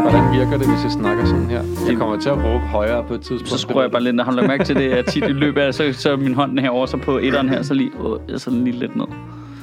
[0.00, 0.10] Okay.
[0.10, 1.62] Hvordan virker det, hvis jeg snakker sådan her?
[1.88, 3.48] Jeg kommer til at råbe højere på et tidspunkt.
[3.48, 4.24] Så skruer jeg bare lidt ned.
[4.24, 6.34] Har du lagt mærke til det, at tit i løbet af, så, så er min
[6.34, 7.90] hånd herovre, så på etteren her, så lige,
[8.30, 9.06] øh, så lige lidt ned.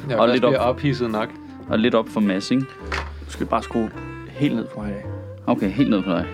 [0.10, 0.54] Jeg og og lidt op.
[0.60, 1.29] ophidset nok.
[1.70, 2.65] Og lidt op for Mads, ikke?
[3.25, 3.89] Du skal bare skrue
[4.29, 4.93] helt ned for her.
[5.47, 6.25] Okay, helt ned på dig.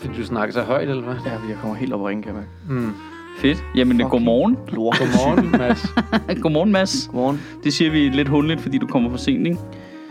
[0.00, 1.14] Fordi du snakker så højt, eller hvad?
[1.26, 2.80] Ja, jeg kommer helt op og ringe, kan jeg mærke.
[2.80, 2.92] Mm.
[3.38, 3.64] Fedt.
[3.76, 4.56] Jamen, det Fucking godmorgen.
[4.68, 4.98] Lort.
[4.98, 5.94] Godmorgen, Mads.
[6.42, 7.08] godmorgen, Mads.
[7.12, 7.40] Godmorgen.
[7.64, 9.58] Det siger vi lidt hundligt, fordi du kommer for sent, ikke?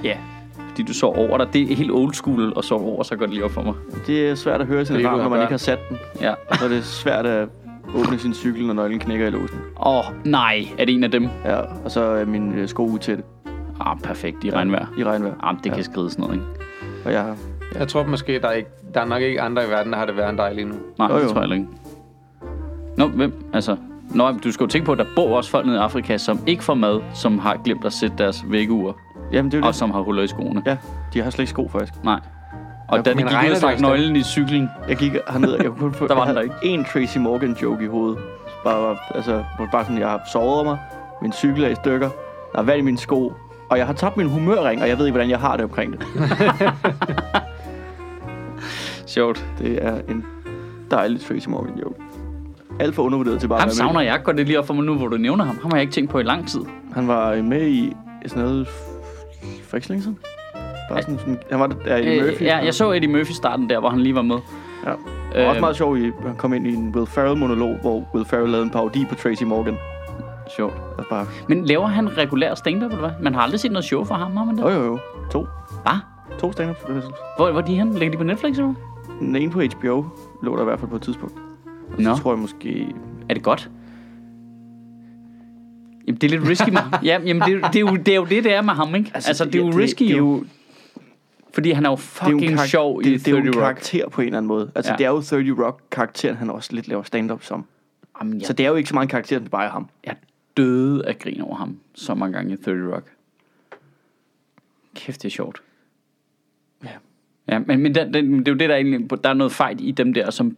[0.03, 0.17] Ja.
[0.79, 1.47] Fordi du sov over dig.
[1.53, 3.73] Det er helt old school at sove over, så går det lige op for mig.
[4.07, 5.97] Det er svært at høre sin alarm, når man ikke har sat den.
[6.21, 6.33] Ja.
[6.49, 7.47] Og så er det svært at
[7.95, 9.57] åbne sin cykel, når nøglen knækker i låsen.
[9.85, 10.67] Åh, oh, nej.
[10.77, 11.27] Er det en af dem?
[11.45, 11.55] Ja,
[11.85, 13.23] og så er min øh, sko utætte
[13.79, 14.43] Ah, perfekt.
[14.43, 14.85] I regnvejr.
[14.97, 15.33] i regnvejr.
[15.43, 15.81] Ah, det kan Ja.
[15.81, 16.45] skride sådan noget, ikke?
[17.05, 17.35] Og jeg har...
[17.79, 20.05] Jeg tror måske, der er, ikke, der er nok ikke andre i verden, der har
[20.05, 20.75] det værre end dig lige nu.
[20.99, 21.29] Nej, Jo, det jo.
[21.29, 21.67] tror jeg ikke.
[22.97, 23.33] Nå, hvem?
[23.53, 23.75] Altså,
[24.15, 26.39] Nå, du skal jo tænke på, at der bor også folk nede i Afrika, som
[26.47, 28.93] ikke får mad, som har glemt at sætte deres væggeure,
[29.31, 29.75] Jamen, det er jo og det.
[29.75, 30.61] som har huller i skoene.
[30.65, 30.77] Ja,
[31.13, 32.03] de har slet ikke sko, faktisk.
[32.03, 32.19] Nej.
[32.87, 33.89] Og da men det gik ud stak også, da?
[33.91, 36.07] nøglen i cyklen, Jeg gik herned, jeg kunne kun få...
[36.07, 38.17] Der var jeg den der En Tracy Morgan joke i hovedet.
[38.63, 40.77] Bare, var- altså, bare sådan, jeg har sovet mig,
[41.21, 42.09] min cykel er i stykker,
[42.53, 43.33] der er vand i mine sko,
[43.69, 45.91] og jeg har tabt min humørring, og jeg ved ikke, hvordan jeg har det omkring
[45.93, 46.05] det.
[49.05, 49.45] sjovt.
[49.59, 50.25] Det er en
[50.91, 51.95] dejlig Tracy Morgan joke.
[52.79, 54.95] Alt for undervurderet til bare Ham savner jeg godt det lige op for mig nu,
[54.95, 55.57] hvor du nævner ham.
[55.61, 56.61] Ham har jeg ikke tænkt på i lang tid.
[56.93, 57.93] Han var med i
[58.25, 58.67] sådan noget
[59.63, 60.17] for ikke så længe siden.
[60.89, 62.41] Bare sådan, sådan, han var der i Øh, Murphy.
[62.43, 64.35] ja, jeg så Eddie Murphy starten der, hvor han lige var med.
[64.85, 64.89] Ja.
[65.33, 68.07] Det var også Øh, meget sjovt, i- han kom ind i en Will Ferrell-monolog, hvor
[68.13, 69.75] Will Ferrell lavede en parodi på Tracy Morgan.
[70.55, 70.73] Sjovt.
[70.97, 73.11] Og bare, Men laver han regulær stand-up, eller hvad?
[73.21, 74.63] Man har aldrig set noget show fra ham, har man det?
[74.63, 74.99] jo jo jo,
[75.31, 75.47] to.
[75.83, 75.93] Hvad?
[76.39, 76.77] To stand-up.
[77.37, 77.93] Hvor, hvor er de hen?
[77.93, 78.73] Ligger de på Netflix, eller?
[79.19, 80.05] Den ene på HBO
[80.43, 81.35] lå der i hvert fald på et tidspunkt.
[81.97, 82.15] Og Nå.
[82.15, 82.95] så tror jeg måske...
[83.29, 83.69] Er det godt?
[86.09, 86.71] Jamen, det er lidt risky.
[87.03, 88.95] Ja, jamen, det, er, det, er jo, det er jo det, det er med ham,
[88.95, 89.11] ikke?
[89.13, 90.43] Altså, altså det er jo risky, det, er jo.
[91.53, 93.31] Fordi han er jo det er jo en fucking karak- sjov i det, det er
[93.31, 93.61] jo 30 en Rock.
[93.63, 94.71] karakter på en eller anden måde.
[94.75, 94.97] Altså, Ja.
[94.97, 97.65] det er jo 30 Rock-karakteren, han også lidt laver stand-up som.
[98.21, 98.45] Jamen, Ja.
[98.47, 99.87] Så det er jo ikke så meget karakter, som det bare er ham.
[100.05, 100.15] jeg
[100.57, 103.05] døde af grin over ham så mange gange i 30 Rock.
[104.95, 105.61] Kæft, det er sjovt.
[106.83, 106.89] Ja.
[107.49, 109.51] Ja, men, men det, det, det er jo det, der er egentlig, der er noget
[109.53, 110.57] fejl i dem der, som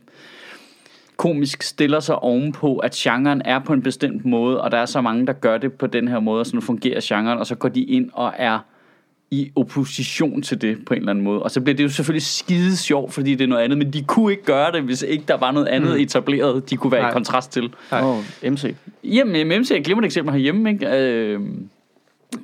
[1.21, 5.01] komisk stiller sig ovenpå, at genren er på en bestemt måde, og der er så
[5.01, 7.55] mange, der gør det på den her måde, og så nu fungerer genren, og så
[7.55, 8.59] går de ind og er
[9.31, 11.43] i opposition til det på en eller anden måde.
[11.43, 14.03] Og så bliver det jo selvfølgelig skide sjovt, fordi det er noget andet, men de
[14.03, 16.01] kunne ikke gøre det, hvis ikke der var noget andet mm.
[16.01, 17.09] etableret, de kunne være Nej.
[17.09, 17.73] I kontrast til.
[17.91, 18.01] Nej.
[18.01, 18.75] Oh, MC.
[19.03, 20.87] Jamen, MC er et glimrende eksempel herhjemme, ikke?
[20.87, 21.39] Øh,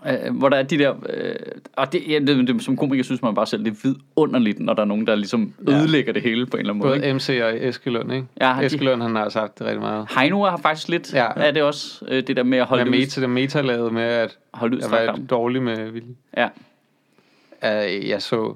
[0.07, 0.93] øh, hvor der er de der...
[1.13, 1.35] Øh,
[1.75, 4.73] og det, ja, det, det, som komiker synes man bare selv, det er vidunderligt, når
[4.73, 6.99] der er nogen, der ligesom ødelægger det hele på en eller anden måde.
[6.99, 8.27] Både MC og Eskelund, ikke?
[8.41, 10.07] Ja, de- Eskelund, han har haft det rigtig meget.
[10.19, 11.23] Heino har faktisk lidt Ja.
[11.23, 11.41] ja.
[11.47, 13.61] af det også, øh, det der med at holde Med det ud, meta, det meta
[13.61, 16.15] lavet med, at holde ud jeg var dårlig med vilje.
[16.37, 16.47] Ja.
[17.63, 18.55] Uh, jeg så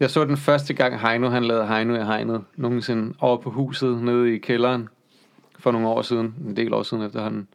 [0.00, 4.02] jeg så den første gang Heino, han lavede Heino i Hegnet, nogensinde over på huset
[4.02, 4.88] nede i kælderen
[5.58, 7.48] for nogle år siden, en del år siden efterhånden.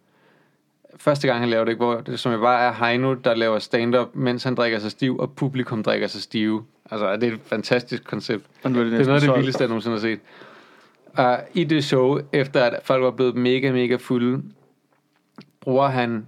[0.97, 4.07] Første gang han lavede det, hvor det som jeg bare er Heino, der laver stand-up,
[4.13, 6.63] mens han drikker sig stiv, og publikum drikker sig stive.
[6.91, 8.46] Altså, det er et fantastisk koncept.
[8.63, 10.19] Det, Det er noget af det vildeste, jeg nogensinde har set.
[11.13, 14.44] Og i det show, efter at folk var blevet mega, mega fulde,
[15.62, 16.28] bruger han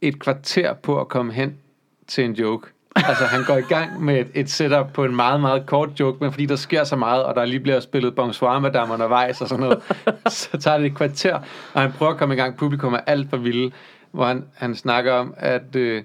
[0.00, 1.58] et kvarter på at komme hen
[2.06, 2.68] til en joke.
[2.96, 6.18] Altså, han går i gang med et, et setup på en meget, meget kort joke,
[6.20, 9.48] men fordi der sker så meget, og der lige bliver spillet Bonsoir Madame undervejs og
[9.48, 9.82] sådan noget,
[10.32, 11.34] så tager det et kvarter,
[11.74, 12.56] og han prøver at komme i gang.
[12.56, 13.72] Publikum er alt for vilde,
[14.10, 16.02] hvor han, han snakker om, at øh,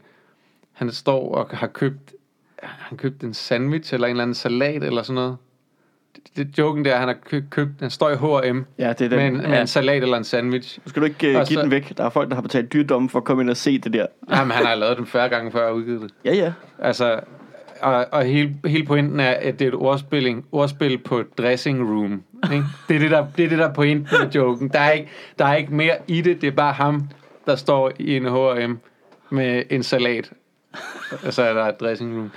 [0.73, 2.13] han står og har købt
[2.61, 5.37] han købt en sandwich eller en eller anden salat eller sådan noget.
[6.37, 9.25] Det, joken der, han har købt, købt han står i H&M Ja, det er med,
[9.25, 9.35] den.
[9.35, 9.47] en, Ja.
[9.49, 10.79] med en salat eller en sandwich.
[10.85, 11.97] Nu skal du ikke uh, give så- den væk.
[11.97, 14.05] Der er folk, der har betalt dyrdomme for at komme ind og se det der.
[14.31, 16.11] Jamen, han har lavet den 40 gange før og udgivet det.
[16.25, 16.53] Ja, ja.
[16.79, 17.19] Altså,
[17.81, 22.23] og, og hele, hele pointen er, at det er et ordspil, ordspil på dressing room.
[22.53, 22.63] Ikke?
[22.87, 24.67] Det, er det, der, det er det, der er pointen med joken.
[24.69, 26.41] Der er, ikke, der er ikke mere i det.
[26.41, 27.09] Det er bare ham,
[27.45, 28.77] der står i en H&M
[29.29, 30.31] med en salat.
[31.25, 32.31] Og så er der et dressing room.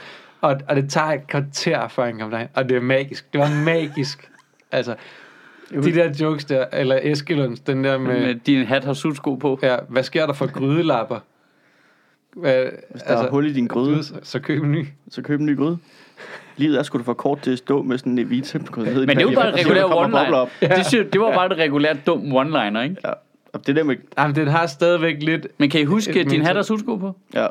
[0.44, 2.48] Og, og det tager et kvarter, før han kommer derhen.
[2.54, 3.32] Og det er magisk.
[3.32, 4.30] Det var magisk.
[4.72, 4.94] Altså,
[5.70, 9.58] de der jokes der, eller Eskelunds, den der med, Med din hat har sutsko på.
[9.62, 11.18] ja, hvad sker der for grydelapper?
[12.36, 14.86] Hvad, Hvis der er hul i din gryde, så, så køb en ny.
[15.10, 15.78] så køb en ny gryde.
[16.56, 19.02] Livet er sgu da for kort til at stå med sådan en Evita på ned
[19.02, 19.52] i Men det er panik, bare
[19.90, 20.48] bobler op.
[20.48, 20.68] one-liner.
[20.76, 22.96] Det, synes, det var bare et regulært dum one-liner, ikke?
[23.04, 23.12] Ja.
[23.52, 23.96] Og det der med...
[24.18, 25.46] Jamen, den har stadigvæk lidt...
[25.58, 27.16] Men kan I huske Et din hat har sutsko på?
[27.34, 27.46] Ja.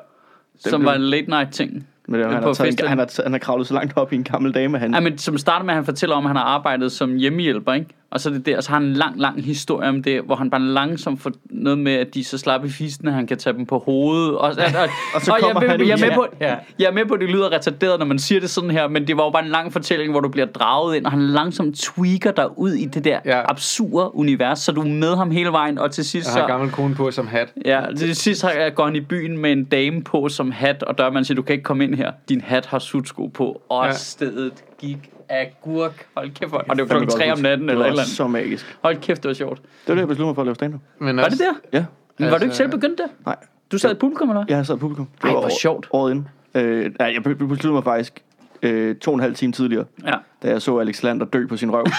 [0.60, 1.88] Som blev- var en late night ting.
[2.08, 4.14] Men det, var- han, har taget, en, han, har, han har kravlet så langt op
[4.14, 4.94] i en gammel dame, han...
[4.94, 7.74] Ja, men som starter med, at han fortæller om, at han har arbejdet som hjemmehjælper,
[7.74, 7.88] ikke?
[8.14, 10.22] Og så er det der, og så har han en lang, lang historie om det,
[10.22, 13.14] hvor han bare langsomt får noget med, at de er så slappe i fisten, at
[13.14, 14.32] han kan tage dem på hovedet.
[14.32, 14.50] Og, og,
[14.82, 16.56] og, Og så og kommer jeg, er han med, jeg, er med på, Ja.
[16.80, 19.08] jeg er med på, at det lyder retarderet, når man siger det sådan her, men
[19.08, 21.76] det var jo bare en lang fortælling, hvor du bliver draget ind, og han langsomt
[21.78, 23.42] tweaker dig ud i det der Ja.
[23.52, 26.52] absurde univers, så du er med ham hele vejen, og til sidst Jeg har så...
[26.52, 27.54] gammel kone på som hat.
[27.66, 30.98] Ja, til sidst har- går han i byen med en dame på som hat, og
[30.98, 32.12] dørmanden siger, du kan ikke komme ind her.
[32.30, 33.94] Din hat har sutsko på, og ja.
[33.94, 34.98] stedet gik
[35.30, 36.06] af gurk.
[36.18, 38.16] Hold kæft, hvor- og det var klokken 3 om natten, Det eller et eller andet.
[38.16, 38.78] så magisk.
[38.84, 39.62] Hold kæft, det var sjovt.
[39.62, 41.54] Det var det, jeg besluttede mig for at lave stand Men Var det der?
[41.74, 41.86] Ja.
[42.20, 43.08] Men var du ikke Altså- selv begyndt der?
[43.26, 43.36] Nej,
[43.72, 44.46] Du sad i publikum, eller hvad?
[44.50, 45.06] jeg har sad i publikum.
[45.06, 45.88] Det Ej, var hvor år- sjovt.
[45.92, 46.28] Året inden.
[46.56, 48.24] Øh, nej, jeg be- besluttede mig faktisk
[48.62, 50.14] øh, to og en halv time tidligere, Ja.
[50.44, 51.86] da jeg så Alex Lander dø på sin røv.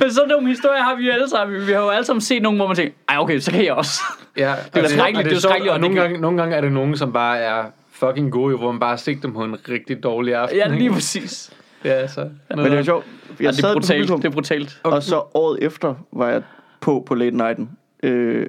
[0.00, 1.66] Men så dum historie har vi jo alle sammen.
[1.66, 3.72] Vi har jo alle sammen set nogen, hvor man tænker, ej okay, så kan jeg
[3.72, 4.00] også.
[4.36, 6.72] Ja, er skrækkeligt, det er skrækkeligt, Og og nogle det- gange, nogle gange er det
[6.72, 7.64] nogen, som bare er
[8.00, 10.58] fucking gode, hvor man bare sigter dem på en rigtig dårlig aften.
[10.58, 11.52] ja, lige præcis.
[11.84, 12.28] Ja, så.
[12.50, 13.04] Men det er sjovt.
[13.40, 13.98] Ja, Jeg det er brutalt.
[14.00, 14.80] publikum, Det er brutalt.
[14.84, 16.42] og så året efter var jeg
[16.80, 17.70] på på Late Nighten.
[18.02, 18.46] Øh,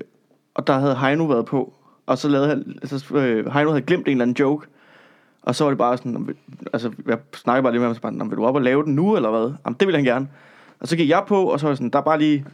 [0.55, 1.73] og der havde Heino været på.
[2.05, 4.67] Og så lavede han, så, øh, Heino havde glemt en eller anden joke.
[5.41, 6.35] Og så var det bare sådan,
[6.73, 8.83] altså jeg snakkede bare lidt med ham, så bare, "Nå, vil du op og lave
[8.83, 9.53] den nu, eller hvad?
[9.65, 10.27] Jamen, det ville han gerne.
[10.79, 12.45] Og så gik jeg på, og så var sådan, der er bare lige,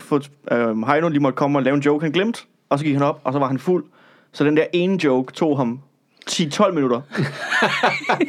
[0.00, 2.42] fået, øh, Heino lige måtte komme og lave en joke, han glemte.
[2.68, 3.84] Og så gik han op, og så var han fuld.
[4.32, 5.80] Så den der ene joke tog ham
[6.30, 7.00] 10-12 minutter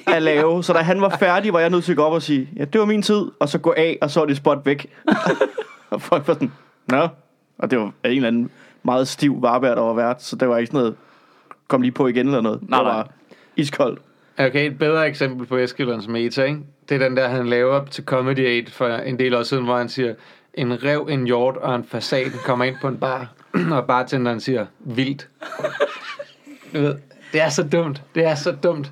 [0.08, 0.64] at lave.
[0.64, 2.66] Så da han var færdig, var jeg nødt til at gå op og sige, ja,
[2.66, 4.88] det var min tid, og så gå af, og så er det spot væk.
[5.90, 6.52] og folk var sådan,
[6.88, 7.08] nå.
[7.58, 8.50] Og det var en eller anden
[8.84, 10.96] meget stiv varebær, der var vært, så det var ikke sådan noget,
[11.68, 12.70] kom lige på igen eller noget.
[12.70, 13.08] Nej, det var nej.
[13.56, 14.02] iskoldt.
[14.38, 16.60] Okay, et bedre eksempel på Eskilons meta, ikke?
[16.90, 19.78] Det er den der, han laver til Comedy Aid for en del år siden, hvor
[19.78, 20.14] han siger,
[20.54, 23.34] en rev, en hjort og en fasan kommer ind på en bar,
[23.78, 25.28] og bartenderen siger, vildt.
[26.74, 26.96] Du ved,
[27.34, 28.02] det er så dumt.
[28.16, 28.92] Det er så dumt.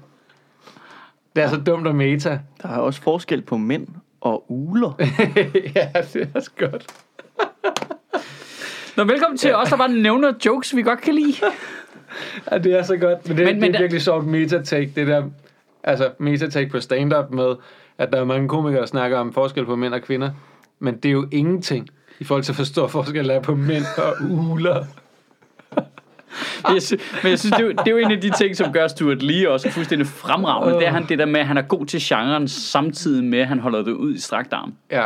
[1.36, 2.40] Det er så dumt at meta.
[2.62, 3.88] Der er også forskel på mænd
[4.22, 4.94] og uler.
[5.76, 6.86] ja, det er også godt.
[8.98, 11.34] Nå, velkommen til os, der bare nævner jokes, vi godt kan lide.
[12.52, 13.28] Ja, det er så godt.
[13.28, 15.24] Men det, Men- men, men det er virkelig sjovt meta-take, det der,
[15.84, 17.56] altså meta-take på stand-up med,
[17.98, 20.32] at der er mange komikere, der snakker om forskel på mænd og kvinder,
[20.80, 21.88] men det er jo ingenting
[22.20, 24.86] i forhold til at forstå forskel der er på mænd og uler.
[26.74, 26.94] Jeg sy-
[27.24, 28.88] men jeg synes, det er, jo, det er jo en af de ting, som gør
[28.88, 30.76] Stuart Lee også fuldstændig fremragende.
[30.80, 33.48] Det er han det der med, at han er god til genren, samtidig med, at
[33.48, 34.74] han holder det ud i strakt arm.
[34.92, 35.06] Ja,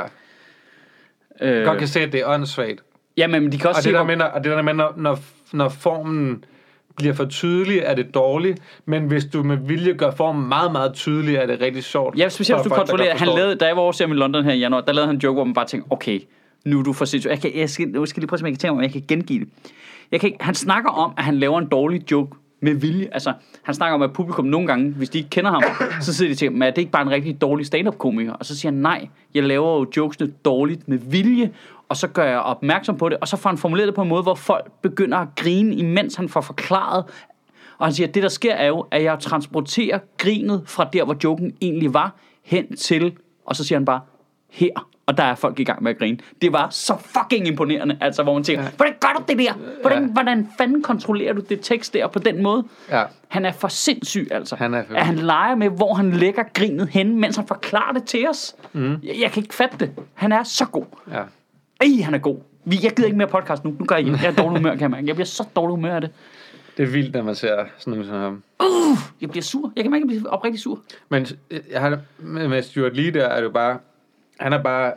[1.42, 2.80] Øh, godt kan se, at det er åndssvagt.
[3.18, 4.62] ja, men de kan også Og se, det der hvor- med, når- og det der
[4.62, 5.20] med, når, når,
[5.54, 6.44] når formen
[6.98, 10.94] bliver for tydelig, er det dårligt, men hvis du med vilje gør formen meget, meget
[10.94, 12.18] tydelig, er det rigtig sjovt.
[12.18, 13.18] Ja, specielt hvis du kontrollerer.
[13.18, 15.22] Han lavede, da jeg var over i London her i januar, der lavede han en
[15.22, 16.20] joke, hvor man bare tænkte, okay,
[16.66, 17.32] nu er du for sindssygt.
[17.32, 18.82] Jeg, kan, jeg, skal, jeg skal lige prøve at se, om jeg kan tænke om
[18.82, 19.50] jeg kan gengive det.
[20.12, 23.10] Jeg kan ikke, han snakker om, at han laver en dårlig joke med vilje.
[23.12, 25.64] Altså, han snakker om, at publikum nogle gange, hvis de ikke kender ham,
[26.02, 28.34] så sidder de til, men er det ikke bare en rigtig dårlig stand-up-komiker?
[28.34, 31.52] Og så siger han, nej, jeg laver jo jokesene dårligt med vilje,
[31.90, 34.10] og så gør jeg opmærksom på det, og så får han formuleret det på en
[34.10, 37.06] måde, hvor folk begynder at grine, imens han får forklaret,
[37.78, 41.04] og han siger, at det der sker er jo, at jeg transporterer grinet fra der,
[41.04, 44.02] hvor joken egentlig var, hen til, og så siger han bare,
[44.52, 44.90] her.
[45.08, 46.18] Og der er folk i gang med at grine.
[46.42, 48.70] Det var så fucking imponerende, altså, hvor man tænker, ja.
[48.78, 49.54] hvordan gør du det der?
[49.82, 50.12] Hvordan, Ja.
[50.12, 52.64] hvordan fanden kontrollerer du det tekst der på den måde?
[52.90, 53.04] Ja.
[53.28, 54.56] Han er for sindssyg, altså.
[54.56, 57.94] Han er for- At han leger med, hvor han lægger grinet hen, mens han forklarer
[57.94, 58.56] det til os.
[58.74, 58.92] Mm.
[59.04, 59.92] Jeg, jeg kan ikke fatte det.
[60.14, 60.86] Han er så god.
[61.12, 61.22] Ja.
[61.82, 62.38] Ej, han er god.
[62.66, 63.76] Jeg gider ikke mere podcast nu.
[63.80, 64.16] Nu gør jeg hjem.
[64.16, 65.08] Jeg er dårlig humør, kan jeg mærke.
[65.08, 66.10] Jeg bliver så dårlig humør af det.
[66.78, 68.44] Det er vildt, når man ser sådan noget som ham.
[69.22, 69.72] Jeg bliver sur.
[69.76, 70.80] Jeg kan mærke, at jeg bliver oprigtig sur.
[71.10, 71.28] Men
[71.72, 73.78] jeg har, med Stuart Lee der, er det jo bare,
[74.40, 74.94] han er bare,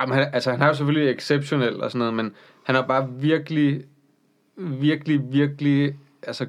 [0.00, 3.08] jamen, han, altså han er jo selvfølgelig exceptionel og sådan noget, men han er bare
[3.12, 3.84] virkelig,
[4.56, 6.46] virkelig, virkelig, altså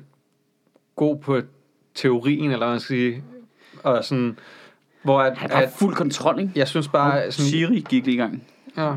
[0.96, 1.41] god på
[1.96, 3.24] teorien, eller hvad man skal sige,
[3.84, 4.39] og sådan,
[5.03, 6.51] hvor at, Han har at fuld kontrol, ikke?
[6.55, 8.44] jeg synes bare, sådan, Siri gik lige i gang.
[8.77, 8.96] ja,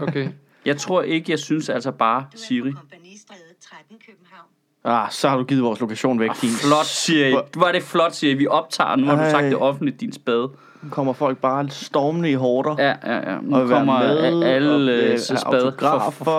[0.00, 0.28] okay.
[0.64, 2.70] Jeg tror ikke, jeg synes altså bare Siri.
[2.70, 4.46] Kompagnistræde 13 København.
[4.84, 6.50] Ah, så har du givet vores lokation væk, din.
[6.50, 7.32] Flot, Siri.
[7.56, 8.34] Var det flot, Siri?
[8.34, 8.96] Vi optager.
[8.96, 10.50] Nu har du sagt det offentligt, din spade.
[10.90, 12.76] Kommer folk bare stormende i hårder.
[12.78, 13.38] Ja, ja, ja.
[13.42, 16.30] Nu og kommer med, alle øh, autografer,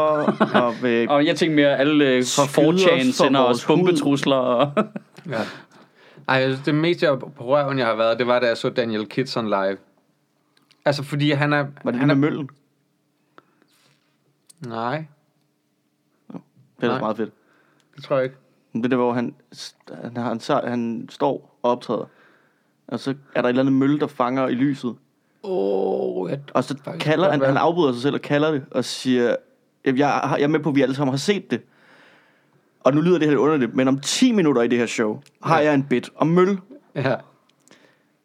[0.62, 3.58] og vil Og jeg tænker mere, alle øh, fra Skyde os 4chan for sender vores
[3.58, 4.36] os bombetrusler.
[4.36, 4.72] Og
[5.30, 5.42] Ja.
[6.28, 8.58] Ej, jeg synes, det meste jeg på røven, jeg har været, det var, da jeg
[8.58, 9.78] så Daniel Kitson live.
[10.86, 11.66] Altså, fordi han er...
[11.84, 12.50] Var det han er, møllen?
[14.60, 15.06] Nej,
[16.32, 16.40] Det
[16.82, 17.00] er Nej.
[17.00, 17.32] meget fedt.
[17.96, 18.36] det tror jeg ikke.
[18.74, 19.36] Men Det der, hvor han,
[20.02, 22.06] han, han, han, han står og optræder.
[22.88, 24.96] Og så er der et eller andet mølle, der fanger i lyset.
[25.44, 29.36] Oh, jeg, Og så kalder han, han afbryder sig selv og kalder det, og siger,
[29.86, 31.62] "Jamen, jeg, jeg er med på, at vi alle sammen har set det.
[32.84, 35.22] Og nu lyder det her lidt underligt, men om 10 minutter i det her show,
[35.44, 35.66] har Ja.
[35.66, 36.58] jeg en bit om møl.
[36.96, 37.16] ja.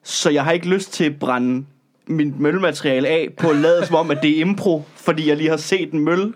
[0.02, 1.66] så jeg har ikke lyst til at brænde
[2.07, 5.49] mit møllemateriale af på at lade som om, at det er impro, fordi jeg lige
[5.50, 6.33] har set en mølle.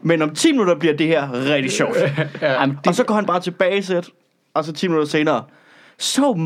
[0.00, 1.96] Men om 10 minutter bliver det her rigtig sjovt.
[2.42, 4.10] Jamen, Og så går han bare tilbage sæt,
[4.54, 5.44] og så 10 minutter senere,
[5.98, 6.36] so,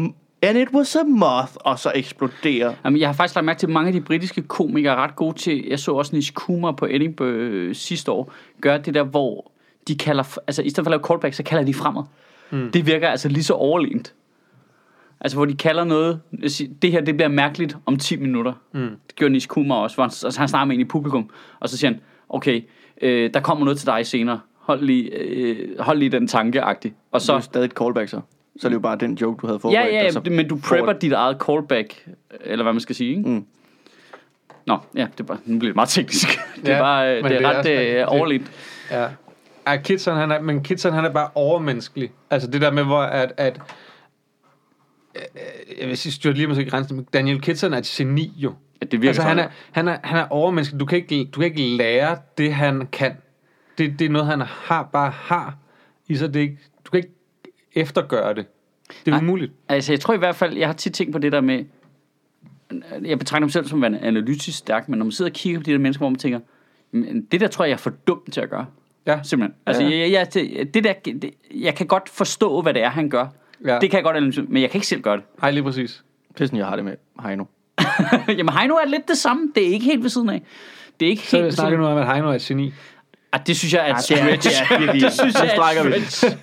[0.42, 2.74] and it was a moth, og så eksploderer.
[2.84, 5.16] Jamen, jeg har faktisk lagt mærke til, at mange af de britiske komikere er ret
[5.16, 9.02] gode til, jeg så også Nish Kumar på Edinburgh øh, sidste år, gør det der,
[9.02, 9.50] hvor
[9.88, 12.02] de kalder, altså i stedet for at lave callback, så kalder de fremad.
[12.50, 12.70] Mm.
[12.70, 14.14] Det virker altså lige så overlegent.
[15.20, 16.20] Altså, hvor de kalder noget,
[16.82, 18.52] det her, det bliver mærkeligt om 10 minutter.
[18.72, 18.80] Mm.
[18.80, 21.30] Det gjorde Nish Kumar også, hvor han, altså, han snakker med en i publikum,
[21.60, 22.62] og så siger han, okay,
[23.02, 24.40] øh, der kommer noget til dig senere.
[24.58, 26.94] Hold lige, øh, hold lige den tanke-agtigt.
[27.12, 28.20] Og Så er det stadig et callback så.
[28.58, 29.92] Så er det jo bare den joke, du havde Ja, forberedt.
[29.94, 31.02] ja, så ja, men du prepper det.
[31.02, 32.08] dit eget callback,
[32.40, 33.28] eller hvad man skal sige, ikke?
[33.30, 33.46] Mm.
[34.66, 36.28] Nå, ja, det er bare, nu bliver det meget teknisk.
[36.62, 38.52] Det er Ja, bare, det er det er ret også- øh, det- overligt.
[38.90, 39.08] Ja.
[39.66, 42.10] Ja, Kitson, han er, men Kitson, han er bare overmenneskelig.
[42.30, 43.60] Altså det der med, hvor at, at
[45.14, 45.22] øh,
[45.80, 48.54] jeg vil sige, styrt lige måske grænsen, men Daniel Kitson er et geni jo.
[48.82, 49.50] Ja, det virker Altså han sådan.
[49.50, 50.80] er, han er, han er overmenneskelig.
[50.80, 53.16] Du kan, ikke, du kan ikke lære det, han kan.
[53.78, 55.56] Det, det er noget, han har, bare har
[56.08, 56.28] i sig.
[56.34, 57.12] Det er ikke, du kan ikke
[57.74, 58.46] eftergøre det.
[58.88, 59.20] Det er Nej.
[59.20, 59.52] umuligt.
[59.68, 61.64] Altså, jeg tror i hvert fald, jeg har tit tænkt på det der med,
[63.04, 65.62] jeg betragter mig selv som værende analytisk stærk, men når man sidder og kigger på
[65.62, 66.40] de der mennesker, hvor man tænker,
[66.92, 68.66] "Men det der tror jeg, jeg er for dum til at gøre.
[69.06, 69.20] Ja.
[69.22, 69.54] Simpelthen.
[69.66, 69.98] Altså, Ja.
[69.98, 70.34] jeg, jeg,
[70.74, 73.26] det, der, det, jeg kan godt forstå, hvad det er, han gør.
[73.66, 73.78] Ja.
[73.78, 75.24] Det kan jeg godt analysere, men jeg kan ikke selv gøre det.
[75.40, 76.04] Nej, lige præcis.
[76.40, 76.94] Er sådan, jeg har det med
[77.26, 77.44] Heino.
[78.28, 79.52] Jamen, Heino er lidt det samme.
[79.54, 80.42] Det er ikke helt ved siden af.
[81.00, 82.72] Det er ikke Så helt ved snakker nu om, at Heino er et geni.
[83.32, 84.68] Ah, det synes jeg er et det er- stretch.
[84.68, 86.36] det er virkelig- det synes jeg er et stretch.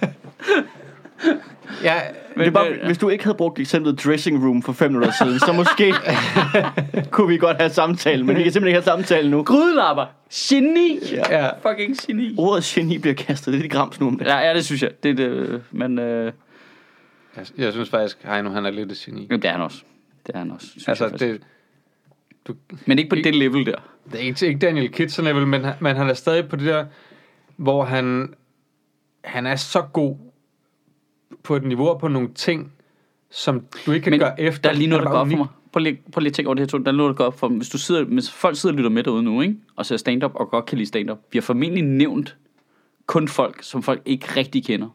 [1.84, 1.96] Ja,
[2.36, 4.92] Men det er bare, det- hvis du ikke havde brugt eksemplet dressing room for fem
[4.92, 5.94] minutter siden, så måske
[7.12, 9.44] kunne vi godt have samtale, men vi kan simpelthen ikke have samtale nu.
[9.44, 10.06] Grydelapper.
[10.34, 11.00] Geni.
[11.12, 11.44] Ja.
[11.46, 11.50] ja.
[11.70, 12.36] Fucking geni.
[12.38, 14.26] Ordet geni bliver kastet lidt i grams nu om det.
[14.26, 14.92] Ja, ja, det synes jeg.
[15.04, 16.32] Det, er det, men øh,
[17.38, 19.28] Jeg, jeg synes faktisk, Heino, han er lidt et geni.
[19.32, 19.78] det er han også.
[20.28, 20.68] Det er han også.
[20.68, 21.42] Synes Altså, jeg det,
[22.48, 22.54] du,
[22.86, 23.76] Men ikke på det level der.
[24.12, 26.66] Det er ikke, ikke Daniel Kitson level, men, han- men han er stadig på det
[26.66, 26.86] der,
[27.56, 28.34] hvor han,
[29.24, 30.16] han er så god
[31.44, 32.72] på et niveau og på nogle ting,
[33.30, 34.62] som du ikke kan Men gøre efter.
[34.62, 35.48] der er lige noget, Han der går op for mig.
[35.72, 36.78] Prøv lige, prøv lige at tænke over det her to.
[36.78, 37.58] Der er noget, der går op for mig.
[37.58, 39.56] Hvis, du sidder, hvis folk sidder og lytter med derude nu, ikke?
[39.76, 42.38] og ser stand-up og godt kan lide stand-up, vi har formentlig nævnt
[43.06, 44.88] kun folk, som folk ikke rigtig kender.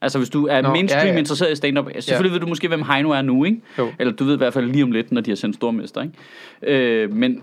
[0.00, 1.14] Altså hvis du er Nå, mainstream ja, ja, ja.
[1.14, 1.18] ja.
[1.18, 2.00] interesseret i stand-up, ja.
[2.00, 3.60] selvfølgelig ved du måske, hvem Heino er nu, ikke?
[3.78, 3.92] Jo.
[3.98, 7.02] Eller du ved i hvert fald lige om lidt, når de har sendt stormester, ikke?
[7.02, 7.42] Øh, men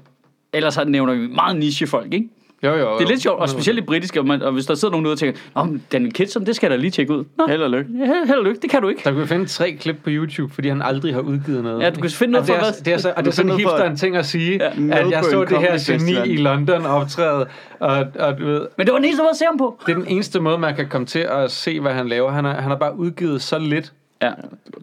[0.54, 2.30] ellers så nævner vi meget nichefolk, ikke?
[2.64, 2.98] Jo, jo, jo.
[2.98, 5.06] Det er lidt sjovt, og specielt i britiske, og, man, og hvis der sidder nogen
[5.06, 7.24] ude og tænker, Nå, men Daniel Kitson, det skal jeg da lige tjekke ud.
[7.38, 7.90] Nå, Held og lykke.
[8.00, 9.02] ja, held og lykke, det kan du ikke.
[9.04, 11.84] Der kan finde tre klip på YouTube, fordi han aldrig har udgivet noget.
[11.84, 13.30] Ja, du kan finde noget og det for er, hvad- det er, så, og det
[13.32, 14.68] er sådan en hipster ting at sige, Ja.
[14.98, 17.46] at jeg så det her geni i London optræde,
[17.80, 19.80] og, og du ved, Men det var den eneste måde at se ham på.
[19.86, 22.32] det er den eneste måde, man kan komme til at se, hvad han laver.
[22.32, 23.94] Han har, han har bare udgivet så lidt.
[24.22, 24.32] Ja.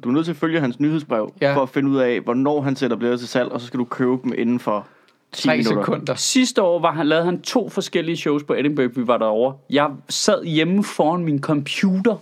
[0.04, 1.54] Du er nødt til at følge hans nyhedsbrev, Ja.
[1.56, 3.84] for at finde ud af, hvornår han sætter billetter til salg, og så skal du
[3.84, 4.86] købe dem inden for
[5.32, 5.82] 10 Tre minutter.
[5.82, 6.14] sekunder.
[6.14, 9.54] Sidste år var han, lavede han to forskellige shows på Edinburgh, vi var derovre.
[9.70, 12.16] Jeg sad hjemme foran min computer,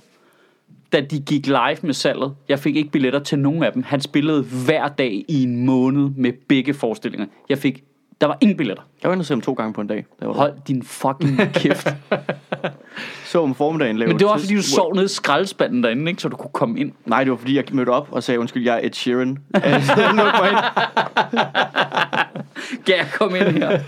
[0.93, 2.35] da de gik live med salget.
[2.49, 3.83] Jeg fik ikke billetter til nogen af dem.
[3.83, 7.27] Han spillede hver dag i en måned med begge forestillinger.
[7.49, 7.83] Jeg fik,
[8.21, 8.83] der var ingen billetter.
[9.03, 10.07] Jeg var inde og se ham to gange på en dag.
[10.21, 11.89] Der var Hold din fucking kæft.
[13.25, 16.23] Så om formiddagen lavede Men det var fordi, du sov nede i skraldespanden derinde, ikke?
[16.23, 16.93] så du kunne komme ind.
[17.07, 19.39] Nej, det var fordi, jeg mødte op og sagde, undskyld, jeg er Ed Sheeran.
[22.73, 22.85] Luk mig ind.
[22.87, 23.79] Kan jeg komme ind her?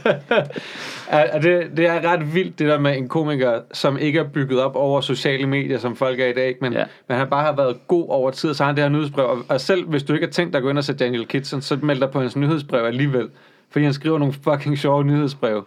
[1.34, 4.60] Og det, det er ret vildt, det der med en komiker, som ikke er bygget
[4.60, 6.84] op over sociale medier, som folk er i dag, men, Ja.
[7.08, 9.24] men han bare har været god over tid, så har han det her nyhedsbrev.
[9.26, 11.26] Og, og selv hvis du ikke har tænkt dig at gå ind og se Daniel
[11.26, 13.28] Kitson, så meld dig på hans nyhedsbrev alligevel.
[13.70, 15.66] Fordi han skriver nogle fucking sjove nyhedsbrev.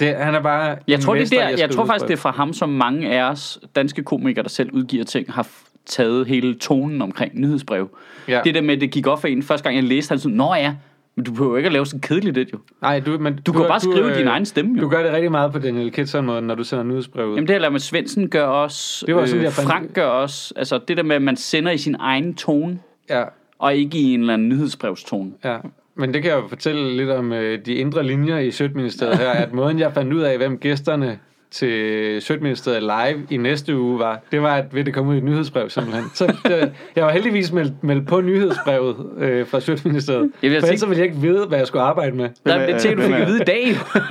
[0.00, 2.18] Det, han er bare Jeg tror, det er der, jeg skrive tror faktisk, det er
[2.18, 5.46] fra ham, som mange af os danske komikere, der selv udgiver ting, har
[5.86, 7.90] taget hele tonen omkring nyhedsbrev.
[8.28, 8.40] Ja.
[8.44, 10.36] Det der med, at det gik op for en, første gang jeg læste, han sådan,
[10.36, 10.74] nå ja,
[11.16, 12.58] men du behøver ikke at lave sådan kedeligt det jo.
[12.82, 14.82] Nej, du, men Du, kan bare skrive din egen stemme jo.
[14.82, 17.34] Du gør det rigtig meget på Daniel Kitson-måden, når du sender nyhedsbrev ud.
[17.34, 20.06] Jamen det lært med Svendsen gør også, Det var sådan, øh, jeg fandt- Frank gør
[20.06, 20.54] også.
[20.56, 22.78] Altså det der med, at man sender i sin egen tone,
[23.10, 23.24] Ja,
[23.58, 25.30] og ikke i en eller anden nyhedsbrevstone.
[25.44, 25.56] ja.
[25.94, 29.30] Men det kan jeg jo fortælle lidt om øh, de indre linjer i Sødministeriet her,
[29.30, 31.18] at måden jeg fandt ud af, hvem gæsterne
[31.52, 35.18] til Sødministeriet live i næste uge var, det var, at ved det kom ud i
[35.18, 36.04] et nyhedsbrev simpelthen.
[36.14, 40.30] Så det, jeg var heldigvis meldt, meldt på nyhedsbrevet øh, fra Sødministeriet.
[40.42, 42.24] Jeg vil For ellers sige- ville jeg ikke vide, hvad jeg skulle arbejde med.
[42.44, 43.64] Er er- det ting, du fik er- at vide i dag.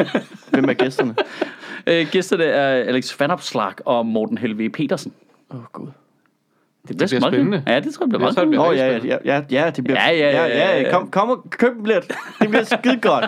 [0.52, 1.16] Hvem er gæsterne?
[1.88, 5.14] øh, gæsterne er Alex Vanopslag og Morten Helve Petersen.
[5.54, 5.88] Åh, oh, gud.
[6.88, 7.64] Det bliver, bliver meget spændende.
[7.68, 8.58] Ja, det tror jeg bliver meget det spændende.
[8.58, 10.00] bliver Åh, ja, ja, ja, ja, det bliver...
[10.08, 10.92] Ja, ja, ja, ja.
[10.92, 12.04] Kom, kom og køb en billet.
[12.42, 13.26] Det bliver skide godt.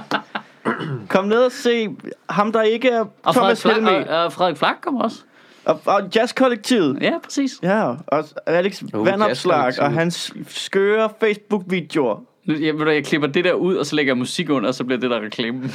[1.09, 1.89] Kom ned og se
[2.29, 4.09] ham, der ikke er Og Frederik, Thomas Flak, Helme.
[4.11, 5.17] og, og Frederik Flak kommer også.
[5.65, 6.97] Og, og jazzkollektivet.
[7.01, 7.51] Ja, præcis.
[7.63, 12.15] Ja, og Alex oh, Vandopslag og hans skøre Facebook-videoer.
[12.45, 14.67] Nu- Jeg, ved du, jeg klipper det der ud, og så lægger jeg musik under,
[14.69, 15.61] og så bliver det der reklame.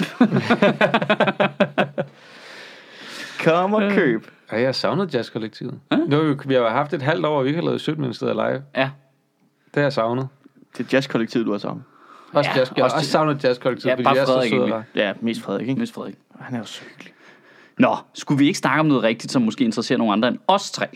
[3.44, 4.26] Kom og køb.
[4.52, 5.80] Ja, jeg savnede jazzkollektivet.
[6.08, 8.36] Nu, har vi, har jo haft et halvt år, og vi ikke har lavet Sødministeriet
[8.36, 8.62] live.
[8.76, 8.90] ja.
[9.74, 10.28] Det har jeg savnet.
[10.78, 11.84] Det er jazzkollektivet, du har sammen.
[12.32, 14.32] Også, Ja, jazz, jeg også også det- savnet jazzkollektivet, Ja, fordi bare jeg er så
[14.32, 14.86] Frederik sød og egentlig.
[14.96, 15.06] rar.
[15.08, 15.80] Ja, mest Frederik, ikke?
[15.80, 16.14] Miss Frederik.
[16.40, 17.12] Han er jo så hyggelig.
[17.78, 20.70] Nå, skulle vi ikke snakke om noget rigtigt, som måske interesserer nogle andre end os
[20.70, 20.86] tre?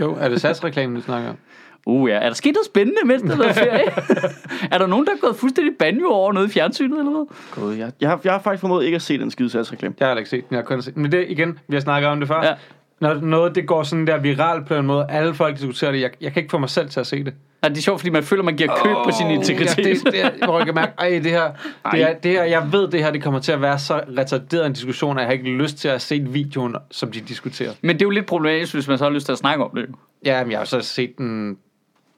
[0.00, 1.36] Jo, er det SAS-reklamen, du snakker om?
[1.86, 3.90] Uh ja, er der sket noget spændende, mens der været ferie?
[4.74, 7.24] er der nogen, der er gået fuldstændig banjo over noget i fjernsynet, eller hvad?
[7.62, 9.94] God, jeg, jeg, har, jeg har faktisk formået ikke at se den skide salgsreklame.
[10.00, 12.10] Jeg har ikke set den, jeg har kun set Men det igen, vi har snakket
[12.10, 12.42] om det før.
[12.42, 12.54] Ja.
[13.00, 16.10] Når noget det går sådan der viralt på en måde, alle folk diskuterer det, jeg,
[16.20, 17.34] jeg kan ikke få mig selv til at se det.
[17.62, 19.86] Ja, det er sjovt, fordi man føler, man giver køb på sin integritet.
[19.86, 20.04] Ja, det,
[20.42, 21.52] det, jeg kan mærke, ej, det her,
[21.92, 24.66] det, er, det her, jeg ved, det her, det kommer til at være så retarderet
[24.66, 27.72] en diskussion, at jeg har ikke lyst til at se videoen, som de diskuterer.
[27.82, 29.70] Men det er jo lidt problematisk, hvis man så har lyst til at snakke om
[29.74, 29.86] det.
[30.24, 31.58] Ja, men jeg har så set den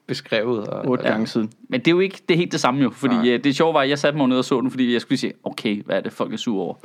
[0.07, 0.67] beskrevet.
[0.67, 1.11] Og, Otte Ja.
[1.11, 1.51] gange siden.
[1.69, 2.89] Men det er jo ikke det er helt det samme jo.
[2.89, 3.29] Fordi Nej.
[3.29, 5.19] øh, det sjove var, at jeg satte mig ned og så den, fordi jeg skulle
[5.19, 6.75] sige, okay, hvad er det, folk er sure over?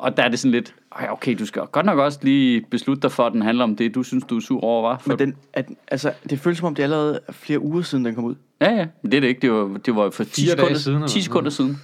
[0.00, 3.02] Og der er det sådan lidt, "Ej, okay, du skal godt nok også lige beslutte
[3.02, 5.02] dig for, at den handler om det, du synes, du er sur over, var.
[5.06, 8.14] Men den, at, altså, det føles som om, det allerede er flere uger siden, den
[8.14, 8.34] kom ud.
[8.60, 9.40] Ja, ja, men det er det ikke.
[9.40, 11.80] Det var, det var for 10 Fire dage sekunder, siden, eller 10 sekunder siden.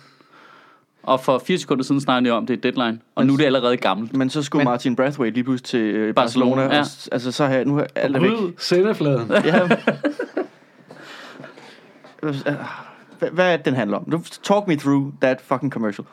[1.02, 2.98] Og for 4 sekunder siden snakkede jeg om, det er deadline.
[3.14, 4.16] Og nu er det allerede gammelt.
[4.16, 6.74] Men så skulle Men- men, Martin Brathwaite lige pludselig til øh, Barcelona, Barcelona.
[6.74, 6.80] ja.
[6.80, 8.30] og, altså, så har jeg, nu er alt væk.
[8.58, 9.30] Sendefladen.
[9.30, 9.68] Ja.
[13.18, 14.24] Hvad, hvad er det, den handler om?
[14.42, 16.06] Talk me through that fucking commercial.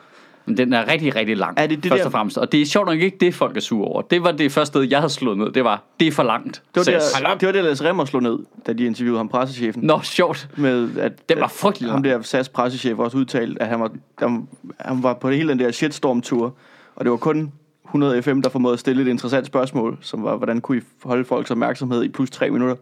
[0.46, 1.54] Men den er rigtig, rigtig lang.
[1.58, 2.38] Er det det først der- og fremmest.
[2.38, 4.02] Og det er sjovt nok ikke det, folk er sure over.
[4.02, 5.52] Det var det første sted, jeg havde slået ned.
[5.52, 6.62] Det var, det er for langt.
[6.74, 7.12] Det var, SAS.
[7.22, 9.82] der, det var det, Lars Remmer slog ned, da de interviewede ham, pressechefen.
[9.82, 10.48] Nå, sjovt.
[10.56, 14.48] Med at, Den var frygtelig Ham der SAS pressechef også udtalt, at han var, han,
[14.80, 16.54] han var på hele den der shitstorm-tur.
[16.96, 17.52] Og det var kun
[17.86, 21.24] 100 FM, der formåede at stille et interessant spørgsmål, som var, hvordan kunne I holde
[21.24, 22.76] folks opmærksomhed i plus tre minutter?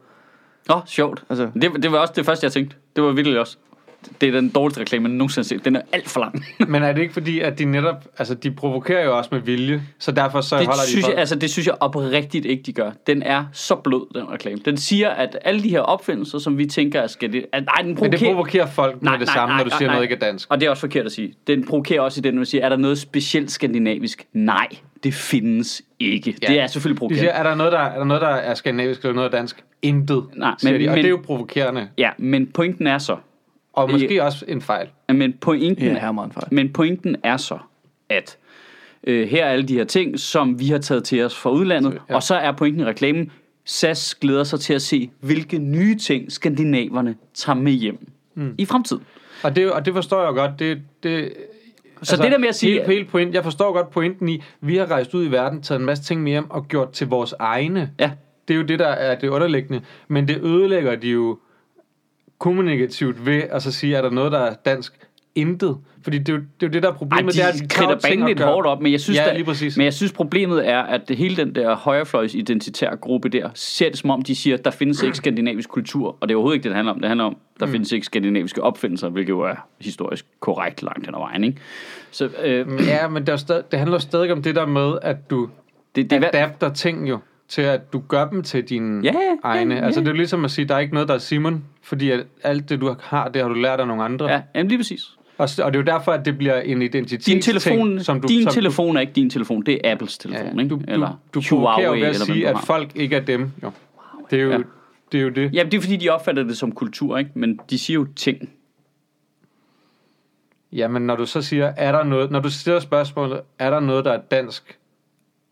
[0.69, 1.25] Nå, sjovt.
[1.31, 2.77] Altså- Det, det var også det første, jeg tænkte.
[2.97, 3.57] Det var virkelig også.
[4.21, 5.65] Det er den dårligste reklame, jeg nogensinde har set.
[5.65, 6.45] Den er alt for lang.
[6.73, 9.83] Men er det ikke fordi, at de netop, altså de provokerer jo også med vilje,
[9.99, 11.13] så derfor så Det holder de synes, folk.
[11.15, 12.91] jeg, altså, det synes jeg oprigtigt ikke, de gør.
[13.07, 14.59] Den er så blød, den reklame.
[14.65, 17.47] Den siger, at alle de her opfindelser, som vi tænker, er skal det...
[17.53, 19.65] At, nej, den Men det provokerer, provokerer folk med Nej, det nej, samme, nej, når
[19.65, 19.95] du nej, siger nej.
[19.95, 20.51] noget ikke er dansk.
[20.51, 21.35] Og det er også forkert at sige.
[21.47, 24.25] Den provokerer også i den, når man siger, er der noget specielt skandinavisk?
[24.33, 24.67] Nej,
[25.05, 26.35] det findes ikke.
[26.43, 26.47] Ja.
[26.47, 27.21] Det er selvfølgelig De provokerende.
[27.23, 29.65] siger, er der noget, der er, der noget, der er skandinavisk eller noget dansk?
[29.83, 30.89] Intet, Nej, men- de.
[30.89, 31.89] Og men- det er jo provokerende.
[31.99, 33.17] Ja, men pointen er så...
[33.73, 34.89] Og måske også en fejl.
[35.09, 36.49] Men pointen, Ja, her er en fejl.
[36.55, 37.59] Men pointen er så,
[38.09, 38.39] at
[39.05, 41.93] øh, her er alle de her ting, som vi har taget til os fra udlandet,
[41.93, 41.99] Ja.
[42.09, 42.15] ja.
[42.15, 43.31] og så er pointen i reklamen,
[43.65, 48.55] SAS glæder sig til at se, hvilke nye ting skandinaverne tager med hjem mm.
[48.59, 49.03] i fremtiden.
[49.43, 50.51] Og det, og det forstår jeg godt.
[50.59, 51.33] Det, det,
[52.03, 54.77] Så det der med at sige- Hele, hele point, jeg forstår godt pointen i, vi
[54.77, 57.35] har rejst ud i verden, taget en masse ting med hjem og gjort til vores
[57.39, 57.91] egne.
[58.01, 58.11] Ja,
[58.49, 59.81] Det er jo det, der er det underliggende.
[60.09, 61.39] Men det ødelægger de jo
[62.43, 64.93] kommunikativt ved at så sige, er der noget, der er dansk?
[65.35, 65.79] Intet.
[66.03, 67.35] Fordi det er jo det, er jo det der er Ej, problemet.
[67.35, 69.77] de det er, kridter banen lidt hårdt op, men jeg synes, Ja, der, lige præcis.
[69.77, 73.89] men jeg synes problemet er, at det hele den der højrefløjs identitær gruppe der, ser
[73.89, 76.63] det som om, de siger, der findes ikke skandinavisk kultur, og det er overhovedet ikke
[76.63, 77.01] det, det handler om.
[77.01, 77.73] Det handler om, der mm.
[77.73, 81.61] findes ikke skandinaviske opfindelser, hvilket jo er historisk korrekt langt hen ad vejen, ikke?
[82.11, 85.31] Så øh, Ja, men det, er stadig, det handler stadig om det der med, at
[85.31, 85.49] du
[85.95, 87.19] det, det er, adapter ting jo,
[87.53, 89.75] til at du gør dem til dine Ja, ja, egne.
[89.75, 89.81] ja.
[89.85, 92.25] Altså det er ligesom at sige, der er ikke noget, der er Simon, fordi at
[92.43, 94.31] alt det, du har, det har du lært af nogle andre.
[94.31, 95.03] ja, jamen lige præcis.
[95.39, 98.29] Og, og det er jo derfor, at det bliver en identitet Din telefon, som du,
[98.29, 100.75] din som telefon er ikke din telefon, det er Apples du, telefon, ja, ikke?
[100.75, 103.51] du, du, du provokerer jo ved at eller sige, du at folk ikke er dem.
[103.63, 103.71] Jo.
[104.31, 104.57] Det er jo, Ja.
[104.57, 104.63] ja.
[105.13, 105.55] det er jo det.
[105.55, 107.31] Jamen, det er fordi, de opfatter det som kultur, ikke?
[107.35, 108.49] Men de siger jo ting.
[110.73, 114.05] Jamen, når du så siger, er der noget, når du stiller spørgsmålet, er der noget,
[114.05, 114.79] der er dansk,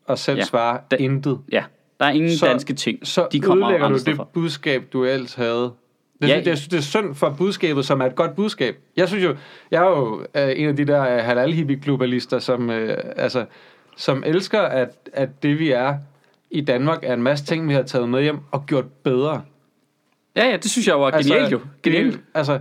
[0.05, 0.39] og selv Ja.
[0.41, 0.45] ja.
[0.45, 1.63] svarer Da- intet, Ja,
[2.01, 3.07] der er ingen Så- danske ting.
[3.07, 4.27] så de kommer ødelægger du det fra.
[4.33, 5.71] budskab, du ellers havde.
[6.21, 6.37] Det, Ja.
[6.39, 8.75] det, jeg synes, det er synd for budskabet, som er et godt budskab.
[8.97, 9.35] Jeg synes jo,
[9.71, 13.45] jeg er jo øh, en af de der øh, halal-hippie-globalister, som, øh, altså,
[13.97, 15.95] som elsker, at, at det vi er
[16.51, 19.41] i Danmark, er en masse ting, vi har taget med hjem og gjort bedre.
[20.35, 21.59] Ja, ja, det synes jeg var genialt jo.
[21.83, 22.13] Genialt.
[22.13, 22.59] Det, altså,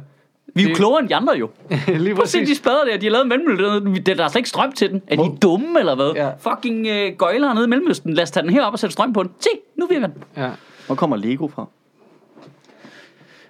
[0.54, 1.50] Vi er jo klogere end de andre jo.
[1.86, 4.06] lige Prøv at se de spader der, de har lavet mellemøsten.
[4.06, 5.02] Der er slet ikke strøm til den.
[5.06, 6.12] Er de dumme eller hvad?
[6.14, 6.30] Ja.
[6.38, 8.14] Fucking øh, gøjler nede i Mellemøsten.
[8.14, 9.30] Lad os tage den her op og sætte strøm på den.
[9.40, 10.24] Se, nu virker den.
[10.36, 10.50] Ja.
[10.86, 11.66] Hvor kommer Lego fra?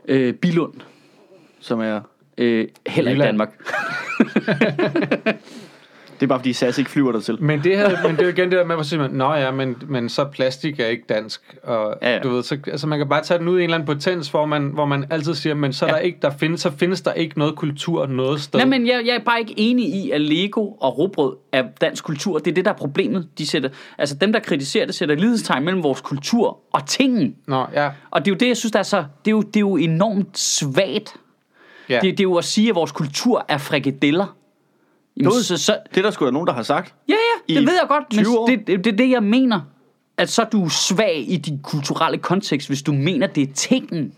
[0.09, 0.75] Øh, Bilund.
[1.61, 2.01] Som er...
[2.39, 3.23] Øh, heller ikke.
[3.23, 3.51] Danmark.
[6.21, 7.43] Det er bare fordi SAS ikke flyver der til.
[7.43, 9.51] Men det, havde, men det er jo igen det der med, at sige, nå ja,
[9.51, 11.41] men, men så plastik er ikke dansk.
[11.63, 13.65] Og Ja, ja, du ved, så, altså man kan bare tage den ud i en
[13.65, 15.93] eller anden potens, hvor man, hvor man altid siger, men så, Ja.
[15.93, 18.61] der ikke, der findes, så findes der ikke noget kultur noget sted.
[18.61, 22.05] Nej, men jeg, jeg er bare ikke enig i, at Lego og råbrød er dansk
[22.05, 22.39] kultur.
[22.39, 23.29] Det er det, der er problemet.
[23.39, 27.35] De sætter, altså dem, der kritiserer det, sætter lighedstegn mellem vores kultur og tingen.
[27.47, 27.91] Nå, ja.
[28.11, 28.97] Og det er jo det, jeg synes, der er så...
[29.25, 31.15] Det er jo, det er jo enormt svagt.
[31.89, 31.95] ja.
[31.95, 34.37] Det, det er jo at sige, at vores kultur er frikadeller.
[35.21, 36.95] Jamen, så, så, Det er der sgu da nogen, der har sagt.
[37.09, 37.15] ja,
[37.49, 38.05] ja, det ved jeg godt.
[38.17, 38.47] Men 20 år.
[38.47, 39.61] det, det, det er det, jeg mener.
[40.17, 44.13] At så er du svag i din kulturelle kontekst, hvis du mener, det er tingen.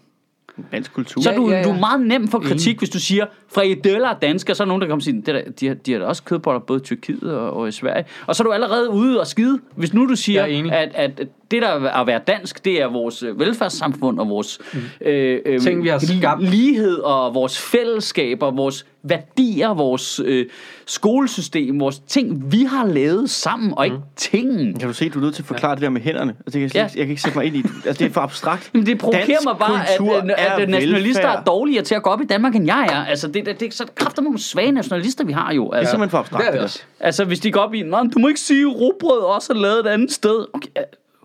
[0.72, 1.22] Dansk kultur.
[1.22, 1.64] Så er Ja, du, ja, ja.
[1.64, 2.78] du er meget nem for kritik, Enig.
[2.78, 5.26] hvis du siger, frikadeller er danske, og så er nogen, der kommer og siger, det
[5.26, 8.04] der, de, har, de har da også kødboller både i Tyrkiet og, og i Sverige.
[8.26, 9.58] Og så er du allerede ude og skide.
[9.76, 10.72] Hvis nu du siger, er enig.
[10.72, 14.58] at, at det der er at være dansk, det er vores øh, velfærdssamfund og vores
[15.00, 15.60] øh, øh, Mm.
[15.60, 16.42] Ting, vi har skabt.
[16.42, 20.46] lighed og vores fællesskaber, vores værdier, vores øh,
[20.86, 24.02] skolesystem, vores ting, vi har lavet sammen, og ikke Mm.
[24.16, 24.78] tingen.
[24.78, 26.34] Kan du se, du er nødt til at forklare det der med hænderne?
[26.46, 26.82] Altså, jeg, kan, Ja.
[26.82, 26.88] ja.
[26.96, 27.70] jeg kan ikke sætte mig ind i det.
[27.86, 28.70] Altså, det er for abstrakt.
[28.74, 31.38] Men det provokerer Dansk mig bare, at, at, er at nationalister velfærd.
[31.38, 33.04] er dårligere til at gå op i Danmark, end jeg er.
[33.04, 35.64] Altså, det, det, det er så kræfter nogle svage nationalister, vi har jo.
[35.64, 36.44] Det er Altså, simpelthen for abstrakt.
[36.52, 38.76] det er det altså hvis de går op i, Nå, du må ikke sige, at
[38.80, 40.46] rugbrød også er lavet et andet sted.
[40.54, 40.68] Okay,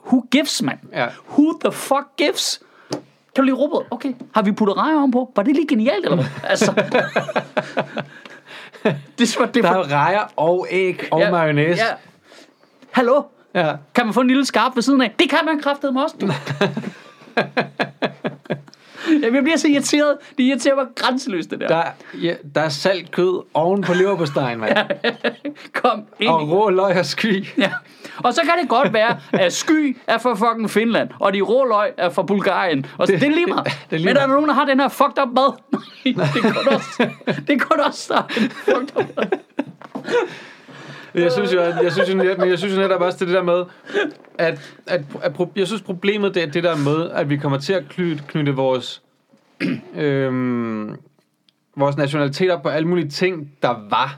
[0.08, 0.80] who gives, man?
[0.94, 1.08] Ja.
[1.30, 2.62] Who the fuck gives?
[2.92, 3.00] Kan
[3.36, 3.86] du lide rugbrød?
[3.92, 4.14] Okay.
[4.34, 5.32] Har vi puttet rejer ovenpå?
[5.36, 6.26] Var det lige genialt, eller hvad?
[6.50, 6.74] Altså...
[9.18, 11.84] det er, det Der er er rejer og æg og ja, mayonnaise.
[11.84, 11.94] Ja.
[12.92, 13.22] Hallo?
[13.54, 13.76] Ja.
[13.96, 15.16] Kan man få en lille skarp ved siden af?
[15.20, 16.28] Det kan man kraftedeme også, du.
[19.12, 20.18] Jamen, jeg bliver så irriteret.
[20.38, 21.68] Det irriterer mig grænseløst, det der.
[21.68, 21.84] Der,
[22.22, 24.78] ja, der er salt kød oven på leverpostejen, mand.
[25.74, 26.30] Kom ind.
[26.30, 27.46] Og rå løg og sky.
[27.58, 27.72] Ja.
[28.24, 31.66] Og så kan det godt være, at sky er fra fucking Finland, og de rå
[31.66, 32.86] løg er fra Bulgarien.
[32.98, 33.66] Og det, Det- det er lige meget.
[33.66, 35.52] det- det er lige Men der er nogen, der har den her fucked up mad.
[36.34, 36.98] Det er kun os.
[37.48, 39.26] Det er kun os, der har en fucked up mad.
[41.18, 43.34] Jeg synes jo, at- jeg synes jo, net- men jeg synes jo netop også det
[43.34, 43.64] der med,
[44.38, 47.58] at, at, at pro- jeg synes problemet det er det der med, at vi kommer
[47.58, 49.02] til at knytte, knytte vores,
[49.96, 50.96] øhm,
[51.76, 54.18] vores nationaliteter på alle mulige ting, der var,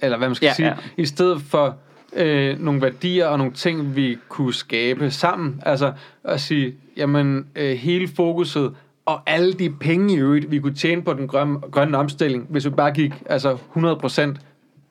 [0.00, 0.74] eller hvad man skal Ja, sige, ja.
[0.96, 1.76] i stedet for
[2.16, 5.62] øh, nogle værdier og nogle ting, vi kunne skabe sammen.
[5.66, 5.92] Altså
[6.24, 8.74] at sige, jamen øh, hele fokuset
[9.06, 12.64] og alle de penge i øvrigt, vi kunne tjene på den grønne, grønne omstilling, hvis
[12.64, 14.38] vi bare gik altså 100%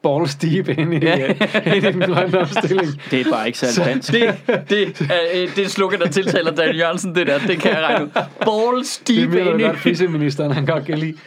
[0.08, 1.17] balls deep ind i, Ja.
[1.17, 1.76] ja.
[1.76, 3.02] ind i den grønne omstilling.
[3.12, 4.12] Det er bare ikke særlig dansk.
[4.12, 4.36] Det,
[4.70, 7.39] det, er, øh, det er et slukke, der tiltaler Dan Jørgensen, det der.
[7.39, 8.10] Det kan jeg regne ud.
[8.39, 9.63] Balls Det deep ind i.
[9.63, 11.17] godt, fisseministeren, han godt kan lide.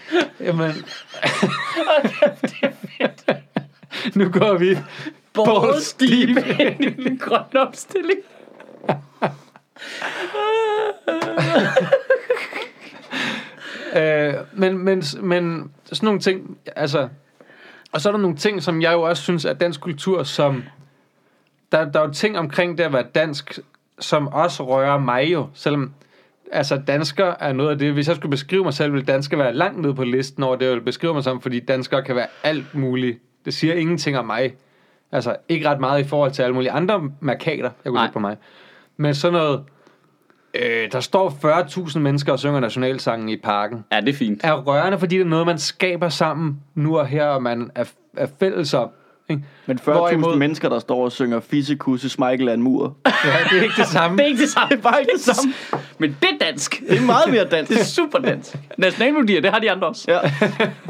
[0.41, 0.71] Jamen,
[4.15, 4.79] nu går vi
[5.35, 8.19] Balls deep ind i den grønne omstilling.
[13.97, 17.09] Øh, men, men, men sådan nogle ting, altså...
[17.93, 20.65] Og så er der nogle ting, som jeg jo også synes er dansk kultur, som...
[21.73, 23.59] Der, der er jo ting omkring det at være dansk,
[23.99, 25.93] som også rører mig jo, selvom...
[26.53, 27.93] Altså, dansker er noget af det...
[27.93, 30.67] Hvis jeg skulle beskrive mig selv, ville dansker være langt nede på listen over det,
[30.67, 33.19] jeg vil beskrive mig som, fordi danskere kan være alt muligt.
[33.45, 34.55] Det siger ingenting om mig.
[35.13, 38.05] Altså, ikke ret meget i forhold til alle mulige andre markader, jeg kunne Nej.
[38.05, 38.37] sætte på mig.
[38.97, 39.65] Men sådan noget...
[40.55, 41.31] Øh, der står
[41.89, 44.41] 40.000 mennesker og synger nationalsangen i parken Ja, det er fint.
[44.45, 47.85] er rørende, fordi det er noget, man skaber sammen nu og her, og man er,
[48.17, 48.89] er fælles om.
[49.31, 49.43] Ikke?
[49.67, 52.97] Men 40.000 Hvorimod- mennesker, der står og synger Fissekusse, Michael er en mur.
[53.07, 53.11] Ja,
[53.51, 54.17] det er ikke det samme.
[54.19, 54.69] Det er ikke det samme.
[54.71, 55.53] Det er bare ikke det samme.
[55.99, 56.81] Men det er dansk.
[56.89, 57.71] Det er meget mere dansk.
[57.73, 58.57] Det er super dansk.
[58.79, 60.05] Nationalmelodier, det har de andre også.
[60.09, 60.21] Ja.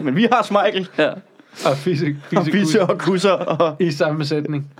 [0.03, 1.11] Men vi har Michael Ja.
[1.71, 3.77] Og fysik, og Fisse og Kusser og...
[3.81, 4.71] i samme sætning.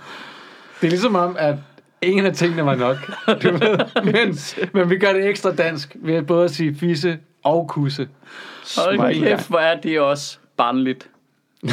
[0.81, 1.55] Det er ligesom om, at
[2.01, 2.97] ingen af tingene var nok.
[3.43, 3.79] Du ved.
[4.03, 4.37] Men,
[4.73, 8.09] men vi gør det ekstra dansk ved både at sige fisse og kusse.
[8.77, 9.27] Hold Smiley.
[9.27, 11.09] kæft, hvor er det også barnligt.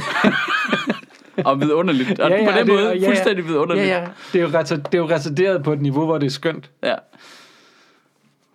[1.44, 2.20] og vidunderligt.
[2.20, 3.86] Og ja, ja, på den det- måde fuldstændig vidunderligt.
[3.88, 4.06] Ja, ja.
[4.32, 6.70] Det er, jo retard, det er jo retarderet på et niveau, hvor det er skønt.
[6.82, 6.94] ja.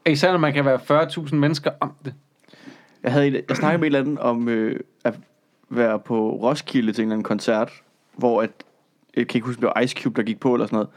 [0.06, 2.14] Især når man kan være 40.000 mennesker om det.
[3.04, 5.14] Jeg, havde et, jeg snakkede med et eller andet om øh, at
[5.70, 7.72] være på Roskilde til en eller anden koncert,
[8.16, 8.50] hvor at,
[9.16, 10.90] jeg kan ikke huske, det var Ice Cube, der gik på eller sådan noget,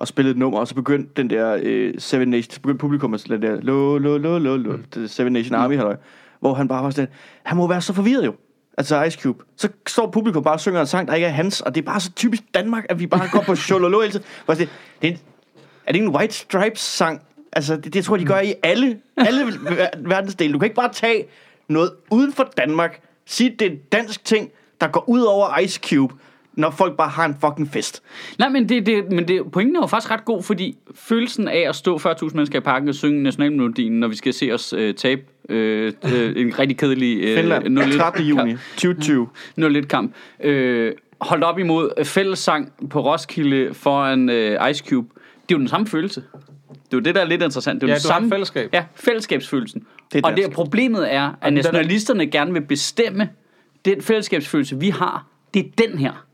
[0.00, 3.14] og spillede et nummer, og så begyndte den der øh, Seven Nation, så begyndte publikum
[3.14, 5.96] at den der lo, lo, lo, lo, lo, det Seven Nation Army, halløj,
[6.40, 7.10] hvor han bare var sådan,
[7.42, 8.34] han må være så forvirret jo.
[8.78, 9.44] Altså Ice Cube.
[9.56, 11.84] Så står publikum bare og synger en sang, der ikke er hans, og det er
[11.84, 14.26] bare så typisk Danmark, at vi bare går på shololo hele tiden.
[14.46, 14.68] Siger, Det
[15.08, 15.18] er, en,
[15.86, 17.22] er det en White Stripes sang?
[17.52, 20.52] Altså, det, det tror jeg, de gør i alle, alle ver- verdensdele.
[20.52, 21.24] Du kan ikke bare tage
[21.68, 25.80] noget uden for Danmark, sige, det er en dansk ting, der går ud over Ice
[25.88, 26.14] Cube,
[26.60, 28.02] når folk bare har en fucking fest.
[28.38, 31.64] Nej, men, det, det, men det, pointen er jo faktisk ret god, fordi følelsen af
[31.68, 34.94] at stå 40.000 mennesker i parken og synge nationalmelodien, når vi skal se os øh,
[34.94, 38.24] tabe øh, øh, en rigtig kedelig øh, Finland, 0-1 13.
[38.24, 39.28] juni 2020.
[39.58, 45.08] 0-1 kamp, øh, holdt op imod fællessang på Roskilde foran øh, Ice Cube.
[45.48, 46.22] Det er jo den samme følelse.
[46.70, 47.80] Det er jo det, der er lidt interessant.
[47.80, 48.70] Det er Ja, den samme, fællesskab.
[48.72, 49.82] Ja, fællesskabsfølelsen.
[50.12, 50.54] Det er og det dansk.
[50.54, 53.28] problemet er, at nationalisterne gerne vil bestemme
[53.84, 55.26] den fællesskabsfølelse, vi har.
[55.54, 56.24] Det er den her.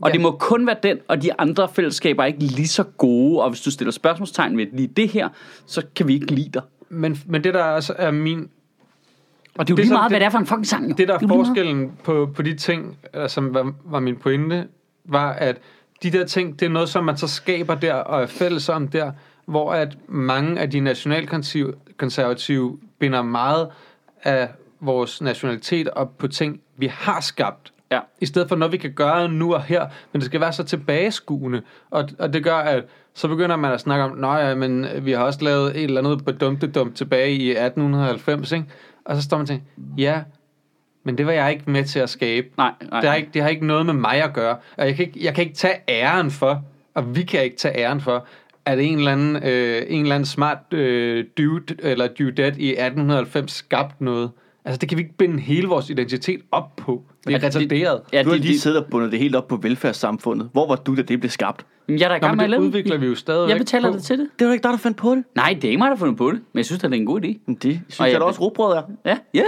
[0.00, 0.12] Og Ja.
[0.12, 3.42] det må kun være den, og de andre fællesskaber er ikke lige så gode.
[3.42, 5.28] Og hvis du stiller spørgsmålstegn ved lige det her,
[5.66, 6.62] så kan vi ikke lide dig.
[6.88, 8.48] Men, men det der også er min...
[9.58, 10.88] Og det er jo Det lige meget, hvad det- det er for en fucking sang.
[10.90, 10.94] Jo.
[10.98, 14.66] Det der er forskellen på, på de ting, øh, som var, var min pointe,
[15.04, 15.56] var, at
[16.02, 18.88] de der ting, det er noget, som man så skaber der og er fælles om
[18.88, 19.12] der,
[19.46, 23.68] hvor at mange af de nationalkonservative binder meget
[24.22, 24.48] af
[24.80, 27.72] vores nationalitet op på ting, vi har skabt.
[27.94, 28.00] Ja.
[28.20, 30.64] I stedet for noget, vi kan gøre nu og her, men det skal være så
[30.64, 31.62] tilbageskuende.
[31.90, 35.12] Og, og det gør, at så begynder man at snakke om, nej, ja, men vi
[35.12, 38.66] har også lavet et eller andet på dumt tilbage i 1890, ikke?
[39.04, 39.64] Og så står man og tænker,
[39.98, 40.22] ja,
[41.04, 42.46] men det var jeg ikke med til at skabe.
[42.56, 43.00] Nej, nej.
[43.00, 44.56] Det har, ikke, det har ikke noget med mig at gøre.
[44.76, 46.62] Og jeg kan ikke, jeg kan ikke tage æren for,
[46.94, 48.26] og vi kan ikke tage æren for,
[48.64, 53.52] at en eller anden, øh, en eller anden smart øh, dude eller dudette i 1890
[53.52, 54.30] skabte noget.
[54.66, 57.02] Altså, det kan vi ikke binde hele vores identitet op på.
[57.20, 58.00] Det er Ja, det- retarderet.
[58.12, 60.48] Ja, Du har lige det, siddet og bundet det helt op på velfærdssamfundet.
[60.52, 61.66] Hvor var du, da det blev skabt?
[61.88, 63.48] Jamen, jeg er da i Nå, gang men med at det udvikler vi jo stadigvæk
[63.50, 63.96] Jeg betaler på.
[63.96, 64.28] det til det.
[64.38, 65.24] Det var ikke dig, der fandt på det.
[65.34, 66.40] Nej, det er ikke mig, der fundet på det.
[66.52, 67.38] Men jeg synes, at det er en god idé.
[67.46, 68.82] Men det synes Og jeg jeg- da også rugbrød er.
[69.04, 69.44] Ja, ja, ja.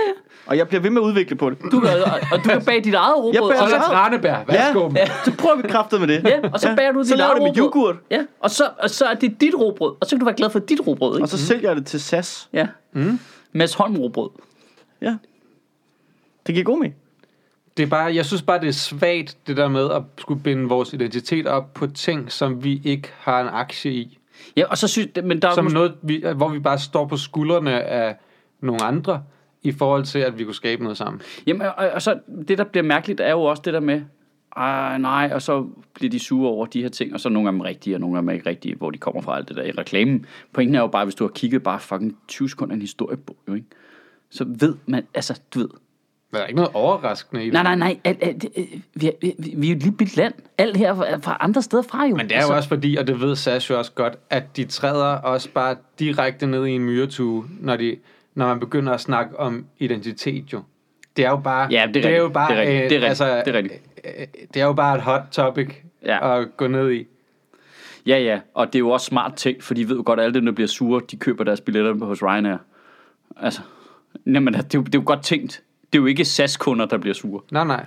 [0.46, 1.58] Og jeg bliver ved med at udvikle på det.
[1.72, 1.90] Du kan,
[2.32, 3.32] og, du kan bage dit eget råbrød.
[3.32, 4.36] Jeg bager og Så så, Tranebær.
[4.48, 4.90] Værsgo.
[4.96, 6.24] Ja, så prøver vi kraftet med det.
[6.24, 7.82] ja, og så bager du Så dit laver eget det med råbrød.
[7.84, 7.96] yoghurt.
[8.10, 9.90] Ja, og så, og så er det dit råbrød.
[10.00, 11.22] Og så kan du være glad for dit råbrød, ikke?
[11.24, 12.48] Og så sælger jeg det til SAS.
[12.52, 12.66] Ja.
[12.92, 13.18] Mm.
[13.52, 14.30] Mads Holm råbrød.
[15.02, 15.16] Ja.
[16.46, 16.94] Det giver god mening.
[17.76, 20.68] Det er bare, jeg synes bare, det er svagt, det der med at skulle binde
[20.68, 24.18] vores identitet op på ting, som vi ikke har en aktie i.
[24.56, 27.06] Ja, og så synes men der er Som måske- noget, vi, hvor vi bare står
[27.06, 28.16] på skuldrene af
[28.60, 29.22] nogle andre,
[29.62, 31.22] i forhold til, at vi kunne skabe noget sammen.
[31.46, 34.02] Jamen, og, og så det, der bliver mærkeligt, er jo også det der med,
[34.56, 37.48] ej, nej, og så bliver de sure over de her ting, og så er nogle
[37.48, 39.56] af dem rigtige, og nogle af dem ikke rigtige, hvor de kommer fra alt det
[39.56, 40.26] der i reklamen.
[40.52, 43.36] Pointen er jo bare, hvis du har kigget bare fucking 20 sekunder af en historiebog,
[43.48, 43.66] jo, ikke?
[44.36, 45.68] Så ved man, altså, du ved,
[46.32, 47.52] Der er ikke noget overraskende i det.
[47.52, 50.34] nej, nej, nej, alt, alt, øh, vi, er, vi, vi er jo et lille land,
[50.58, 52.16] alt her er fra andre steder fra jo.
[52.16, 54.64] Men det er jo også fordi, og det ved Sash jo også godt, at de
[54.64, 57.96] træder også bare direkte ned i en myretue, når, de,
[58.34, 60.62] når man begynder at snakke om identitet jo.
[61.16, 62.34] Det er jo bare, Ja, det er det er jo rigtigt.
[62.34, 62.84] bare, Det er rigtigt.
[62.84, 63.08] øh, Det er rigtigt.
[63.08, 63.82] altså, Det er rigtigt.
[64.04, 65.68] øh, det er jo bare et hot topic
[66.04, 66.38] Ja.
[66.40, 67.06] at gå ned i.
[68.06, 70.24] Ja, ja, og det er jo også smart tænkt, for de ved jo godt, at
[70.24, 72.56] alle dem, der bliver sure, de køber deres billetter hos Ryanair.
[73.36, 73.60] Altså,
[74.26, 75.62] jamen, det er, jo, det er jo godt tænkt.
[75.92, 77.42] Det er jo ikke SAS-kunder, der bliver sure.
[77.50, 77.86] Nej, nej.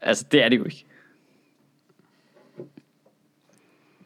[0.00, 0.84] Altså, det er det jo ikke.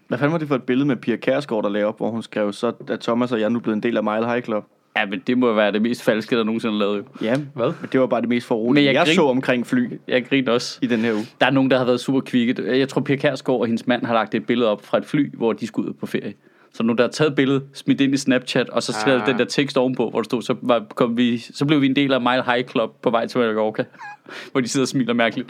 [0.09, 2.23] Hvad fanden var det for et billede med Pia Kærsgaard, der lavede op, hvor hun
[2.23, 4.65] skrev, så er Thomas og jeg nu blevet en del af Mile High Club.
[4.97, 6.97] Ja, men det må være det mest falske, der nogensinde er lavet.
[6.99, 7.05] jo.
[7.27, 7.73] Ja, Hvad?
[7.81, 10.27] men det var bare det mest foruroligende, jeg jeg, jeg grin- så omkring fly Jeg
[10.27, 10.79] griner også.
[10.83, 11.27] i den her uge.
[11.41, 12.79] Der er nogen, der har været super kvikke.
[12.79, 15.31] Jeg tror, Pia Kærsgaard og hendes mand har lagt et billede op fra et fly,
[15.37, 16.35] hvor de skulle ud på ferie.
[16.77, 19.27] Så nu der har taget billedet, smidt ind i Snapchat, og så skrevet Ah.
[19.27, 21.97] den der tekst ovenpå, hvor der stod, så, var, kom vi, så blev vi en
[21.97, 23.85] del af Mile High Club på vej til Mallorca,
[24.53, 25.49] hvor de sidder og smiler mærkeligt.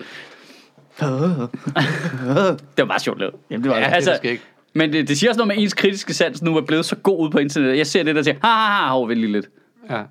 [1.00, 3.34] Det var bare sjovt lavet.
[3.50, 3.90] Jamen, det var Ja, det.
[3.90, 4.36] det altså,
[4.74, 7.26] men det, det siger også noget med ens kritiske sans nu er blevet så god
[7.26, 7.78] ud på internettet.
[7.78, 9.46] Jeg ser det der og siger, ha ha ha, hov, lige lidt.
[9.90, 10.02] Ja.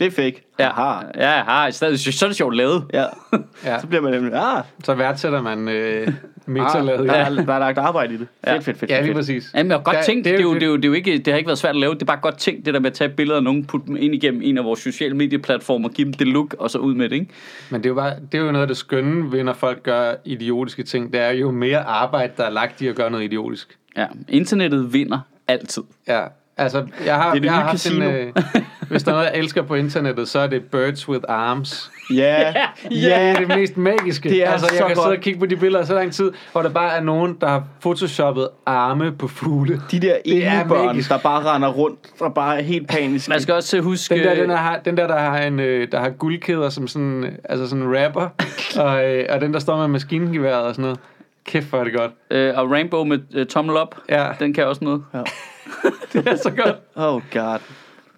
[0.00, 0.42] Det er fake.
[0.58, 1.02] Ja, Haha.
[1.16, 2.84] ja, ha, i stedet, så er det sjovt lavet.
[2.92, 3.04] Ja.
[3.64, 3.80] ja.
[3.80, 6.08] Så bliver man nemlig, ah, Så værdsætter man øh,
[6.46, 7.08] ah metalaget.
[7.08, 8.26] der, er, der er lagt arbejde i det.
[8.46, 8.54] Ja.
[8.54, 8.90] Fedt, fedt, fedt.
[8.90, 9.50] Ja, lige præcis.
[9.54, 10.88] Jamen, jeg har godt Ja, tænkt, det, er jo, det- det, er jo, det, er
[10.88, 12.74] jo ikke, det har ikke været svært at lave, det er bare godt tænkt, det
[12.74, 15.14] der med at tage billeder af nogen, putte dem ind igennem en af vores sociale
[15.16, 17.26] medieplatformer, give dem det look, og så ud med det, ikke?
[17.70, 19.82] Men det er, jo bare, det er jo noget af det skønne ved, når folk
[19.82, 21.12] gør idiotiske ting.
[21.12, 23.78] Det er jo mere arbejde, der er lagt i at gøre noget idiotisk.
[23.96, 25.82] Ja, internettet vinder altid.
[26.08, 26.20] Ja,
[26.56, 28.32] altså, jeg har, Det er jeg har haft en, øh,
[28.88, 31.90] hvis der er noget, jeg elsker på internettet, så er det Birds with Arms.
[32.10, 32.52] Ja, Ja,
[32.90, 34.28] Ja, det er det mest magiske.
[34.28, 35.04] Det er altså, jeg så kan godt.
[35.06, 37.48] sidde og kigge på de billeder så lang tid, hvor der bare er nogen, der
[37.48, 39.82] har photoshoppet arme på fugle.
[39.90, 43.30] de der er enebørn, der bare render rundt, der bare er helt paniske.
[43.30, 44.14] Man skal også huske...
[44.14, 46.88] Den der, den der, har, den der, der har, en, øh, der har guldkæder som
[46.88, 48.28] sådan, øh, altså sådan en rapper,
[48.84, 50.98] og, øh, og den, der står med maskingeværet og sådan noget.
[51.46, 52.10] Kæft, hvor er det godt.
[52.30, 55.02] Øh, og Rainbow med øh, tommel op, Ja, den kan også noget.
[56.12, 56.76] det er så godt.
[56.94, 57.58] Oh god.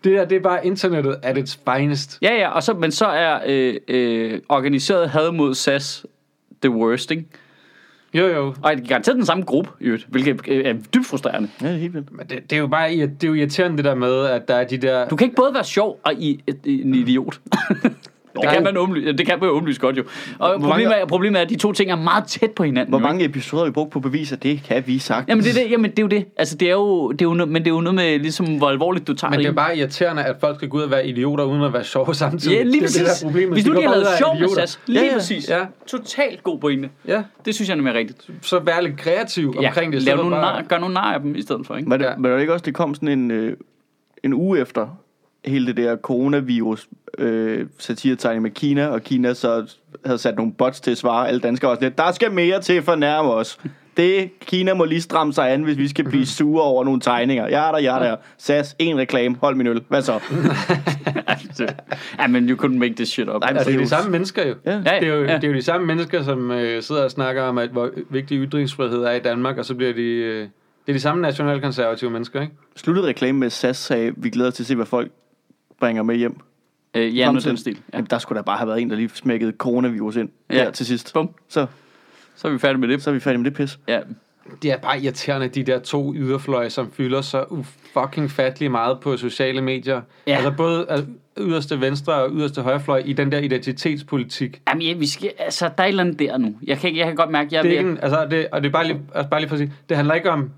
[0.04, 2.18] Det der, det er bare internettet at its finest.
[2.22, 6.06] Ja, ja, og så, men så er øh, øh, organiseret had mod SAS
[6.62, 7.24] the worst, ikke?
[8.14, 8.54] Jo, jo.
[8.62, 11.48] Og det er garanteret den samme gruppe, i øvrigt, hvilket øh, er dybt frustrerende.
[11.61, 12.12] Ja, det er helt vildt.
[12.12, 14.54] Men det, det, er jo bare det er jo irriterende det der med, at der
[14.54, 15.09] er de der...
[15.09, 17.40] Du kan ikke både være sjov og i, en idiot.
[18.42, 20.03] Det kan man åbenlyst, det kan man jo åbenlyst godt jo.
[20.38, 22.88] Og mange- problemet er, problemet er, at de to ting er meget tæt på hinanden.
[22.92, 25.29] Hvor jo, mange episoder har vi brugt på bevis, at det kan vi sagt?
[25.29, 26.25] Jamen det, er det, jamen det er jo det.
[26.37, 28.68] Altså det er jo, det er jo men det er jo noget med ligesom, hvor
[28.68, 31.07] alvorligt du tager Men det er bare irriterende, at folk skal gå ud og være
[31.09, 32.57] idioter, uden at være sjove samtidig.
[32.57, 32.96] Ja, lige det er præcis.
[32.96, 33.53] det, der er problemet.
[33.53, 34.66] Hvis går de bare ud lavet er sjov med idioter.
[34.66, 35.14] SAS, lige Ja, ja.
[35.14, 35.49] præcis.
[35.51, 35.59] Ja.
[35.87, 36.88] Totalt god pointe.
[37.09, 38.31] Ja, Det synes jeg nemlig er rigtigt.
[38.42, 40.03] så vær lidt kreativ Ja, omkring det.
[40.03, 41.88] lav nogle for nar, gør nogle nar af dem i stedet for, ikke?
[41.88, 42.16] Men, det, Ja.
[42.16, 43.57] men var det ikke også, det kom sådan en, øh,
[44.25, 44.87] en uge efter
[45.46, 50.80] hele det der coronavirus øh, satiretegning med Kina, og Kina så havde sat nogle bots
[50.80, 53.59] til at svare alle danskere også lidt, der skal mere til for at nærme os.
[53.96, 57.44] Det, Kina må lige stramme sig an, hvis vi skal blive sure over nogle tegninger.
[57.48, 58.16] Ja, der, ja, der.
[58.38, 59.82] SAS, en reklame, hold min øl.
[59.88, 60.20] Hvad så?
[61.26, 61.66] Altså,
[62.20, 63.40] ja, men you couldn't make this shit up.
[63.40, 64.54] Nej, Altså, det er jo- de samme mennesker jo.
[64.66, 65.35] Ja, Det er jo, ja.
[65.35, 68.38] det er jo de samme mennesker, som øh, sidder og snakker om, at hvor vigtig
[68.38, 70.02] ytringsfrihed er i Danmark, og så bliver de...
[70.02, 70.48] Øh, det
[70.88, 72.52] er de samme nationalkonservative mennesker, ikke?
[72.76, 75.11] Sluttede reklame med SAS sagde, vi glæder os til at se, hvad folk
[75.80, 76.40] bringer med hjem.
[76.94, 77.48] Øh, ja, Fremtiden.
[77.48, 77.72] den stil.
[77.92, 77.96] Ja.
[77.96, 80.56] Jamen, der skulle da bare have været en, der lige smækkede coronavirus ind Ja.
[80.56, 81.12] der til sidst.
[81.14, 81.30] Bum.
[81.48, 81.66] Så,
[82.34, 83.02] Så er vi færdige med det.
[83.02, 83.78] så er vi færdige med det pis.
[83.88, 84.00] Ja.
[84.62, 89.16] Det er bare irriterende, de der to yderfløje, som fylder så fucking fattelig meget på
[89.16, 90.00] sociale medier.
[90.26, 90.34] Ja.
[90.36, 91.06] Altså både
[91.38, 94.60] yderste venstre og yderste højrefløj i den der identitetspolitik.
[94.68, 96.56] Jamen, ja, vi skal, altså, der er et eller andet der nu.
[96.62, 98.46] Jeg kan, ikke- jeg kan godt mærke, jeg er Det er ved ikke altså, det,
[98.52, 100.50] og det er bare lige, altså bare lige for at sige, det handler ikke om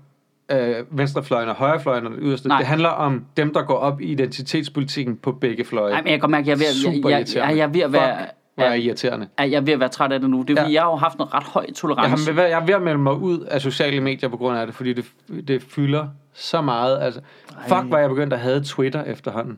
[0.51, 2.47] øh, venstrefløjen og højrefløjen og det yderste.
[2.47, 2.57] Nej.
[2.57, 5.93] Det handler om dem, der går op i identitetspolitikken på begge fløje.
[5.93, 7.49] Ej, men jeg kan mærke, at jeg er ved, at- Super jeg, jeg, irriterende.
[7.49, 8.17] jeg, jeg er ved at være...
[8.19, 9.27] Fuck, hvor er Ja, irriterende.
[9.39, 10.41] jeg er ved at være træt af det nu.
[10.41, 10.79] Det er fordi, Ja.
[10.79, 12.33] jeg har jo haft noget ret høj Jeg, tolerance.
[12.33, 14.75] har, jeg er ved at melde mig ud af sociale medier på grund af det,
[14.75, 15.05] fordi det,
[15.47, 16.99] det fylder så meget.
[17.01, 17.21] Altså,
[17.67, 19.57] fuck, hvor jeg begyndt at have Twitter efterhånden.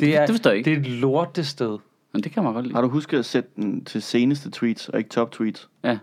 [0.00, 0.70] Det, er, det forstår jeg ikke.
[0.70, 1.78] Det er et lortested.
[2.12, 2.74] Men det kan man godt lide.
[2.74, 5.68] Har du husket at sætte den til seneste tweets, og ikke top tweets?
[5.84, 5.98] Ja.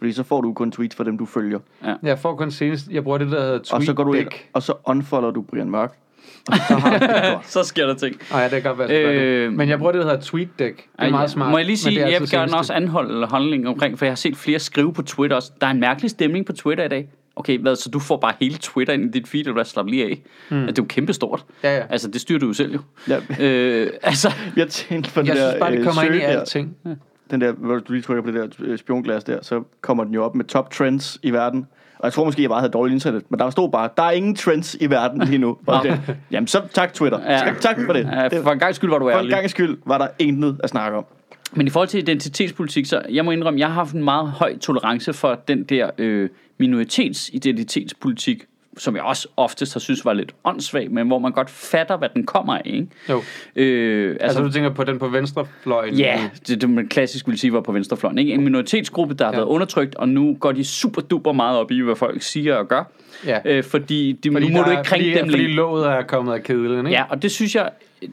[0.00, 1.58] Fordi så får du kun tweets fra dem, du følger.
[2.02, 4.48] Jeg får kun senest, jeg bruger det, der hedder og så går du ind, TweetDeck.
[4.52, 5.96] og så unfollower du Brian Mørk.
[6.50, 7.38] Og så har du det.
[7.52, 8.16] Så sker der ting.
[8.30, 9.52] Nej, det kan godt være, jeg Øh.
[9.52, 10.76] Men jeg bruger det, der hedder TweetDeck.
[10.76, 11.50] Det er Ej, meget smart.
[11.50, 14.36] Må jeg lige sige, jeg vil gerne også anholde holdning omkring, for jeg har set
[14.36, 15.52] flere skrive på Twitter også.
[15.60, 17.08] Der er en mærkelig stemning på Twitter i dag.
[17.36, 19.90] Okay, hvad, så du får bare hele Twitter ind i dit feed, og du slapper
[19.90, 20.22] lige af.
[20.50, 20.56] Mm.
[20.56, 21.44] Altså, det er jo kæmpestort.
[21.62, 21.84] Ja, ja.
[21.90, 22.80] Altså, det styrer du jo selv jo.
[23.08, 26.14] Ja, øh, altså, jeg tænkte på Jeg det synes der bare, det øh, kommer ind
[26.14, 26.94] i søge der.
[27.30, 30.14] Den der, hvor du lige trykker på det der øh, spionglas der, så kommer den
[30.14, 31.66] jo op med top trends i verden.
[31.98, 34.10] Og jeg tror måske, jeg bare havde dårligt internet, men der stod bare, der er
[34.10, 35.58] ingen trends i verden lige nu.
[35.66, 37.20] Og det, jamen så tak Twitter.
[37.20, 37.46] Ja.
[37.46, 37.54] Ja.
[37.60, 38.04] Tak for det.
[38.12, 39.30] ja, for en gang skyld var du for en ærlig.
[39.30, 41.04] gang skyld var der intet at snakke om.
[41.52, 44.58] Men i forhold til identitetspolitik, så jeg må indrømme, jeg har haft en meget høj
[44.58, 48.44] tolerance for den der øh, minoritetsidentitetspolitik,
[48.78, 52.08] som jeg også oftest har synes var lidt åndssvag, men hvor man godt fatter, hvad
[52.14, 52.86] den kommer af, ikke?
[53.08, 53.22] Jo.
[53.56, 55.94] Øh, Altså, altså, du tænker på den på venstrefløjen?
[55.94, 58.18] Ja, det, det man klassisk vil sige var på venstrefløjen.
[58.18, 58.32] Ikke?
[58.32, 59.38] En minoritetsgruppe, der har Ja.
[59.38, 62.68] været undertrykt, og nu går de super duper meget op i, hvad folk siger og
[62.68, 62.84] gør.
[63.26, 63.38] Ja.
[63.44, 65.56] Øh, fordi de, Fordi nu må der du ikke krænke fordi, dem Fordi længere.
[65.56, 66.90] låget er kommet af kedlen, ikke?
[66.90, 67.70] Ja, og det synes jeg,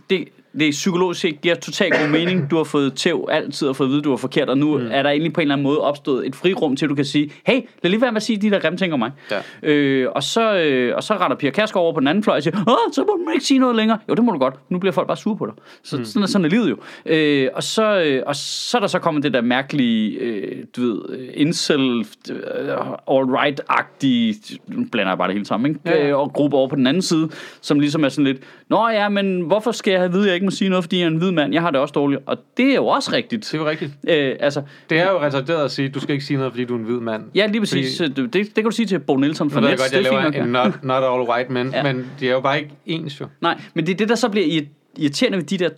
[0.09, 0.27] det,
[0.59, 2.51] det psykologisk set giver totalt god mening.
[2.51, 4.77] Du har fået tæv altid og fået at vide, at du er forkert, og nu
[4.77, 4.87] mm.
[4.91, 7.05] er der egentlig på en eller anden måde opstået et frirum til, at du kan
[7.05, 9.11] sige, hey, lad lige være med at sige de der grimme ting om mig.
[9.31, 9.69] Ja.
[9.69, 12.43] Øh, og, så, øh, og så retter Pia Kærsgaard over på den anden fløj og
[12.43, 13.97] siger, åh, så må du ikke sige noget længere.
[14.09, 14.55] Jo, det må du godt.
[14.69, 15.53] Nu bliver folk bare sure på dig.
[15.83, 16.05] Så, mm.
[16.05, 16.77] sådan, er, sådan er livet jo.
[17.05, 20.81] Øh, og, så, øh, og så er der så kommet det der mærkelige, øh, du
[20.81, 24.57] ved, øh, incel, øh, all-right-agtige,
[24.91, 25.81] blander jeg bare det hele sammen, ikke?
[25.85, 26.07] Ja, ja.
[26.07, 27.29] Øh, og gruppe over på den anden side,
[27.61, 30.27] som ligesom er sådan lidt, Nå ja, men hvorfor skal jeg have at vide, at
[30.27, 31.53] jeg ikke må sige noget, fordi jeg er en hvid mand?
[31.53, 32.21] Jeg har det også dårligt.
[32.25, 33.45] Og det er jo også rigtigt.
[33.45, 33.91] Det er jo rigtigt.
[34.09, 36.73] Øh, altså, Det er jo retarderet at sige, du skal ikke sige noget, fordi du
[36.73, 37.23] er en hvid mand.
[37.35, 37.97] ja, lige præcis.
[38.01, 38.21] Fordi-.
[38.21, 39.83] Det, det kan du sige til Bo Nielsen Nu ved jeg Nets.
[39.83, 41.83] godt, jeg det er laver en not, not all white men, Ja.
[41.83, 43.25] men de er jo bare ikke ens jo.
[43.41, 45.69] Nej, men det er det, der så bliver irri- irriterende ved de der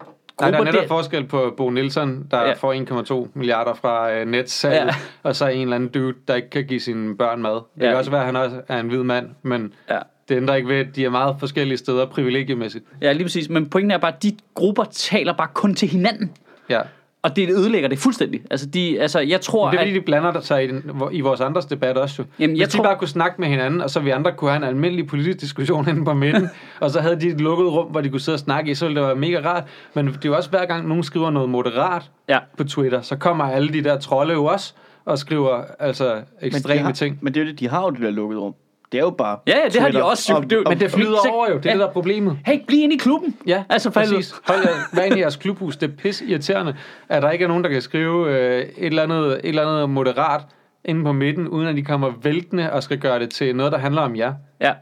[0.41, 2.53] Nej, der er netop der- forskel på Bo Nielsen, der Ja.
[2.53, 4.71] får 1,2 milliarder fra uh, Nets Ja.
[4.85, 4.89] ja.
[5.23, 7.51] og så en eller anden dude, der ikke kan give sine børn mad.
[7.53, 7.87] Det Ja.
[7.87, 9.97] kan også være, at han også er en hvid mand, men Ja.
[10.29, 12.85] Det ændrer ikke ved, at de er meget forskellige steder privilegiemæssigt.
[13.01, 13.49] Ja, lige præcis.
[13.49, 16.31] Men pointen er bare, at de grupper taler bare kun til hinanden.
[16.69, 16.81] Ja.
[17.21, 18.41] Og det ødelægger det fuldstændig.
[18.51, 20.01] Altså, de, altså jeg tror, Men det er fordi, at...
[20.01, 22.25] de blander sig i, den, i vores andres debat også jo.
[22.39, 24.49] Jamen, Hvis jeg de tror- bare kunne snakke med hinanden, og så vi andre kunne
[24.49, 26.49] have en almindelig politisk diskussion inde på midten,
[26.81, 28.85] og så havde de et lukket rum, hvor de kunne sidde og snakke i, så
[28.85, 29.63] ville det være mega rart.
[29.93, 32.39] Men det er jo også hver gang, nogen skriver noget moderat Ja.
[32.57, 34.73] på Twitter, så kommer alle de der trolde jo også
[35.05, 37.17] og skriver altså Men ekstreme de har, ting.
[37.21, 38.53] Men det er jo det, de har jo det der lukket rum.
[38.91, 40.37] Det er jo bare Ja, ja, det har de Twitter også jo.
[40.37, 41.73] og- Det og- Men det flyder over jo, det er Ja.
[41.73, 42.37] det, der er problemet.
[42.45, 43.35] Hey, bliv inde i klubben.
[43.47, 44.33] Ja, Altså, for præcis.
[44.47, 45.77] Hold jer, vær inde i jeres klubhus.
[45.77, 46.75] Det er pis irriterende,
[47.09, 49.89] at der ikke er nogen, der kan skrive øh, et, eller andet, et eller andet
[49.89, 50.41] moderat
[50.85, 53.77] inde på midten, uden at de kommer væltende og skal gøre det til noget, der
[53.77, 54.33] handler om jer.
[54.61, 54.73] Ja.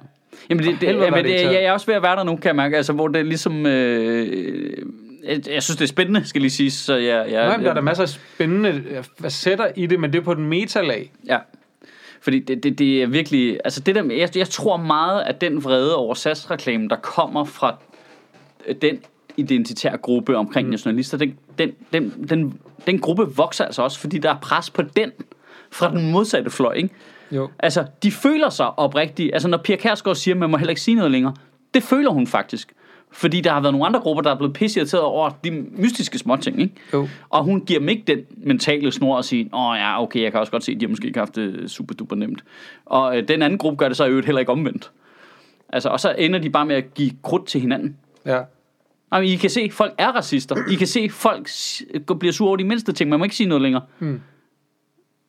[0.49, 1.59] Jamen, det, det, helvede, jamen hvor er det det, jeg, irriterende.
[1.61, 2.77] jeg er også ved at være der nu, kan jeg mærke.
[2.77, 3.65] Altså, hvor det er ligesom...
[3.65, 4.71] Øh,
[5.27, 6.71] jeg, jeg synes, det er spændende, skal lige sige.
[6.71, 9.99] Så jeg, jeg, Nej, men der er der masser af spændende øh, facetter i det,
[9.99, 11.11] men det er på den metalag.
[11.27, 11.37] Ja.
[12.21, 13.59] Fordi det, det, det er virkelig...
[13.65, 17.77] Altså det der, jeg, jeg tror meget, at den vrede over SAS-reklamen, der kommer fra
[18.67, 18.99] øh, den
[19.37, 20.71] identitær gruppe omkring mm.
[20.71, 24.81] nationalister, den, den, den, den, den gruppe vokser altså også, fordi der er pres på
[24.81, 25.11] den
[25.71, 26.89] fra den modsatte fløj, ikke?
[27.31, 27.49] Jo.
[27.59, 29.33] Altså, de føler sig oprigtigt.
[29.33, 31.33] Altså, når Pia Kærsgaard siger, at man må heller ikke sige noget længere,
[31.73, 32.73] det føler hun faktisk.
[33.11, 36.61] Fordi der har været nogle andre grupper, der er blevet pisseirriteret over de mystiske småting,
[36.61, 36.73] ikke?
[36.93, 37.07] Jo.
[37.29, 40.39] Og hun giver dem ikke den mentale snor og sige, åh ja, okay, jeg kan
[40.39, 42.43] også godt se, at de har måske ikke haft det super duper nemt.
[42.85, 44.91] Og øh, den anden gruppe gør det så i øvrigt heller ikke omvendt.
[45.69, 47.97] Altså, og så ender de bare med at give krudt til hinanden.
[48.25, 48.41] Ja.
[49.13, 50.55] Jamen, I kan se, at folk er racister.
[50.71, 51.49] I kan se, folk
[52.05, 53.09] går- bliver sure over de mindste ting.
[53.09, 53.81] Man må ikke sige noget længere.
[53.99, 54.21] Mm.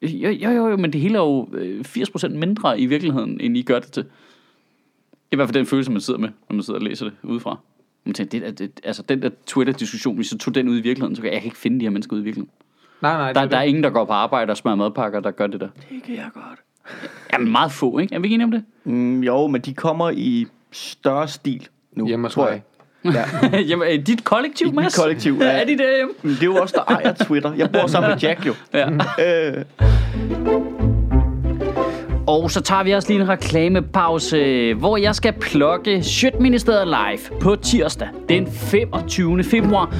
[0.02, 3.62] Jo, jo, jo, men det hele er jo øh, 80% mindre i virkeligheden, end I
[3.62, 4.04] gør det til.
[5.30, 7.04] Det er i hvert fald den følelse, man sidder med, når man sidder og læser
[7.04, 7.56] det udefra.
[8.04, 10.80] Man tænker, det, er- det, altså den der Twitter-diskussion, hvis jeg tog den ud i
[10.80, 12.50] virkeligheden, så kan jeg, jeg kan ikke finde de her mennesker ud i virkeligheden.
[13.02, 13.32] Nej, nej.
[13.32, 15.60] Der, det der er ingen, der går på arbejde og smører madpakker, der gør det
[15.60, 15.68] der.
[15.90, 16.58] Det kan jeg godt.
[17.32, 18.14] Jamen meget få, ikke?
[18.14, 18.64] Er vi ikke enige om det?
[18.84, 22.62] Mm, jo, men de kommer i større stil nu, Hjemme tror jeg.
[23.52, 23.58] Ja.
[23.60, 24.98] Jamen, er dit kollektiv, mit Mads?
[24.98, 25.44] kollektiv, ja.
[25.46, 26.14] er de derhjemme?
[26.22, 27.52] Det er jo også der ejer Twitter.
[27.54, 28.54] Jeg bor sammen med Jack jo.
[28.74, 28.88] Ja.
[29.58, 30.87] Øh,
[32.28, 37.56] og så tager vi også lige en reklamepause, hvor jeg skal plukke Sjøtministeriet live på
[37.56, 39.44] tirsdag den 25.
[39.44, 39.94] februar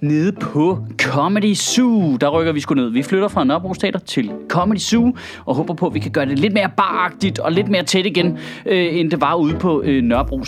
[0.00, 2.16] nede på Comedy Zoo.
[2.16, 2.90] Der rykker vi sgu ned.
[2.90, 6.38] Vi flytter fra Nørrebrosteater til Comedy Zoo og håber på, at vi kan gøre det
[6.38, 10.02] lidt mere baragtigt og lidt mere tæt igen, øh, end det var ude på øh,
[10.02, 10.42] Nørrebro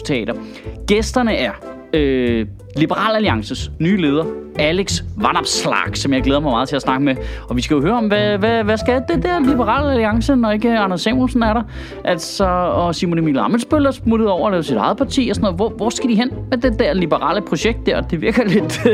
[0.87, 1.53] Gæsterne er
[1.93, 2.47] øh,
[2.77, 4.25] Liberal Alliances nye leder,
[4.59, 7.17] Alex Vanopslag, som jeg glæder mig meget til at snakke med.
[7.49, 10.51] Og vi skal jo høre om, hvad, hvad, hvad skal det der Liberal Alliance, når
[10.51, 11.63] ikke Anders Samuelsen er der?
[12.05, 12.45] Altså,
[12.75, 15.57] og Simon Emil Amelsbøl er smuttet over og lavet sit eget parti og sådan noget.
[15.57, 18.01] Hvor, hvor skal de hen med det der liberale projekt der?
[18.01, 18.87] Det virker lidt,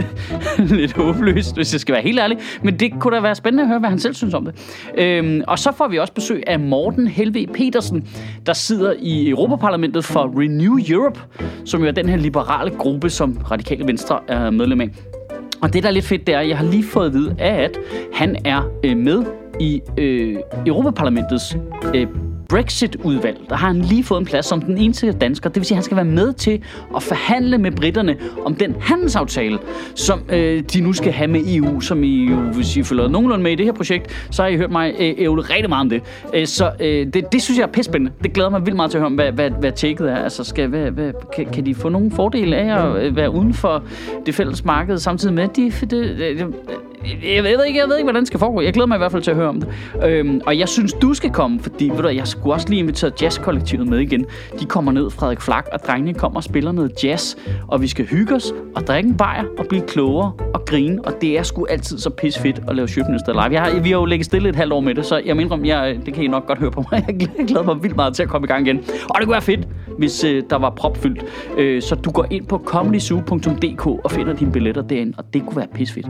[0.70, 2.39] lidt håbløst, hvis jeg skal være helt ærlig.
[2.62, 4.55] Men det kunne da være spændende at høre, hvad han selv synes om det.
[4.99, 8.09] Øhm, og så får vi også besøg af Morten Helve Petersen,
[8.47, 11.20] der sidder i Europaparlamentet for Renew Europe,
[11.64, 14.91] som jo er den her liberale gruppe, som Radikale Venstre er medlem af.
[15.62, 17.35] Og det, der er lidt fedt, det er, at jeg har lige fået at vide,
[17.39, 17.79] at
[18.12, 19.25] han er øh, med
[19.61, 20.37] i øh,
[20.67, 21.57] Europaparlamentets
[21.95, 22.07] øh,
[22.55, 23.41] Brexit-udvalg.
[23.49, 25.49] Der har han lige fået en plads som den eneste dansker.
[25.51, 26.63] Det vil sige, at han skal være med til
[26.97, 29.59] at forhandle med britterne om den handelsaftale,
[29.95, 33.43] som øh, de nu skal have med EU, som I jo, hvis I følger nogenlunde
[33.43, 35.91] med i det her projekt, så har I hørt mig øh, ævle rigtig meget om
[35.91, 36.03] det.
[36.35, 38.13] Øh, så øh, det, det synes jeg er pissespændende.
[38.23, 40.17] Det glæder mig vildt meget til at høre om, hvad, hvad, hvad tjekket er.
[40.17, 43.83] Altså, skal, hvad, hvad, kan, kan de få nogen fordele af at være uden for
[44.27, 45.71] det fælles marked, samtidig med, at de...
[45.81, 46.47] Det, det, det,
[47.35, 48.61] jeg ved, ikke, jeg ved ikke, hvordan det skal foregå.
[48.61, 49.69] Jeg glæder mig i hvert fald til at høre om det.
[50.05, 53.11] Øhm, og jeg synes, du skal komme, fordi ved du, jeg skulle også lige invitere
[53.23, 54.27] jazzkollektivet med igen.
[54.61, 57.37] De kommer ned, Frederik Flak og drengene kommer og spiller noget jazz.
[57.69, 61.05] Og vi skal hygge os og drikke en bajer og blive klogere og grine.
[61.05, 63.43] Og det er sgu altid så pis fedt at lave Sjøbnøster live.
[63.43, 65.59] Jeg har, vi har jo ligget stille et halvt år med det, så jeg mener,
[65.65, 67.05] jeg, det kan I nok godt høre på mig.
[67.09, 68.79] Jeg glæder- jeg glæder mig vildt meget til at komme i gang igen.
[68.79, 71.25] Og det kunne være fedt, hvis øh, der var propfyldt.
[71.59, 75.57] Øh, så du går ind på comedyzoo.dk og finder dine billetter derinde, og det kunne
[75.57, 76.07] være pis fedt.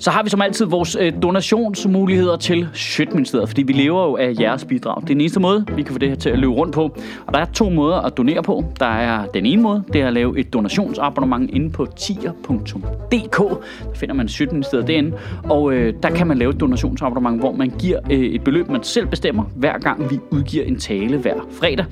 [0.00, 4.34] Så har vi som altid vores øh, donationsmuligheder til Sjøtministeriet, fordi vi lever jo af
[4.40, 4.96] jeres bidrag.
[4.96, 6.82] Det er den eneste måde, vi kan få det her til at løbe rundt på.
[7.26, 8.64] Og der er to måder at donere på.
[8.80, 13.38] Der er den ene måde, det er at lave et donationsabonnement inde på tier.dk.
[13.38, 15.12] Der finder man Sjøtministeriet derinde,
[15.44, 18.82] og øh, der kan man lave et donationsabonnement, hvor man giver øh, et beløb, man
[18.82, 21.84] selv bestemmer, hver gang vi udgiver en tale hver fredag.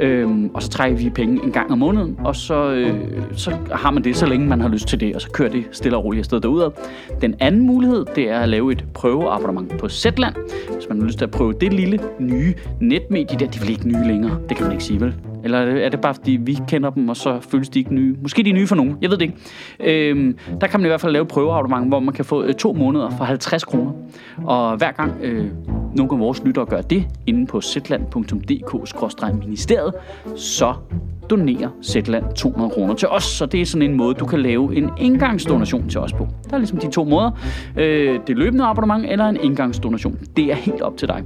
[0.00, 2.94] Øh, og så trækker vi penge en gang om måneden, og så, øh,
[3.36, 5.64] så har man det, så længe man har lyst til det, og så kører det
[5.72, 6.70] stille og roligt afsted derudad.
[7.20, 10.34] Den anden mulighed, det er at lave et prøveabonnement på Zetland,
[10.74, 13.46] hvis man har lyst til at prøve det lille nye netmedie der.
[13.46, 15.14] De er ikke nye længere, det kan man ikke sige, vel?
[15.44, 18.16] Eller er det, bare fordi, vi kender dem, og så føles de ikke nye?
[18.22, 19.36] Måske de er nye for nogen, jeg ved det ikke.
[20.10, 22.72] Øhm, der kan man i hvert fald lave prøveabonnement, hvor man kan få øh, to
[22.72, 23.92] måneder for 50 kroner.
[24.44, 25.46] Og hver gang øh,
[25.96, 29.94] nogle af vores lyttere gør det, inde på zetland.dk-ministeriet,
[30.36, 30.74] så
[31.30, 33.24] donerer Zetland 200 kroner til os.
[33.24, 36.28] Så det er sådan en måde, du kan lave en engangsdonation til os på.
[36.50, 37.30] Der er ligesom de to måder.
[37.76, 40.18] Øh, det løbende abonnement eller en engangsdonation.
[40.36, 41.24] Det er helt op til dig.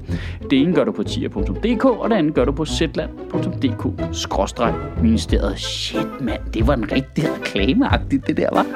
[0.51, 5.59] Det ene gør du på tier.dk, og det andet gør du på zetland.dk-ministeriet.
[5.59, 6.41] Shit, mand.
[6.55, 8.67] Det var en rigtig reklameagtig, det der, var.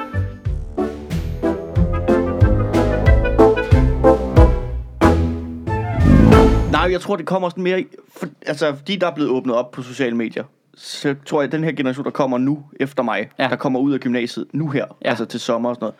[6.71, 7.85] Nej, jeg tror, det kommer sådan mere...
[8.17, 10.43] For, altså, fordi der er blevet åbnet op på sociale medier,
[10.75, 13.47] så tror jeg, at den her generation, der kommer nu efter mig, Ja.
[13.47, 15.09] der kommer ud af gymnasiet nu her, Ja.
[15.09, 15.95] altså til sommer og sådan noget,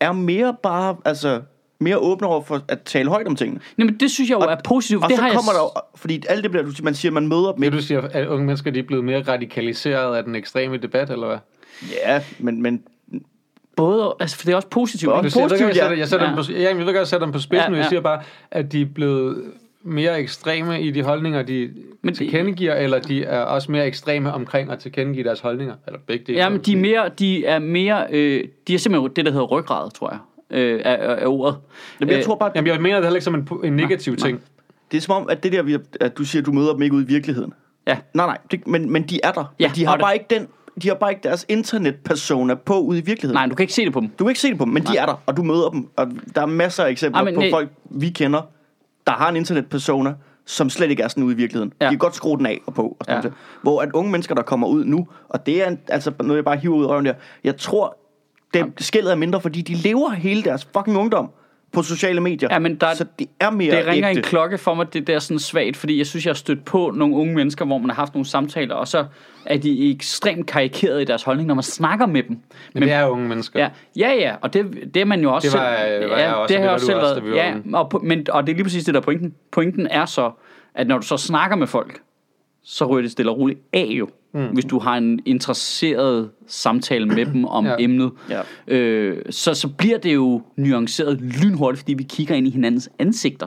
[0.00, 1.40] er mere bare, altså,
[1.80, 3.60] mere åbne over for at tale højt om tingene.
[3.78, 5.02] Jamen, det synes jeg jo er positivt.
[5.02, 5.58] Og det så har kommer jeg...
[5.58, 8.00] der jo, fordi alt det bliver, du- man siger, man møder dem Det du siger,
[8.00, 11.38] at unge mennesker de er blevet mere radikaliseret af den ekstreme debat, eller hvad?
[12.06, 12.82] Ja, men, men
[13.76, 15.10] Både, altså, for det er også positivt.
[15.10, 15.26] Både ikke?
[15.26, 16.34] Du siger, jeg positivt, sætter, jeg sætter, ja.
[16.36, 17.76] dem på, ja, jeg ved godt, jeg sætter dem på spidsen, ja.
[17.76, 17.82] ja.
[17.82, 19.42] jeg siger bare, at de er blevet
[19.86, 21.70] mere ekstreme i de holdninger, de
[22.02, 25.74] Men det- tilkendegiver, eller de er også mere ekstreme omkring at tilkendegive deres holdninger?
[25.86, 26.38] Eller begge dele?
[26.38, 29.90] Jamen, de er mere, de er mere, øh, de er simpelthen det, der hedder ryggrad,
[29.90, 30.18] tror jeg,
[30.58, 31.56] øh, af, af, ordet.
[32.00, 34.16] Jamen, jeg Øh, tror bare, Jamen, jeg mener det heller ikke som en, en negativ
[34.16, 34.40] ting.
[34.90, 36.82] det er som om, at det der, vi- at du siger, at du møder dem
[36.82, 37.52] ikke ude i virkeligheden.
[37.86, 37.96] Ja.
[38.14, 39.54] Nej, nej, det, men, men de er der.
[39.60, 40.48] Ja, de har og det- bare ikke den,
[40.82, 43.34] de har bare ikke deres internetpersona på ude i virkeligheden.
[43.34, 44.08] Nej, du kan ikke se det på dem.
[44.08, 45.88] Du kan ikke se det på dem, men de er der, og du møder dem.
[45.96, 47.50] Og der er masser af eksempler Ej, men på nej.
[47.50, 48.40] folk, vi kender,
[49.06, 50.14] der har en internetpersona,
[50.46, 51.72] som slet ikke er sådan ude i virkeligheden.
[51.80, 51.86] Ja.
[51.86, 52.82] De kan godt skrue den af og på.
[52.98, 53.20] Og sådan Ja.
[53.22, 53.34] noget.
[53.62, 56.44] Hvor at unge mennesker, der kommer ud nu, og det er en, altså noget, jeg
[56.44, 57.96] bare hiver ud af røven der, jeg tror,
[58.54, 61.30] det skældet er mindre, fordi de lever hele deres fucking ungdom
[61.76, 62.48] på sociale medier.
[62.52, 64.18] Ja, men der- så det er mere Det ringer ægte.
[64.18, 66.64] en klokke for mig, det der er sådan svagt, fordi jeg synes, jeg har stødt
[66.64, 69.04] på nogle unge mennesker, hvor man har haft nogle samtaler, og så
[69.46, 72.38] er de ekstremt karikerede i deres holdning, når man snakker med dem.
[72.74, 73.60] Men det er unge mennesker.
[73.60, 76.10] Ja, ja, ja, og det, det er man jo også Det var, selv.
[76.10, 77.34] var jeg også, det har jeg også selv været.
[77.36, 79.34] Ja, og, men, og det er lige præcis det der er pointen.
[79.52, 80.30] Pointen er så,
[80.74, 82.00] at når du så snakker med folk,
[82.64, 84.08] så ryger det stille og roligt af jo.
[84.36, 84.46] Mm.
[84.46, 87.74] Hvis du har en interesseret samtale med dem om Ja.
[87.78, 88.12] emnet.
[88.30, 88.40] Ja.
[88.74, 93.46] Øh, så, så bliver det jo nuanceret lynhurtigt, fordi vi kigger ind i hinandens ansigter.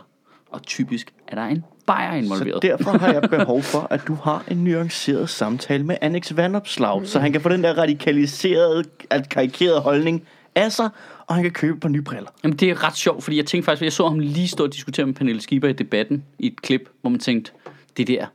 [0.51, 2.61] Og typisk er der en bajer Så involveret.
[2.61, 7.19] derfor har jeg behov for, at du har en nuanceret samtale med Annex Vandopslag, så
[7.19, 10.23] han kan få den der radikaliserede, at karikerede holdning
[10.55, 10.89] af sig,
[11.27, 12.29] og han kan købe par nye briller.
[12.43, 14.73] Jamen, det er ret sjovt, fordi jeg tænkte faktisk, jeg så ham lige stå og
[14.73, 17.51] diskutere med Pernille Schieber i debatten i et klip, hvor man tænkte,
[17.97, 18.25] det der,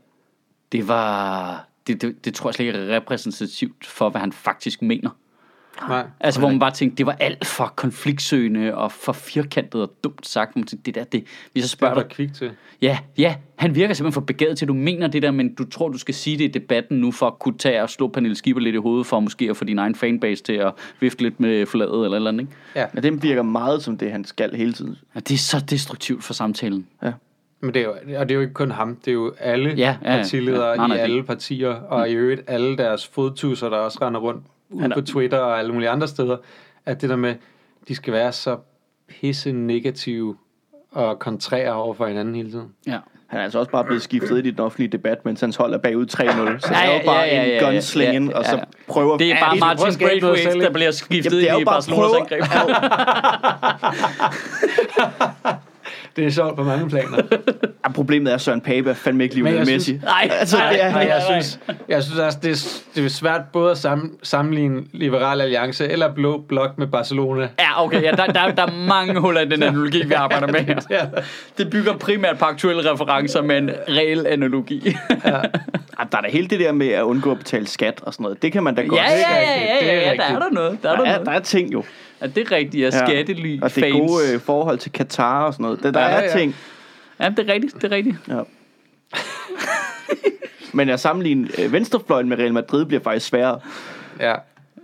[0.73, 4.83] det var, det, det, det tror jeg slet ikke er repræsentativt for, hvad han faktisk
[4.83, 5.11] mener.
[5.89, 6.07] Nej.
[6.21, 10.27] Altså, hvor man bare tænkte, det var alt for konfliktsøgende og for firkantet og dumt
[10.27, 10.57] sagt.
[10.57, 12.51] Man tænkte, det der, det, hvis jeg Det spørger er dig, kvik til.
[12.83, 15.65] ja, ja, han virker simpelthen for begavet til, at du mener det der, men du
[15.65, 18.35] tror, du skal sige det i debatten nu, for at kunne tage og slå Pernille
[18.37, 21.41] Schieber lidt i hovedet, for måske at få din egen fanbase til at vifte lidt
[21.41, 22.53] med fladet eller eller andet, ikke?
[22.77, 22.87] Ja.
[22.95, 24.97] Ja, det virker meget som det, han skal hele tiden.
[25.15, 26.87] Ja, det er så destruktivt for samtalen.
[27.65, 29.71] Men det er jo, og det er jo ikke kun ham, det er jo alle
[29.71, 30.17] Ja, ja, ja.
[30.17, 33.77] partiledere Ja, nej, nej, i det- alle partier, og i øvrigt alle deres fodtusser, der
[33.77, 36.37] også render rundt ude er- på Twitter og alle mulige andre steder,
[36.87, 37.35] at det der med,
[37.89, 38.57] de skal være så
[39.09, 40.37] pisse negative
[40.93, 42.69] og kontrære over for hinanden hele tiden.
[42.87, 42.99] Ja.
[43.27, 45.79] Han er altså også bare blevet skiftet i den offentlige debat, mens hans hold er
[45.79, 46.61] bagud 3-0.
[46.61, 47.49] Så Ja, det er ja, jo bare ja, ja, en
[47.97, 48.13] ja, ja.
[48.13, 48.63] ind, Ja, og så ja.
[48.89, 49.17] prøver...
[49.19, 51.65] Det er bare Ja, Martin Braithwaite, der bliver skiftet Jamen, det er ind jo i
[51.65, 52.43] bare Barcelonas angreb.
[56.17, 57.19] Det er sjovt på mange planer.
[57.85, 59.81] Ja, problemet er, at Søren Pape er fandme ikke Men Lionel Messi.
[59.91, 61.43] synes- Nej, Altså, nej, det er- Nej, jeg nej.
[61.43, 65.89] synes, jeg synes også, det er, det er svært både at sam, sammenligne Liberal Alliance
[65.89, 67.49] eller Blå Blok med Barcelona.
[67.59, 70.61] Ja, okay, ja, der, der, der er mange huller i den analogi, vi arbejder med
[70.61, 70.81] her.
[70.91, 71.01] Ja.
[71.59, 74.97] Det bygger primært på aktuelle referencer med en reel analogi.
[75.25, 75.31] Ja,
[76.13, 78.43] der er da hele det der med at undgå at betale skat og sådan noget.
[78.43, 79.01] Det kan man da godt.
[79.01, 79.71] ja, ja, ja, rigtigt.
[79.71, 80.79] ja, Det er ja, ja, der er der noget.
[80.83, 81.85] Der er Der der er, der er ting jo.
[82.25, 84.11] Ja, det er rigtigt, ja, skattely, Og det er fans.
[84.11, 85.83] gode øh, forhold til Katar og sådan noget.
[85.83, 86.39] Der, der Ja, er ja.
[86.39, 86.57] ting.
[87.21, 88.17] Ja, det er rigtigt, det er rigtigt.
[88.29, 88.41] Ja.
[90.73, 93.61] Men at sammenligne øh, venstrefløjen med Real Madrid bliver faktisk sværere.
[94.21, 94.35] ja.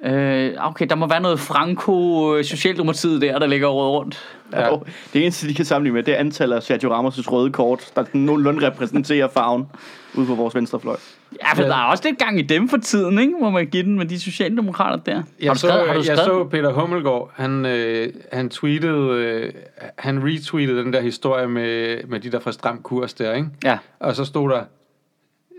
[0.05, 4.25] Øh, okay, der må være noget Franco øh, Socialdemokratiet der, der ligger råd rundt.
[4.53, 4.65] Ja.
[4.67, 4.77] Ja.
[5.13, 8.05] Det eneste, de kan sammenligne med, det er antallet af Sergio Ramos' røde kort, der
[8.13, 9.67] nogenlunde repræsenterer farven
[10.15, 10.97] ude på vores venstrefløj.
[11.43, 13.33] Ja, for der er også lidt gang i dem for tiden, ikke?
[13.41, 15.15] Må man give den med de socialdemokrater der.
[15.15, 16.25] har Jeg, du så, skrevet, har du jeg skrevet?
[16.25, 19.53] så Peter Hummelgaard, han, øh, han tweetede, øh,
[19.99, 23.49] han retweetede den der historie med, med de der fra Stram Kurs der, ikke?
[23.65, 24.65] Ja, Og så stod der,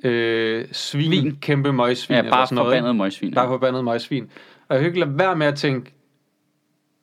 [0.04, 2.16] øh, svin, svin, kæmpe møgsvin.
[2.16, 2.98] ja bare sådan noget, forbandet ikke?
[2.98, 3.34] møgsvin.
[3.34, 4.30] Bare forbandet møgsvin.
[4.70, 5.94] Og jeg kan ikke lade være med at tænke,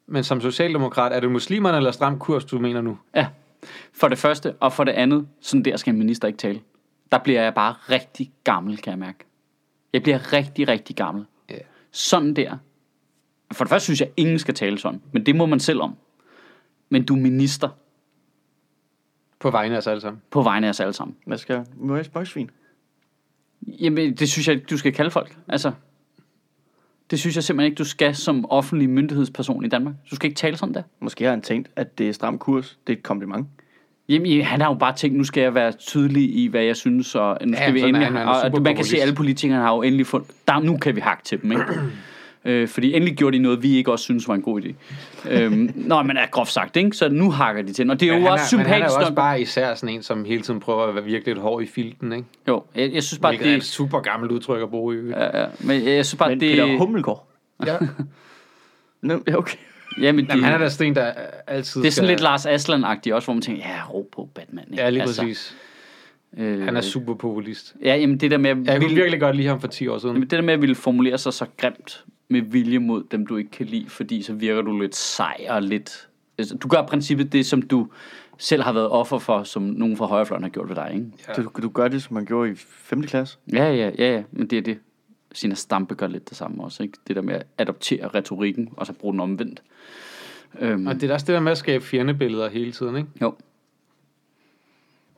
[0.09, 2.99] men som socialdemokrat, er det muslimerne eller Stram Kurs, du mener nu?
[3.17, 3.27] Ja,
[3.95, 6.61] for det første, og for det andet, sådan der skal en minister ikke tale.
[7.13, 9.19] Der bliver jeg bare rigtig gammel, kan jeg mærke.
[9.93, 11.25] Jeg bliver rigtig, rigtig gammel.
[11.51, 11.55] Ja.
[11.91, 12.57] Sådan der.
[13.53, 15.97] For det første synes jeg, ingen skal tale sådan, men det må man selv om.
[16.89, 17.69] Men du er minister
[19.39, 20.23] På vegne af os alle sammen.
[20.31, 21.17] på vegne af os alle sammen.
[21.27, 22.51] Hvad skal Møgsvin?
[23.67, 25.39] Jamen, det synes jeg ikke, du skal kalde folk.
[25.49, 25.73] Altså,
[27.11, 29.95] det synes jeg simpelthen ikke, du skal som offentlig myndighedsperson i Danmark.
[30.11, 30.83] Du skal ikke tale sådan der.
[31.01, 32.79] Måske har han tænkt, at det er stram kurs.
[32.87, 33.47] Det er et kompliment.
[34.09, 37.15] Jamen, han har jo bare tænkt, nu skal jeg være tydelig i, hvad jeg synes,
[37.15, 38.07] og nu skal Ja, vi er endelig...
[38.07, 40.31] han, han er og, man kan se, at alle politikerne har jo endelig fundet...
[40.49, 41.65] Der, nu kan vi hakke til dem, ikke?
[42.45, 44.73] øh, fordi endelig gjorde de noget, vi ikke også synes var en god idé.
[45.31, 46.97] øhm, nå, men er groft sagt, ikke?
[46.97, 47.91] Så nu hakker de til den.
[47.91, 49.41] Og det er Men jo han også er, men han er sympatisk jo også bare
[49.41, 52.25] især sådan en, som hele tiden prøver at være virkelig et hård i filten, ikke?
[52.49, 53.69] Jo, jeg, jeg synes bare, Hvilket er et det...
[53.69, 55.09] super gammelt udtryk at bruge i.
[55.09, 56.51] Ja, ja, men jeg synes bare, Men det...
[56.51, 57.29] Peter Hummelgaard.
[57.67, 57.77] Ja.
[59.03, 59.57] Nå, ja, okay.
[60.01, 61.13] Jamen, det, Jamen, han er der sten, der
[61.47, 62.09] altid det er sådan skal...
[62.09, 64.65] lidt Lars Aslan-agtigt også, hvor man tænker, ja, ro på Batman.
[64.71, 64.83] Ikke?
[64.83, 65.57] Ja, lige præcis.
[66.37, 67.75] Øh, Han er super populist.
[67.85, 68.51] Ja, jamen det der med...
[68.51, 70.15] at Jeg kunne ville- virkelig godt lide ham for 10 år siden.
[70.15, 73.37] Jamen, det der med at ville formulere sig så grimt med vilje mod dem, du
[73.37, 76.09] ikke kan lide, fordi så virker du lidt sej og lidt...
[76.39, 77.89] Altså, du gør i princippet det, som du
[78.39, 81.07] selv har været offer for, som nogen fra højrefløjen har gjort ved dig, ikke?
[81.29, 81.33] Ja.
[81.43, 83.03] Du, du gør det, som man gjorde i 5.
[83.03, 83.39] klasse.
[83.53, 84.79] Ja, ja, ja, ja, men det er det.
[85.39, 86.99] Sina Stampe gør lidt det samme også, ikke?
[87.09, 89.63] Det der med at adoptere retorikken, og så bruge den omvendt.
[90.61, 93.09] Øhm, Og det er også det der med at skabe fjendebilleder hele tiden, ikke?
[93.23, 93.35] jo.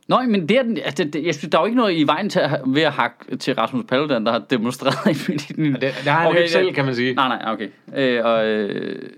[0.09, 2.07] Nå, men det er, den- altså, det, jeg synes, der er jo ikke noget i
[2.07, 5.75] vejen til at, ved at hakke til Rasmus Paludan, der har demonstreret i din...
[5.75, 7.15] Og det, det har han okay, ikke selv, kan man sige.
[7.15, 7.69] Nej, nej, okay.
[7.97, 9.11] Øh, og, øh,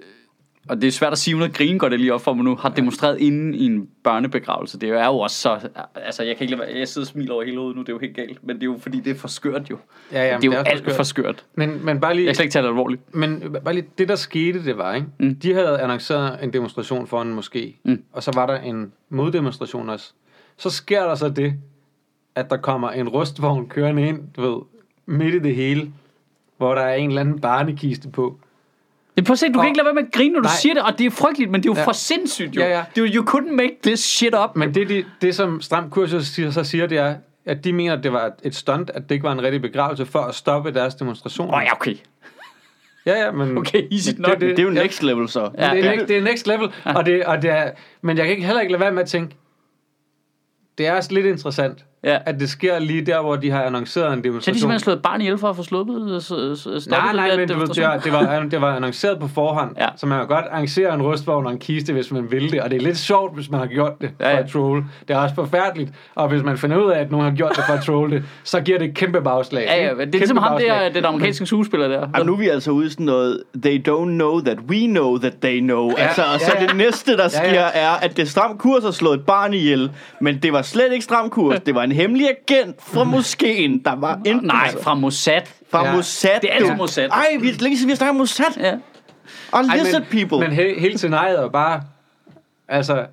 [0.68, 2.44] og det er svært at sige, uden at grine går det lige op for mig
[2.44, 4.78] nu, har demonstreret inden i en børnebegravelse.
[4.80, 5.68] Det er jo også så...
[5.94, 7.92] Altså, jeg kan ikke lade jeg sidder og smiler over hele hovedet nu, det er
[7.92, 8.46] jo helt galt.
[8.46, 9.78] Men det er jo fordi, det er for skørt jo.
[10.12, 10.94] Ja, ja, det er jo også alt skørt.
[10.96, 11.44] for skørt.
[11.54, 12.24] Men, men bare lige...
[12.24, 13.14] Jeg kan slet ikke tage det alvorligt.
[13.14, 15.06] Men bare lige, det der skete, det var, ikke?
[15.18, 15.34] Mm.
[15.34, 18.02] De havde annonceret en demonstration for en moské, Mm.
[18.12, 20.12] og så var der en moddemonstration også.
[20.56, 21.54] Så sker der så det,
[22.34, 24.62] at der kommer en rustvogn kørende ind, du ved,
[25.06, 25.92] midt i det hele,
[26.56, 28.38] hvor der er en eller anden barnekiste på.
[29.16, 30.46] Men prøv at se, du kan Og- ikke lade være med at grine, når du
[30.46, 30.54] Nej.
[30.62, 31.84] siger det, og det er frygteligt, men det er jo Ja.
[31.86, 32.60] for sindssygt jo.
[32.60, 32.84] Ja, ja.
[32.94, 34.56] Det er jo, you couldn't make this shit up.
[34.56, 37.14] Men det, det, det som Stram Kursus siger, så siger, det er,
[37.46, 40.06] at de mener, at det var et- stunt, at det ikke var en rigtig begravelse
[40.06, 41.48] for at stoppe deres demonstration.
[41.48, 41.96] Åh, oh, ja, okay.
[43.06, 43.58] Ja, ja, men...
[43.58, 44.32] Okay, easy men nok.
[44.32, 45.50] Det, det er jo next level så.
[45.58, 46.94] Ja, det, er, det er next level, ja.
[46.96, 47.70] og det, og det er,
[48.02, 49.36] men jeg kan ikke, heller ikke lade være med at tænke,
[50.78, 52.18] det er også lidt interessant, Ja.
[52.26, 54.58] at det sker lige der, hvor de har annonceret en Så har de demonstration.
[54.58, 57.30] simpelthen slået et barn ihjel for at få sluppet, så, så, stoppet Nej, nej, men
[57.30, 58.02] du ved, det, var, demonstration?
[58.04, 59.86] det, var, det var annonceret på forhånd, Ja.
[59.96, 62.70] så man kan godt arrangere en rustvogn og en kiste, hvis man vil det, og
[62.70, 64.38] det er lidt sjovt, hvis man har gjort det for Ja, ja.
[64.42, 64.84] at troll.
[65.08, 67.64] Det er også forfærdeligt, og hvis man finder ud af, at nogen har gjort det
[67.66, 69.64] for at troll det, så giver det et kæmpe bagslag.
[69.68, 70.94] Ja, ja, det er ligesom Kæmpe ham der, bagslag.
[70.94, 72.00] den amerikanske skuespiller der.
[72.14, 75.18] Jamen, nu er vi altså ude i sådan noget, they don't know that we know
[75.18, 75.90] that they know.
[75.98, 76.66] Ja, altså, og så ja, ja.
[76.66, 77.68] det næste, der Ja, sker, ja.
[77.74, 79.90] er, at det stram kurs har slået et barn ihjel.
[80.20, 81.60] Men det var slet ikke stram kurs.
[81.66, 85.40] Det var en hemmelig agent fra moskeen, der var enten Nej, fra Mossad.
[85.70, 85.96] fra Ja.
[85.96, 86.30] Mossad.
[86.42, 86.74] Det er altid.
[86.76, 87.08] Mossad.
[87.08, 88.44] Ej, vi er længe siden, vi har snakket om Mossad.
[88.60, 88.72] Ja.
[89.52, 90.48] Og Ej, lizard men, people.
[90.48, 91.82] Men he, hele scenariet er bare,
[92.68, 93.06] altså,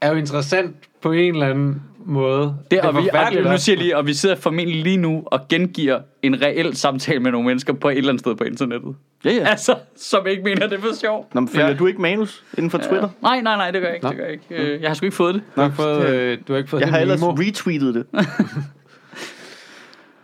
[0.00, 2.56] er jo interessant på en eller anden måde.
[2.70, 5.40] Det, og, vi, og forfærdeligt nu siger lige, og vi sidder formentlig lige nu og
[5.48, 8.96] gengiver en reel samtale med nogle mennesker på et eller andet sted på internettet.
[9.24, 9.44] ja, ja.
[9.48, 11.28] Altså, som ikke mener det er for sjov.
[11.34, 11.74] Nå, men følger Ja.
[11.74, 13.08] du ikke manus inden for Twitter?
[13.22, 14.04] Nej, nej, nej, det gør jeg ikke.
[14.06, 14.10] Nå.
[14.10, 14.44] Det gør jeg ikke.
[14.74, 15.42] Øh, Jeg har sgu ikke fået det.
[15.56, 17.32] Du har ikke fået, øh, du har ikke fået Jeg har det ellers memo.
[17.32, 18.06] retweetet det.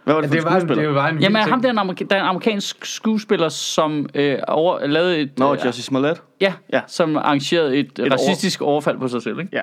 [0.04, 0.82] Hvad var det for det en var, skuespiller?
[0.82, 1.50] det var en Jamen, ting.
[1.50, 5.38] ham der er en, amerika- der er en amerikansk skuespiller, som øh, over, lavede et...
[5.38, 6.22] Nå, øh, Jussie Smollett.
[6.40, 6.80] Ja, Ja.
[6.86, 9.50] som arrangerede et, et over- racistisk overfald på sig selv, ikke?
[9.52, 9.62] Ja.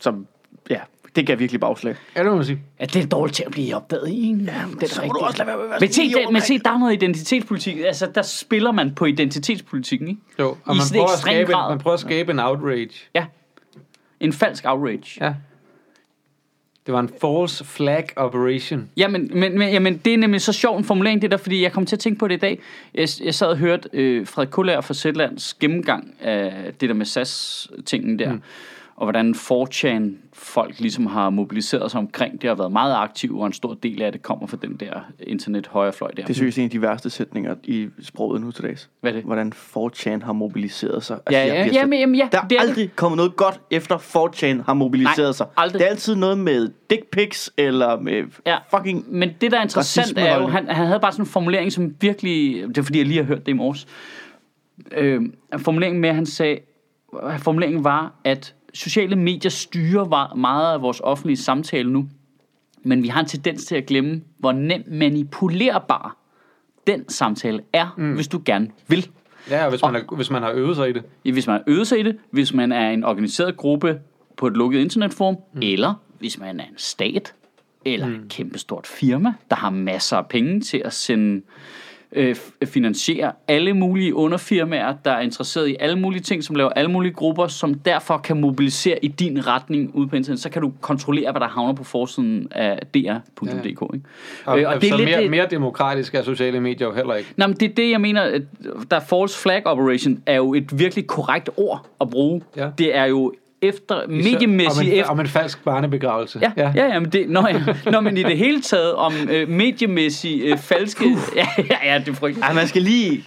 [0.00, 0.26] Som,
[0.70, 0.78] ja,
[1.16, 1.96] det gav virkelig bagslag.
[2.16, 2.60] Ja, det må man sige.
[2.80, 4.44] Ja, det er dårligt til at blive opdaget i.
[4.46, 6.30] Ja, det er så må du også lade være med at være men se, der,
[6.30, 7.78] men se, der er noget identitetspolitik.
[7.78, 10.20] Altså, der spiller man på identitetspolitikken, ikke?
[10.38, 11.70] Jo, og I man prøver, at skabe, grad.
[11.70, 12.90] man prøver at skabe en outrage.
[13.14, 13.26] Ja.
[14.20, 15.24] En falsk outrage.
[15.24, 15.34] Ja.
[16.86, 18.90] Det var en false flag operation.
[18.96, 21.62] Ja, men, men, men, jamen, det er nemlig så sjov en formulering, det der, fordi
[21.62, 22.60] jeg kom til at tænke på det i dag.
[22.94, 27.06] Jeg, jeg sad og hørte øh, Frederik Kullager fra Sætlands gennemgang af det der med
[27.06, 28.42] SAS-tingen der, mm.
[28.96, 33.46] Og hvordan 4chan folk ligesom har mobiliseret sig omkring det, har været meget aktive, og
[33.46, 36.22] en stor del af det kommer fra den der internet højrefløj der.
[36.22, 38.90] Det er seriøst en af de værste sætninger i sproget nu til dags.
[39.00, 39.24] Hvad er det?
[39.24, 41.18] Hvordan 4chan har mobiliseret sig.
[41.30, 42.68] Ja, jeg ja, ja, så- men, jamen, ja, Der er det er det.
[42.68, 45.46] aldrig kommet noget godt efter 4chan har mobiliseret Nej, sig.
[45.56, 45.78] aldrig.
[45.78, 48.56] Det er altid noget med dick pics, eller med Ja.
[48.76, 49.04] fucking...
[49.08, 51.94] Men det, der er interessant, er jo, han, han havde bare sådan en formulering, som
[52.00, 52.68] virkelig...
[52.68, 53.86] Det er fordi, jeg lige har hørt det i morges.
[54.96, 55.22] Øh,
[55.58, 56.58] formuleringen med, at han sagde...
[57.38, 62.08] Formuleringen var, at sociale medier styrer meget af vores offentlige samtale nu.
[62.82, 66.16] Men vi har en tendens til at glemme, hvor nemt manipulerbar
[66.86, 68.14] den samtale er, mm.
[68.14, 69.08] hvis du gerne vil.
[69.50, 71.02] Ja, og hvis man, er, hvis man har øvet sig i det.
[71.22, 74.00] Hvis man har øvet sig i det, hvis man er en organiseret gruppe
[74.36, 75.60] på et lukket internetforum, mm.
[75.62, 77.34] eller hvis man er en stat,
[77.84, 78.14] eller mm.
[78.14, 81.42] et kæmpestort firma, der har masser af penge til at sende
[82.12, 86.70] øh, f- finansiere alle mulige underfirmaer, der er interesseret i alle mulige ting, som laver
[86.70, 90.62] alle mulige grupper, som derfor kan mobilisere i din retning ude på internet, så kan
[90.62, 93.06] du kontrollere, hvad der havner på forsiden af dr.dk.
[93.66, 93.66] Ja.
[93.94, 94.06] Ikke?
[94.44, 97.32] Og, Øh, og det er så mere, mere demokratisk er sociale medier jo heller ikke.
[97.36, 98.42] Nå, men det er det, jeg mener, at
[98.90, 102.42] der er false flag operation, er jo et virkelig korrekt ord at bruge.
[102.56, 102.68] Ja.
[102.78, 103.32] Det er jo
[103.62, 105.10] efter, mediemæssigt om en, efter...
[105.10, 106.38] om en falsk barnebegravelse.
[106.42, 107.90] Ja, ja, ja, men det, nå, ja.
[107.90, 111.04] Nå, men i det hele taget om øh, mediemæssigt øh, falske...
[111.36, 112.46] Ja, ja, ja, det er frygteligt.
[112.46, 113.24] Ej, man skal lige...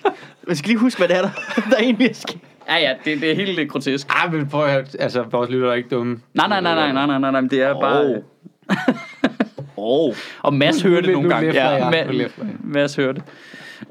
[0.48, 1.30] Man skal lige huske, hvad det er, der,
[1.72, 2.38] der egentlig er sket.
[2.70, 4.08] Ja, ja, det, det er helt øh, grotesk.
[4.10, 6.20] Ah, men prøv at høre, altså, vores lytter er ikke dumme.
[6.34, 8.06] Nej, nej, nej, nej, nej, nej, nej, nej, det er bare...
[8.06, 8.18] Åh.
[9.78, 10.16] Oh.
[10.44, 11.46] Og Mads hører det nogle gange.
[11.46, 12.44] læfler jeg, Ma-.
[12.64, 13.24] Mads hører det.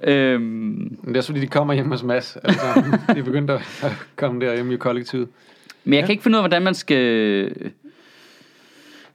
[0.03, 2.36] Øhm, Men det er også fordi, de kommer hjem hos Mads.
[2.45, 2.82] Altså,
[3.14, 3.61] de er begyndt at
[4.16, 5.28] komme der hjemme i kollektivet.
[5.85, 7.55] Men jeg kan ikke finde ud af, hvordan man skal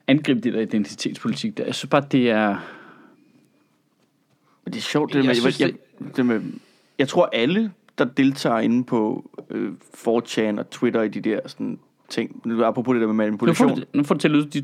[0.07, 1.65] angribe det der identitetspolitik der.
[1.65, 2.57] Jeg synes bare, det er...
[4.65, 5.69] Det er sjovt, det Jeg med, synes, jeg,
[6.01, 6.41] jeg, det med,
[6.99, 9.71] jeg tror alle, der deltager inde på øh,
[10.07, 12.41] 4chan og Twitter i de der sådan ting.
[12.45, 13.75] Nu, apropos det der med Nu får, manipulation.
[13.75, 14.63] du, nu får du til at lyde de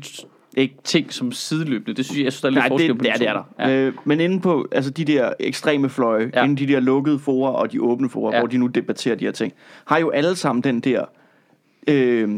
[0.56, 1.96] Ikke ting som sideløbende.
[1.96, 3.28] Det synes jeg, jeg synes, der er lidt Nej, forskel det, på det, de det
[3.28, 3.68] er der.
[3.68, 3.86] Ja.
[3.86, 6.40] Øh, men inde på altså de der ekstreme fløje, Ja.
[6.40, 6.44] ja.
[6.44, 8.36] inde de der lukkede forer og de åbne forer, Ja.
[8.36, 8.40] ja.
[8.42, 9.52] hvor de nu debatterer de her ting,
[9.84, 11.04] har jo alle sammen den der...
[11.86, 12.28] Øh,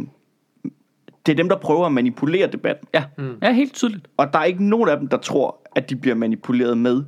[1.27, 2.89] det er dem, der prøver at manipulere debatten.
[2.95, 3.05] Ja.
[3.43, 4.09] ja, helt tydeligt.
[4.17, 7.05] Og der er ikke nogen af dem, der tror, at de bliver manipuleret med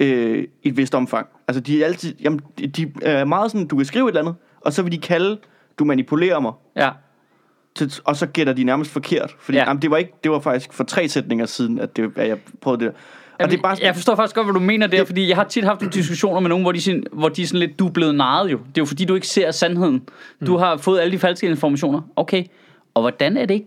[0.00, 1.26] øh, i et vist omfang.
[1.48, 2.14] Altså, de er altid...
[2.20, 4.92] Jamen, de, de er meget sådan, du kan skrive et eller andet, og så vil
[4.92, 5.38] de kalde,
[5.78, 6.90] du manipulerer mig, Ja.
[7.74, 9.36] til, og så gætter de nærmest forkert.
[9.38, 9.64] Fordi ja.
[9.68, 12.38] jamen, det, var ikke, det var faktisk for tre sætninger siden, at, det, at jeg
[12.60, 12.94] prøvede det.
[13.34, 15.28] Og Jamen, det er bare Jeg forstår faktisk godt, hvad du mener der, Det- fordi
[15.28, 17.60] jeg har tit haft nogle diskussioner med nogen, hvor de, sådan, hvor de er sådan
[17.60, 18.56] lidt, du er blevet narret jo.
[18.58, 20.02] Det er jo fordi, du ikke ser sandheden.
[20.40, 20.46] Mm.
[20.46, 22.00] Du har fået alle de falske informationer.
[22.16, 22.44] Okay,
[22.94, 23.66] og hvordan er det ikke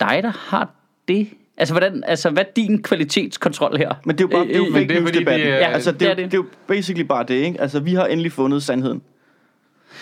[0.00, 0.70] dig, der har
[1.08, 1.28] det?
[1.56, 3.90] Altså, hvordan, altså hvad er din kvalitetskontrol her?
[4.04, 5.46] Men det er jo bare det er jo fake det er news debatten.
[5.46, 6.24] det Ja, altså, det, det er, det.
[6.24, 6.34] det.
[6.34, 7.60] er jo basically bare det, ikke?
[7.60, 9.02] Altså, vi har endelig fundet sandheden.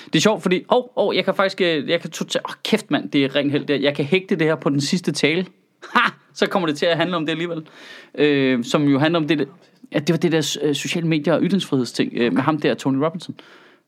[0.06, 2.52] Det er sjovt, fordi, åh, oh, oh, jeg kan faktisk, øh, jeg kan totalt, åh,
[2.64, 3.74] kæft mand, det er ren held der.
[3.76, 5.46] Jeg kan hægte det her på den sidste tale.
[5.94, 6.10] Ha!
[6.34, 7.66] Så kommer det til at handle om det alligevel.
[8.14, 9.44] Øh, som jo handler om det, der-
[9.92, 12.96] ja, det var det der øh, sociale medier og ytringsfrihedsting øh, med ham der, Tony
[13.04, 13.34] Robinson.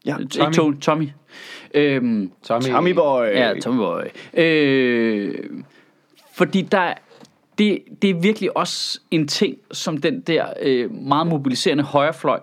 [0.07, 1.09] Ja, Øh, Ikke Tony, Tommy.
[1.75, 3.25] Øhm, Tommy, Tommy Boy.
[3.27, 4.03] Ja, Tommy Boy.
[4.45, 5.35] Øh,
[6.35, 6.95] fordi der,
[7.59, 12.41] det, det er virkelig også en ting, som den der øh, meget mobiliserende højrefløj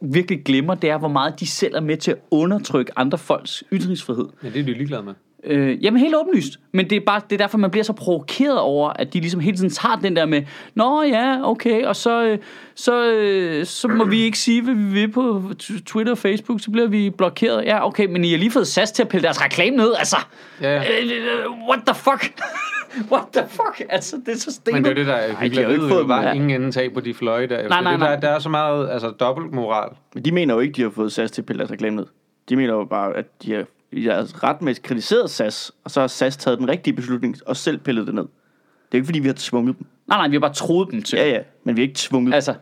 [0.00, 3.64] virkelig glemmer, det er, hvor meget de selv er med til at undertrykke andre folks
[3.72, 4.26] ytringsfrihed.
[4.42, 5.14] Ja, det er de ligeglade med.
[5.44, 6.60] Øh, jamen helt åbenlyst.
[6.72, 9.40] Men det er bare det er derfor, man bliver så provokeret over, at de ligesom
[9.40, 10.42] hele tiden tager den der med,
[10.74, 12.38] Nå ja, okay, og så, øh,
[12.74, 15.42] så, øh, så må vi ikke sige, hvad vi vil på
[15.86, 17.64] Twitter og Facebook, så bliver vi blokeret.
[17.64, 20.16] Ja, okay, men I har lige fået SAS til at pille deres reklame ned, altså.
[20.60, 20.80] Ja, ja.
[21.02, 22.40] Øh, what the fuck?
[23.12, 23.82] what the fuck?
[23.88, 24.74] Altså, det er så stenet.
[24.74, 25.60] Men det er det, der er de har jo hyggeligt.
[25.70, 26.36] ikke Det er jo fået bare dem.
[26.36, 27.68] ingen enden tag på de fløje der.
[27.68, 28.10] Nej, nej, det, nej.
[28.10, 29.88] Der, der er så meget altså, dobbeltmoral.
[30.14, 32.06] Men de mener jo ikke, de har fået SAS til at pille deres reklame ned.
[32.48, 33.64] De mener jo bare, at de har
[34.42, 38.14] retmæssigt kritiseret SAS, og så har SAS taget den rigtige beslutning og selv pillet det
[38.14, 38.22] ned.
[38.22, 39.86] Det er ikke, fordi vi har tvunget dem.
[40.08, 41.16] Nej, nej, vi har bare troet dem til.
[41.18, 42.34] Ja, ja, men vi har ikke tvunget dem.
[42.34, 42.54] Altså,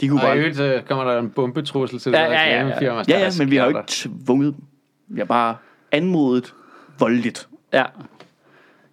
[0.00, 0.38] De kunne Og i bare...
[0.38, 3.02] øvrigt øh, kommer der en bombetrussel til Ja, ja, ja, ja.
[3.08, 4.64] Ja, ja, men vi har jo ikke tvunget dem.
[5.08, 5.56] Vi har bare
[5.92, 6.54] anmodet
[6.98, 7.48] voldeligt.
[7.72, 7.84] Ja.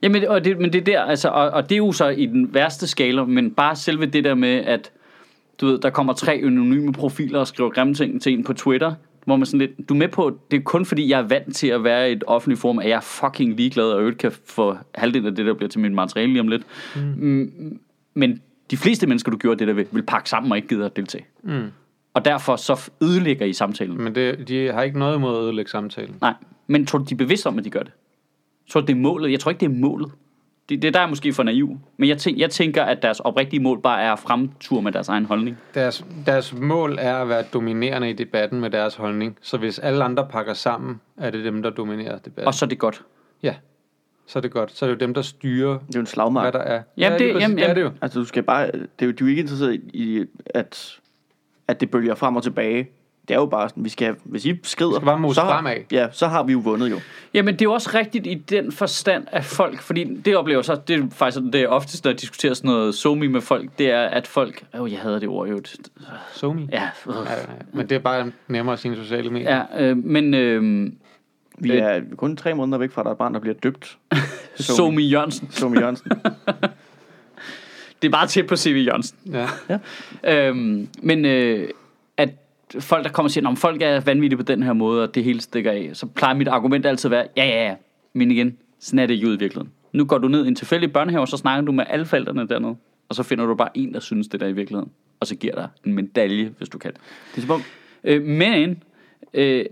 [0.01, 2.25] Jamen, og det, men det er der, altså, og, og det er jo så i
[2.25, 4.91] den værste skala, men bare selve det der med, at
[5.61, 8.93] du ved, der kommer tre anonyme profiler og skriver grimme ting til en på Twitter,
[9.28, 11.55] hvor man sådan lidt, du er med på, det er kun fordi, jeg er vant
[11.55, 14.32] til at være i et offentligt forum, at jeg er fucking ligeglad, og øvrigt kan
[14.45, 16.63] få halvdelen af det, der bliver til mit materiale lige om lidt.
[16.95, 17.80] Mm.
[18.13, 20.86] Men de fleste mennesker, du gjorde det der ved, vil pakke sammen og ikke gider
[20.86, 21.25] at deltage.
[21.43, 21.67] Mm.
[22.13, 24.01] Og derfor så ødelægger I samtalen.
[24.03, 26.15] Men det, de har ikke noget imod at ødelægge samtalen.
[26.21, 26.34] Nej,
[26.67, 27.91] men tror du, de er bevidste om, at de gør det?
[28.69, 29.32] Tror du, det er målet?
[29.32, 30.11] Jeg tror ikke, det er målet.
[30.70, 31.78] Det, det der er måske for naiv.
[31.97, 35.09] Men jeg, tænker, jeg tænker, at deres oprigtige mål bare er at fremture med deres
[35.09, 35.57] egen holdning.
[35.74, 39.38] Deres, deres mål er at være dominerende i debatten med deres holdning.
[39.41, 42.47] Så hvis alle andre pakker sammen, er det dem, der dominerer debatten.
[42.47, 43.03] Og så er det godt.
[43.43, 43.55] Ja,
[44.28, 44.72] så er det godt.
[44.78, 46.43] Så er det jo dem, der styrer, Det er jo en slagmark.
[46.43, 46.82] hvad der er.
[46.97, 47.91] Jamen, lige det- præcis, jamen, det er det jo.
[48.01, 48.65] Altså, du skal bare...
[48.72, 50.99] Det er jo, du er ikke interesseret i, at,
[51.68, 52.88] at det bølger frem og tilbage.
[53.28, 55.75] Det er jo bare sådan, vi skal, hvis I skrider, skal bare så, har- fremad.
[55.91, 56.99] ja, så har vi jo vundet jo.
[57.34, 60.75] Jamen, det er jo også rigtigt i den forstand af folk, fordi det oplever så,
[60.88, 63.91] det er faktisk det er oftest, når jeg diskuterer sådan noget somi med folk, det
[63.91, 65.61] er, at folk, åh, oh, jeg hader det ord jo,
[66.34, 66.67] Somi.
[66.71, 67.38] ja, øh, Ja, ja,
[67.73, 69.63] men det er bare nemmere at sige sociale medier.
[69.78, 70.91] ja øh, men øh,
[71.59, 71.78] Vi Øh.
[71.78, 73.97] er kun tre måneder væk fra, at der er et barn, der bliver døbt.
[74.55, 76.11] Somi Jørgensen, Somi Jørgensen.
[78.01, 78.84] det er bare tæt på C.V.
[78.88, 79.17] Jørgensen.
[79.69, 79.78] Ja.
[80.23, 81.69] Øhm, men øh,
[82.80, 85.24] folk, der kommer og siger, at folk er vanvittige på den her måde, og det
[85.24, 87.76] hele stikker af, så plejer mit argument altid at være, ja, ja, ja,
[88.13, 89.70] men igen, sådan er det jo i virkeligheden.
[89.93, 92.47] Nu går du ned i en tilfældig børnehave, og så snakker du med alle forældrene
[92.47, 92.76] dernede,
[93.09, 95.55] og så finder du bare en, der synes det der i virkeligheden, og så giver
[95.55, 96.91] dig en medalje, hvis du kan.
[97.36, 97.61] Det er om,
[98.03, 98.84] Øh, men,
[99.34, 99.65] øh,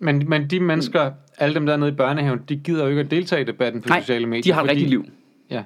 [0.00, 3.10] Men, men de mennesker, alle dem der nede i børnehaven, de gider jo ikke at
[3.10, 4.42] deltage i debatten på nej, sociale medier.
[4.42, 5.04] de har et fordi- rigtigt liv.
[5.50, 5.62] Ja.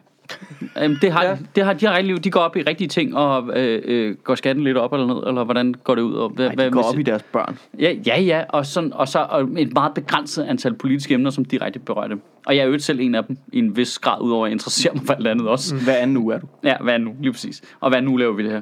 [0.82, 1.36] Øhm, det har, Ja.
[1.56, 2.18] det har, de har rigtigt liv.
[2.18, 5.26] De går op i rigtige ting, og øh, øh, går skatten lidt op eller ned,
[5.28, 6.14] eller hvordan går det ud?
[6.14, 7.58] Og hvad, ej, hvad de går med- op i deres børn.
[7.78, 11.44] Ja, ja, ja, og, sådan, og så og et meget begrænset antal politiske emner, som
[11.44, 12.20] direkte berører dem.
[12.46, 14.52] Og jeg er jo selv en af dem, i en vis grad, udover at jeg
[14.52, 15.74] interesserer mig for alt andet også.
[15.84, 16.46] Hvad anden uge er du?
[16.64, 17.62] Ja, hvad er nu, lige præcis.
[17.80, 18.60] Og hvad nu laver vi det her?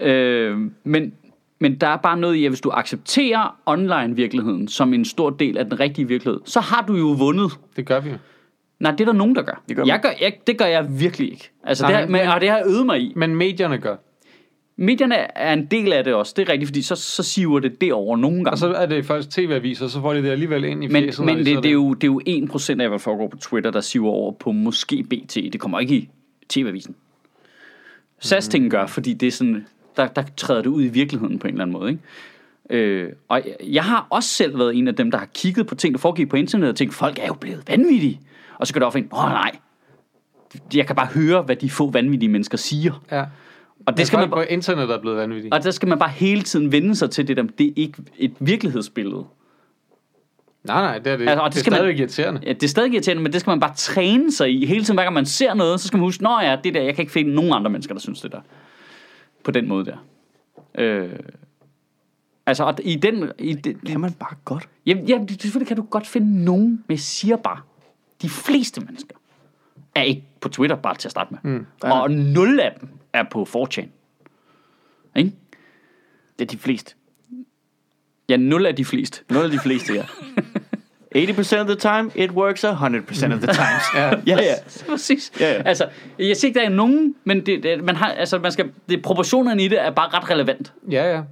[0.00, 1.12] Øh, men,
[1.58, 5.58] men der er bare noget i, at hvis du accepterer online-virkeligheden som en stor del
[5.58, 7.52] af den rigtige virkelighed, så har du jo vundet.
[7.76, 8.16] Det gør vi jo.
[8.80, 9.62] Nej, det er der nogen, der gør.
[9.68, 11.50] Det gør jeg gør jeg, det gør jeg virkelig ikke.
[11.64, 13.12] Altså, Nej, det har, men- men, og det har jeg øvet mig i.
[13.16, 13.96] Men medierne gør.
[14.78, 17.80] Medierne er en del af det også, det er rigtigt, fordi så, så siver det
[17.80, 18.50] derover nogle gange.
[18.50, 21.24] Og så er det først tv-aviser, så får de det alligevel ind i Men, fjeset.
[21.24, 22.20] men de det, det, er jo, det er jo
[22.54, 25.34] 1% af, hvad der foregår på Twitter, der siver over på måske BT.
[25.34, 26.08] Det kommer ikke i
[26.48, 26.94] TV-avisen.
[28.20, 29.66] SAS ting gør, fordi det er sådan,
[29.96, 31.90] der, der træder det ud i virkeligheden på en eller anden måde.
[31.90, 32.02] Ikke?
[33.04, 35.74] Øh, og jeg- jeg har også selv været en af dem, der har kigget på
[35.74, 38.20] ting, der foregik på internettet, og tænkt, folk er jo blevet vanvittige.
[38.58, 39.50] Og så går det op for en, åh nej,
[40.74, 43.02] jeg kan bare høre, hvad de få vanvittige mennesker siger.
[43.10, 43.24] Ja.
[43.86, 45.54] Og det skal man, på internettet er blevet vanvittigt.
[45.54, 48.02] og der skal man bare hele tiden vende sig til det der, det er ikke
[48.18, 49.24] et virkelighedsbillede.
[50.64, 51.28] Nej, nej, det er det.
[51.28, 52.40] Altså, og det, det det er skal man- irriterende.
[52.46, 54.66] Ja, det er stadig irriterende, men det skal man bare træne sig i.
[54.66, 56.82] Hele tiden, hver gang man ser noget, så skal man huske, nå ja, det der,
[56.82, 58.40] jeg kan ikke finde nogen andre mennesker, der synes det der.
[59.44, 59.96] På den måde der.
[60.78, 61.10] Øh,
[62.46, 63.30] altså, og i den...
[63.38, 64.68] I det, Kan man bare godt.
[64.86, 67.58] ja, ja, selvfølgelig kan du godt finde nogen, men jeg siger bare,
[68.22, 69.16] de fleste mennesker
[69.94, 71.52] er ikke på Twitter bare til at starte med.
[71.52, 71.66] Mm.
[71.82, 73.88] Og nul af dem er på 4chan.
[75.16, 75.32] Ikke?
[76.38, 76.94] Det er de fleste.
[78.28, 79.20] Ja, nul af de fleste.
[79.30, 80.04] Nogle af de fleste, ja.
[81.16, 83.84] 80% of the time, it works 100% of the times.
[83.94, 84.36] ja, ja.
[84.36, 84.54] ja.
[84.88, 85.32] Præcis.
[85.40, 85.62] Ja, ja.
[85.62, 85.88] Altså,
[86.18, 89.02] jeg siger ikke, der er nogen, men det, det, man har, altså, man skal, det,
[89.02, 90.72] proportionerne i det er bare ret relevant.
[90.90, 91.22] Ja, ja.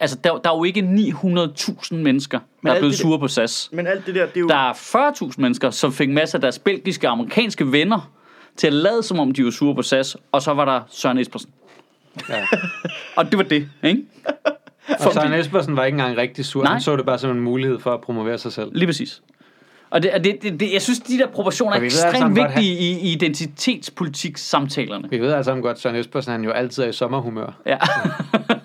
[0.00, 3.68] Altså, der, der er jo ikke 900.000 mennesker, der er blevet sure på SAS.
[3.72, 4.48] Men alt det der, det er jo...
[4.48, 8.10] Der er 40.000 mennesker, som fik masser af deres belgiske og amerikanske venner
[8.56, 10.16] til at lade, som om de var sure på SAS.
[10.32, 11.50] Og så var der Søren Espersen.
[12.28, 12.44] ja.
[13.16, 14.02] Og det var det, ikke?
[14.88, 16.62] Og Søren Espersen var ikke engang rigtig sur.
[16.62, 16.72] Nej.
[16.72, 18.70] Han så det bare som en mulighed for at promovere sig selv.
[18.72, 19.22] Lige præcis.
[19.90, 22.98] Og det, det, det, det, jeg synes, de der proportioner er ekstremt godt, vigtige i,
[22.98, 25.10] i identitetspolitik-samtalerne.
[25.10, 27.60] Vi ved sammen godt, at Søren Espersen han jo altid er i sommerhumør.
[27.66, 27.78] Ja.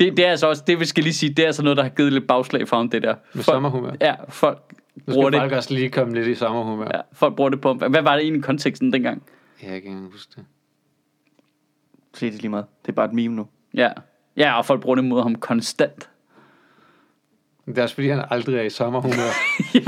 [0.00, 1.82] det, det er altså også, det vi skal lige sige, det er altså noget, der
[1.82, 3.14] har givet lidt bagslag for ham, det der.
[3.34, 3.92] Med Folk- sommerhumør.
[4.00, 4.62] Ja, folk
[5.06, 5.40] Nu bruger skal det.
[5.42, 6.88] folk også lige komme lidt i sommerhumør.
[6.94, 7.74] Ja, folk bruger det på.
[7.74, 9.22] Hvad var det egentlig i konteksten dengang?
[9.62, 10.44] Jeg kan ikke engang huske det.
[12.14, 12.66] Se det lige meget.
[12.82, 13.46] Det er bare et meme nu.
[13.74, 13.90] Ja.
[14.36, 16.09] Ja, og folk bruger det mod ham konstant.
[17.66, 19.30] Det er også fordi, han aldrig er i sommerhumør.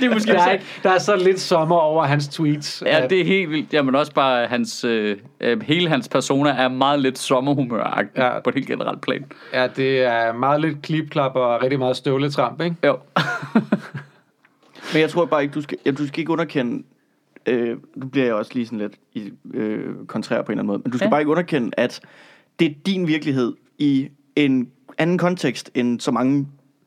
[0.00, 2.82] Det er måske der, er ikke, der er så lidt sommer over hans tweets.
[2.86, 3.72] Ja, at- det er helt vildt.
[3.72, 5.16] Jamen også bare hans, øh,
[5.62, 8.40] hele hans persona er meget lidt sommerhumøragtig ja.
[8.40, 9.24] På et helt generelt plan.
[9.52, 12.76] ja, det er meget lidt klipklap og rigtig meget støvletramp, ikke?
[12.84, 12.98] Jo.
[14.92, 16.82] Men jeg tror bare ikke, du skal, ja, du skal ikke underkende...
[17.46, 20.66] Øh, nu bliver jeg også lige sådan lidt i, øh, kontrær på en eller anden
[20.66, 20.78] måde.
[20.84, 21.10] Men du skal ja.
[21.10, 22.00] bare ikke underkende, at
[22.58, 24.08] det er din virkelighed i
[24.46, 24.68] en
[24.98, 26.46] anden kontekst, end så mange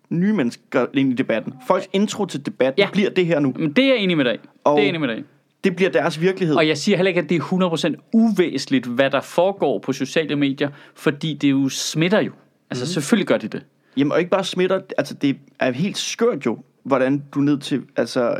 [0.09, 1.53] nye mennesker ind i debatten.
[1.67, 2.89] Folks intro til debatten Ja.
[2.91, 3.53] bliver det her nu.
[3.59, 4.37] Men det er jeg enig med dig.
[4.63, 5.23] Og- Det er jeg enig med dig.
[5.63, 6.55] Det bliver deres virkelighed.
[6.55, 10.35] Og jeg siger heller ikke, at det er 100% uvæsentligt, hvad der foregår på sociale
[10.35, 12.31] medier, fordi det jo smitter jo.
[12.69, 12.87] Altså, mm.
[12.87, 13.65] selvfølgelig gør det det.
[13.97, 17.81] Jamen, og ikke bare smitter, altså det er helt skørt jo, hvordan du ned til,
[17.95, 18.39] altså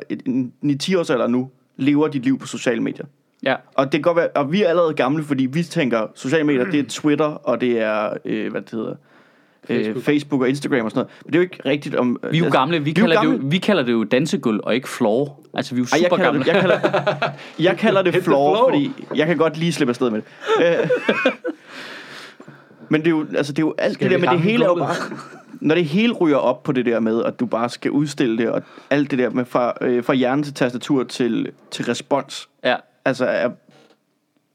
[0.62, 3.06] en 10 års alder nu, lever dit liv på sociale medier.
[3.44, 3.56] Ja.
[3.76, 6.66] Og det kan godt være, og vi er allerede gamle, fordi vi tænker, sociale medier,
[6.66, 8.96] det er Twitter, og det er, øh, hvad det hedder,
[9.68, 9.86] Facebook.
[9.86, 9.98] Facebook.
[9.98, 11.12] Øh, Facebook og Instagram og sådan noget.
[11.26, 12.20] Men det er jo ikke rigtigt om...
[12.32, 12.84] Vi er jo gamle.
[12.84, 13.44] Vi, jo kalder, det gamle.
[13.44, 15.40] jo, vi kalder det jo dansegulv og ikke floor.
[15.54, 16.40] Altså, vi er jo Ej, jeg super kalder, gamle.
[16.40, 17.30] det, jeg, kalder,
[17.70, 18.70] jeg kalder det floor, floor.
[18.70, 20.22] fordi jeg kan godt lige slippe afsted med
[20.60, 20.80] det.
[20.82, 20.90] Øh,
[22.90, 24.40] Men det er jo, altså, det er jo alt Skal det der vi med, det
[24.52, 24.96] hele er jo bare...
[25.62, 28.50] Når det hele ryger op på det der med, at du bare skal udstille det,
[28.50, 32.76] og alt det der med fra, øh, fra hjerne til tastatur til, til respons, Ja.
[33.06, 33.50] Altså er,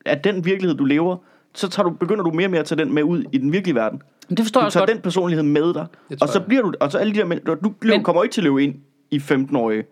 [0.06, 1.16] er den virkelighed, du lever,
[1.54, 3.52] så tager du, begynder du mere og mere at tage den med ud i den
[3.52, 4.02] virkelige verden.
[4.28, 4.94] Men det forstår jeg Du også tager godt.
[4.94, 6.46] den personlighed med dig, Det og så jeg.
[6.46, 8.44] bliver du, og så alle de der, men, du Men- Men, kommer ikke til at
[8.44, 8.74] løbe ind
[9.10, 9.84] i 15-årige,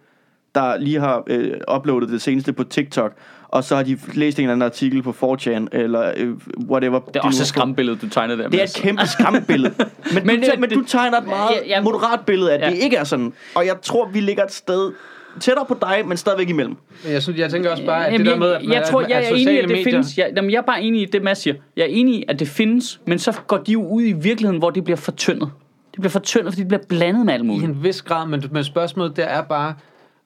[0.54, 3.12] der lige har øh, uploadet det seneste på TikTok,
[3.48, 6.34] og så har de læst en eller anden artikel på 4chan, eller øh,
[6.70, 6.98] whatever.
[7.00, 8.48] Det er også et skræmmebillede, du tegnede der.
[8.48, 9.74] Det er et kæmpe skræmmebillede.
[10.14, 11.82] Men, Men, du, øh, men det- du tegner et meget Ja, ja.
[11.82, 12.70] moderat billede af, at Ja.
[12.70, 13.32] det ikke er sådan.
[13.54, 14.92] Og jeg tror, vi ligger et sted
[15.40, 16.76] tættere på dig, men stadigvæk imellem.
[17.08, 19.00] Jeg, synes, jeg tænker også bare, at Jamen, det der med, at, jeg, jeg tror,
[19.00, 20.18] at, jeg er enig i, sociale at det medier, findes.
[20.18, 21.56] Jeg, jamen, jeg er bare enig i det, Mads siger.
[21.76, 24.58] Jeg er enig i, at det findes, men så går de jo ud i virkeligheden,
[24.58, 25.50] hvor det bliver fortyndet.
[25.92, 27.64] Det bliver fortyndet, fordi det bliver blandet med alt i muligt.
[27.64, 29.74] en vis grad, men, men spørgsmålet der er bare,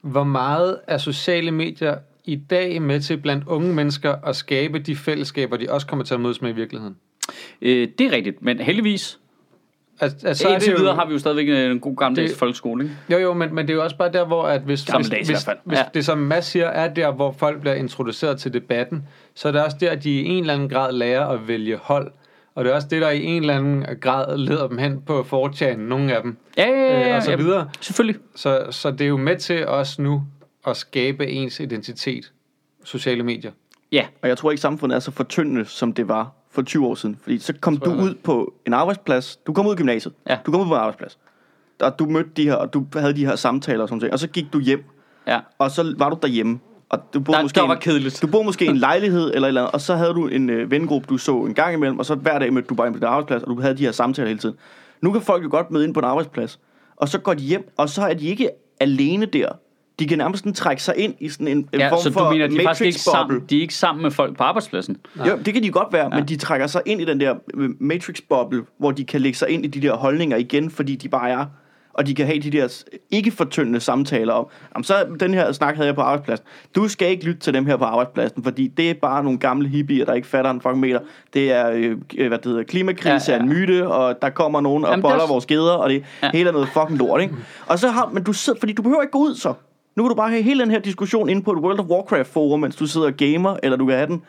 [0.01, 1.95] hvor meget er sociale medier
[2.25, 6.15] i dag med til blandt unge mennesker at skabe de fællesskaber, de også kommer til
[6.15, 6.97] at mødes med i virkeligheden?
[7.63, 9.19] Øh, det er rigtigt, men heldigvis,
[10.01, 12.97] Altså, altså, så indtil videre har vi jo stadigvæk en god gammeldags Det- folkeskole, ikke?
[13.13, 15.15] Jo, jo, men, men det er jo også bare der, hvor at hvis, hvis, i
[15.17, 15.59] hvis, hvert fald.
[15.65, 15.85] hvis Ja.
[15.95, 19.65] det, som Mads siger, er der, hvor folk bliver introduceret til debatten, så er det
[19.65, 22.11] også der, at de i en eller anden grad lærer at vælge hold.
[22.55, 25.21] Og det er også det, der i en eller anden grad leder dem hen på
[25.23, 27.37] 4chan, nogle af dem, Ja, ja, ja, øh, ja, og så ja.
[27.37, 27.69] videre.
[27.81, 28.21] Selvfølgelig.
[28.37, 30.23] Så, så det er jo med til også nu
[30.67, 32.33] at skabe ens identitet,
[32.85, 33.51] sociale medier.
[33.93, 36.95] Ja, Og jeg tror ikke, samfundet er så fortyndende, som det var for 20 år
[36.95, 37.19] siden.
[37.23, 39.37] Fordi så kom du ud på en arbejdsplads.
[39.37, 40.15] Du kom ud i gymnasiet.
[40.29, 40.39] Ja.
[40.47, 41.19] Du kom ud på en arbejdsplads.
[41.83, 44.13] Og du mødte de her, og du havde de her samtaler og sådan noget.
[44.13, 44.85] Og så gik du hjem,
[45.27, 45.41] ja.
[45.59, 46.59] og så var du derhjemme.
[46.89, 48.23] Og du boede Der, måske der var en- kedeligt.
[48.23, 50.51] Du boede måske i en lejlighed eller et eller andet, og så havde du en
[50.51, 52.95] øh, vengruppe, du så en gang imellem, og så hver dag mødte du bare ind
[52.95, 54.57] på din arbejdsplads, og du havde de her samtaler hele tiden.
[55.01, 56.59] Nu kan folk jo godt møde ind på en arbejdsplads,
[56.97, 59.49] og så går de hjem, og så er de ikke alene der.
[59.99, 62.21] De kan nærmest sådan trække sig ind i sådan en, en Ja, form så for
[62.21, 64.97] du mener, de er faktisk ikke sammen, de er ikke sammen med folk på arbejdspladsen?
[65.27, 66.19] Jo, det kan de godt være, ja.
[66.21, 69.49] men de trækker sig ind i den der øh, matrix-boble, hvor de kan lægge sig
[69.51, 71.45] ind i de der holdninger igen, fordi de bare er.
[71.95, 75.75] og de kan have de der ikke fortyndende samtaler om, jamen, så den her snak
[75.75, 76.47] havde jeg på arbejdspladsen.
[76.75, 79.69] Du skal ikke lytte til dem her på arbejdspladsen, fordi det er bare nogle gamle
[79.69, 81.01] hippier, der ikke fatter en fucking meter.
[81.35, 81.97] Det er, øh,
[82.29, 85.05] hvad det hedder, klimakrise Ja, ja, er en myte, og der kommer nogen og Jamen,
[85.05, 86.31] er boller også- vores geder, og det ja.
[86.33, 87.35] hele er noget fucking lort, ikke?
[87.67, 89.55] Og så har, men du sidder, fordi du behøver ikke gå ud så.
[89.99, 92.33] Nu kan du bare have hele den her diskussion inde på et World of Warcraft
[92.33, 94.23] forum, mens du sidder og gamer, eller du kan have den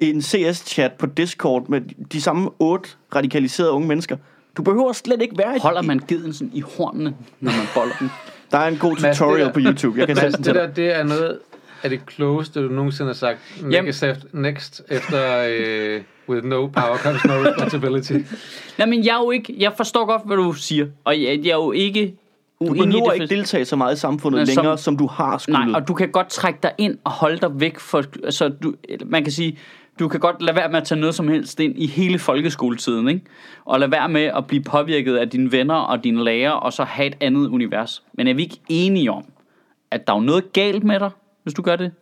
[0.00, 1.80] i en CS-chat på Discord med
[2.12, 4.16] de samme otte radikaliserede unge mennesker.
[4.56, 7.94] Du behøver slet ikke være i Holder man geden sådan i hornene, når man boller
[8.00, 8.10] den?
[8.50, 9.98] Der er en god Mads, tutorial det der- på YouTube.
[9.98, 10.76] Jeg kan sende Mads, den det til der, dig.
[10.76, 11.38] det er noget
[11.82, 13.38] af det klogeste, du nogensinde har sagt.
[13.70, 13.94] Jamen-
[14.32, 15.46] Next, efter,
[15.96, 16.02] uh,
[16.34, 18.12] with no power comes no responsibility.
[18.78, 19.54] Nej, men jeg er jo ikke...
[19.58, 20.86] Jeg forstår godt, hvad du siger.
[21.04, 22.14] Og jeg, jeg er jo ikke
[22.60, 25.66] Du behøver ikke deltage så meget i samfundet som- længere, som du har skulle.
[25.66, 28.02] Nej, og du kan godt trække dig ind og holde dig væk for...
[28.24, 28.74] Altså, du,
[29.06, 29.58] man kan sige,
[29.98, 33.08] du kan godt lade være med at tage noget som helst ind i hele folkeskoletiden,
[33.08, 33.20] ikke?
[33.64, 36.84] Og lade være med at blive påvirket af dine venner og dine lærere, og så
[36.84, 38.02] have et andet univers.
[38.14, 39.24] Men er vi ikke enige om,
[39.90, 41.10] at der er noget galt med dig,
[41.42, 41.92] hvis du gør det?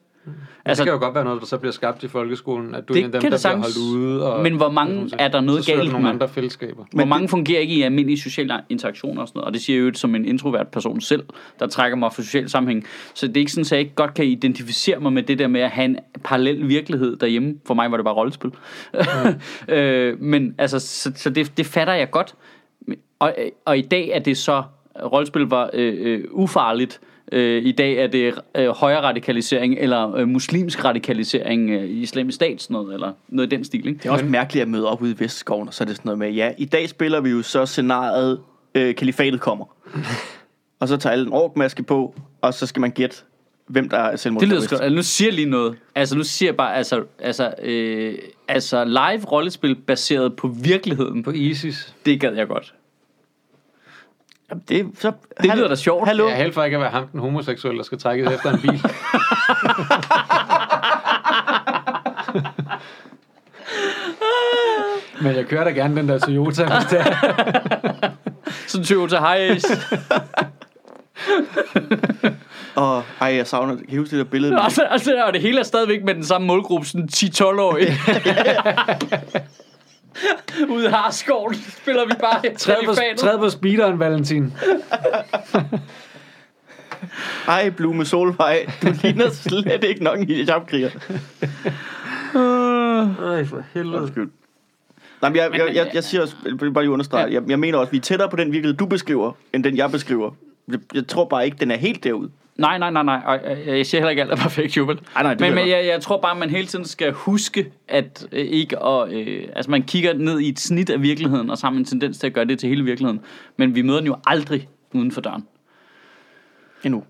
[0.64, 2.95] Altså, det kan jo godt være noget, der så bliver skabt i folkeskolen, at du
[2.95, 3.77] Det er en af dem, der det bliver sagtens.
[3.77, 4.33] holdt ude.
[4.33, 6.11] Og, Men hvor mange er der noget galt du nogle med?
[6.11, 6.85] andre fællesskaber.
[6.93, 9.47] Hvor mange fungerer ikke i almindelige sociale interaktioner og sådan noget.
[9.47, 11.22] Og det siger jeg jo som en introvert person selv,
[11.59, 12.85] der trækker mig for social sammenhæng.
[13.14, 15.47] Så det er ikke sådan, at jeg ikke godt kan identificere mig med det der
[15.47, 17.55] med at have en parallel virkelighed derhjemme.
[17.66, 18.51] For mig var det bare rollespil.
[19.68, 22.35] øh, men altså, så, så det, det fatter jeg godt.
[23.18, 24.62] Og, og i dag er det så,
[25.12, 27.01] rollespil var øh, øh, ufarligt.
[27.03, 27.09] Øh,
[27.41, 32.74] I dag er det øh, højere radikalisering, eller øh, muslimsk radikalisering, øh, islamisk stat, sådan
[32.74, 33.87] noget, eller noget i den stil.
[33.87, 33.99] Ikke?
[33.99, 36.09] Det er også mærkeligt at møde op ude i Vestskoven, og så er det sådan
[36.09, 38.41] noget med, ja, i dag spiller vi jo så scenariet,
[38.74, 39.64] øh, kalifatet kommer.
[40.80, 43.16] og så tager alle en orkmaske på, og så skal man gætte,
[43.66, 44.41] hvem der er selvmord.
[44.41, 45.76] Det lyder sgu, altså, nu siger jeg lige noget.
[45.95, 48.14] Altså, nu siger jeg bare, altså, altså, øh,
[48.49, 51.95] altså live rollespil baseret på virkeligheden, På ISIS.
[52.07, 52.74] det gad jeg godt.
[54.69, 56.07] Det, så, Det lyder da sjovt.
[56.07, 56.29] Hallo?
[56.29, 58.61] Jeg er helt for ikke at være ham, den homoseksuelle, der skal trækkes efter en
[58.61, 58.83] bil.
[65.23, 67.15] Men jeg kører da gerne den der Toyota, hvis det er.
[68.67, 69.69] Sådan Toyota Hiace.
[72.75, 73.87] Og ej, jeg savner det.
[73.87, 74.61] Kan I huske det der billede?
[74.61, 74.83] og, så,
[75.27, 77.87] og, det hele er stadigvæk med den samme målgruppe, sådan 10-12-årige.
[80.69, 84.53] Ude i Harskoven spiller vi bare Træd på, træd på speederen, Valentin.
[87.49, 90.91] Ej, Blume Solvej, du ligner slet ikke nok en hijabkriger.
[93.31, 94.03] Ej, for helvede.
[94.03, 94.31] Undskyld.
[95.23, 97.91] Nej, men jeg, jeg, jeg, jeg siger også, bare lige understrege, jeg, jeg mener også,
[97.91, 100.31] vi er tættere på den virkelighed, du beskriver, end den, jeg beskriver.
[100.69, 102.31] Jeg, jeg tror bare ikke, den er helt derude.
[102.57, 103.23] Nej, nej, nej, nej.
[103.27, 105.01] Og jeg, siger heller ikke, alt er perfekt, Jubel.
[105.17, 108.27] Ej, nej, det men men jeg jeg, tror bare, man hele tiden skal huske, at
[108.33, 111.67] øh, ikke at, øh, altså man kigger ned i et snit af virkeligheden, og så
[111.67, 113.21] har man en tendens til at gøre det til hele virkeligheden.
[113.57, 115.47] Men vi møder den jo aldrig uden for døren.
[116.85, 117.05] Endnu.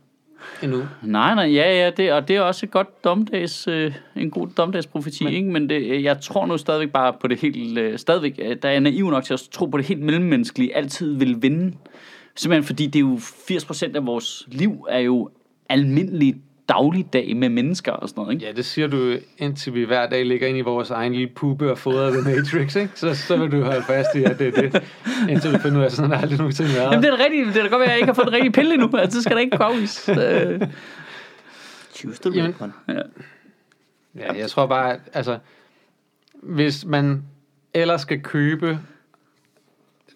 [0.63, 0.83] Endnu.
[1.03, 4.49] Nej, nej, ja, ja, det, og det er også et godt domdags, øh, en god
[4.57, 5.51] domdagsprofeti, men, ikke?
[5.51, 8.73] Men det, jeg tror nu stadigvæk bare på det helt, øh, stadigvæk, øh, der er
[8.73, 11.73] jeg naiv nok til at tro på det helt mellemmenneskelige, altid vil vinde.
[12.37, 15.30] Simpelthen fordi det er jo 80% af vores liv er jo
[15.68, 16.37] almindelig
[16.68, 18.47] dagligdag med mennesker og sådan noget, ikke?
[18.47, 21.70] Ja, det siger du, indtil vi hver dag ligger ind i vores egen lille puppe
[21.70, 22.91] og fodrer The Matrix, ikke?
[22.95, 24.82] Så, så vil du holde fast i, at det er det.
[25.30, 26.91] Indtil du finder ud af, at sådan det aldrig nogensinde været.
[26.91, 28.35] Jamen det er da rigtigt, det er da godt at jeg ikke har fået den
[28.35, 30.12] rigtige pille endnu, altså det skal da ikke afvise.
[30.24, 30.61] Øh,
[32.22, 32.72] the Jamen- one.
[34.16, 35.39] Ja, jeg tror bare, at altså,
[36.43, 37.22] hvis man
[37.74, 38.78] ellers skal købe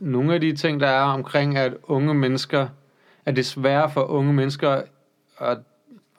[0.01, 2.68] nogle af de ting, der er omkring, at unge mennesker,
[3.24, 4.82] at det er sværere for unge mennesker
[5.38, 5.59] at,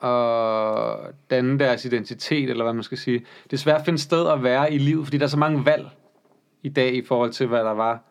[0.02, 3.18] at danne deres identitet, eller hvad man skal sige.
[3.44, 5.66] Det er svært at finde sted at være i livet, fordi der er så mange
[5.66, 5.88] valg
[6.62, 8.02] i dag i forhold til, hvad der var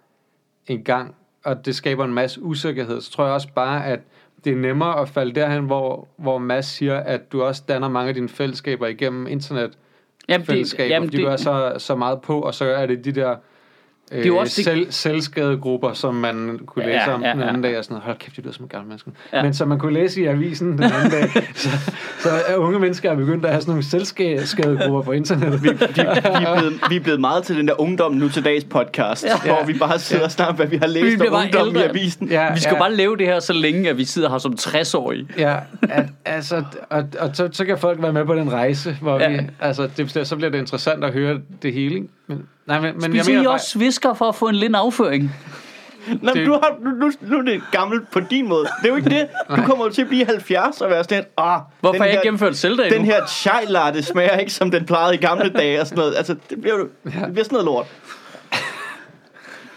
[0.68, 3.02] engang, og det skaber en masse usikkerhed.
[3.02, 4.00] Så tror jeg også bare, at
[4.44, 8.10] det er nemmere at falde derhen, hvor, hvor Mads siger, at du også danner mange
[8.10, 9.78] af dine fællesskaber igennem internet
[10.30, 13.12] jamen, fællesskaber, jamen, fordi du er så, så meget på, og så er det de
[13.12, 13.36] der
[14.12, 17.42] øh, er jo også det- selv, selvskadegrupper, som man kunne læse Ja, om ja, den
[17.42, 17.70] anden ja.
[17.70, 19.12] dag, og sådan noget, hold kæft, det lyder som en gammel menneske.
[19.34, 19.38] Ja.
[19.38, 19.44] Ja.
[19.44, 21.70] Men som man kunne læse i avisen den anden dag, så,
[22.20, 25.64] så er unge mennesker er begyndt at have sådan nogle selvskadegrupper på internettet.
[25.64, 28.46] Vi, vi, vi, er blevet, vi er blevet meget til den der ungdom nu til
[28.46, 29.38] dags podcast, ja.
[29.46, 31.76] hvor vi bare sidder og snakker, hvad vi har Vi læst bliver om bare ungdom
[31.76, 32.28] i avisen.
[32.28, 32.80] Ja, Vi skal ja.
[32.80, 35.28] bare leve det her så længe, at vi sidder her som 60-årige.
[35.38, 39.20] Ja, at, altså, og, og så, så kan folk være med på den rejse, hvor
[39.20, 39.32] Ja.
[39.32, 39.42] ja.
[39.42, 41.96] vi, altså, det, så bliver det interessant at høre det hele.
[41.96, 42.08] ikke?
[42.28, 44.76] Men, nej, men, men jeg Spiser I mener også svisker for at få en lind
[44.76, 45.36] afføring?
[46.22, 48.64] Nå, Det- du har, nu, nu, nu er det gammelt på din måde.
[48.64, 49.28] Det er jo ikke det.
[49.50, 52.14] Du kommer jo til at blive 70 og være sådan lidt, ah, Hvorfor har jeg
[52.14, 53.06] ikke gennemført Zelda den endnu?
[53.06, 56.16] her chai latte smager ikke, som den plejede i gamle dage og sådan noget.
[56.18, 57.86] Altså, det bliver, jo, det bliver sådan noget lort.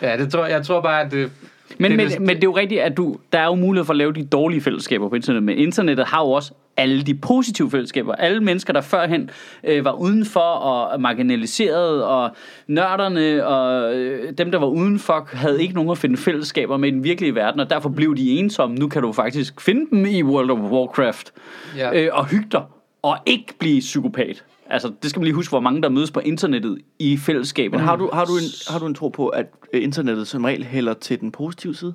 [0.02, 1.30] Ja, det tror, jeg tror bare, at det,
[1.78, 3.54] Men, Det er men, det- men det er jo rigtigt, at du, der er jo
[3.54, 7.02] mulighed for at lave de dårlige fællesskaber på internettet, men internettet har jo også alle
[7.02, 8.14] de positive fællesskaber.
[8.14, 9.30] Alle mennesker, der førhen
[9.64, 12.30] øh, var udenfor og marginaliseret, og
[12.66, 16.92] nørderne og øh, dem, der var udenfor, havde ikke nogen at finde fællesskaber med i
[16.92, 18.76] den virkelige verden, og derfor blev de ensomme.
[18.76, 21.32] Nu kan du faktisk finde dem i World of Warcraft
[21.76, 22.00] Ja.
[22.02, 22.62] øh, og hygge dig,
[23.02, 24.44] og ikke blive psykopat.
[24.72, 27.78] Altså, det skal man lige huske, hvor mange der mødes på internettet i fællesskabet.
[27.78, 30.44] Men har du, har, du en, har du en tro på, at øh, internettet som
[30.44, 31.94] regel hælder til den positive side?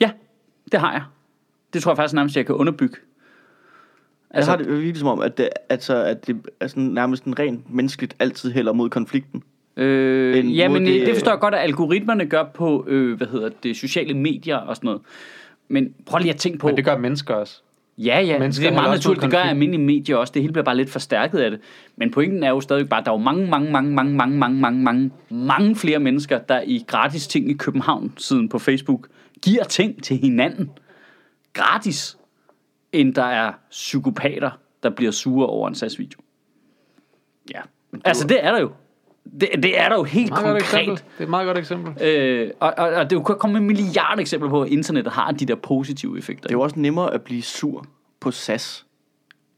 [0.00, 0.10] Ja,
[0.72, 1.02] det har jeg.
[1.72, 2.96] Det tror jeg faktisk nærmest, jeg kan underbygge.
[4.30, 7.24] Altså, jeg har det virkelig som om, at det, altså, at det er sådan, nærmest
[7.24, 9.42] en rent menneskeligt altid hælder mod konflikten.
[9.76, 13.48] Øh, ja, men det- det forstår jeg godt, at algoritmerne gør på, øh, hvad hedder
[13.62, 15.02] det, sociale medier og sådan noget.
[15.68, 16.66] Men prøv lige at tænke på...
[16.66, 17.62] Men det gør mennesker også.
[17.98, 20.32] Ja, ja, mennesker det er meget naturligt, det gør almindelige medier også.
[20.32, 21.60] Det hele bliver bare lidt forstærket af det.
[21.96, 24.36] Men pointen er jo stadig bare, at der er jo mange, mange, mange, mange, mange,
[24.38, 29.08] mange, mange, mange, mange flere mennesker, der i gratis ting i København-siden på Facebook,
[29.42, 30.70] giver ting til hinanden.
[31.52, 32.18] Gratis.
[32.92, 34.50] End der er psykopater,
[34.82, 36.20] der bliver sure over en SAS-video.
[37.50, 37.60] Ja.
[38.04, 38.70] Altså, det er der jo.
[39.40, 40.62] Det, det er der jo helt godt konkret.
[40.62, 40.96] eksempel.
[40.96, 42.02] Det er et meget godt eksempel.
[42.02, 45.46] Øh, og, og, og det kan komme med milliarder eksempler på, at internettet har de
[45.46, 46.42] der positive effekter.
[46.42, 47.86] Det er jo også nemmere at blive sur
[48.20, 48.86] på SAS.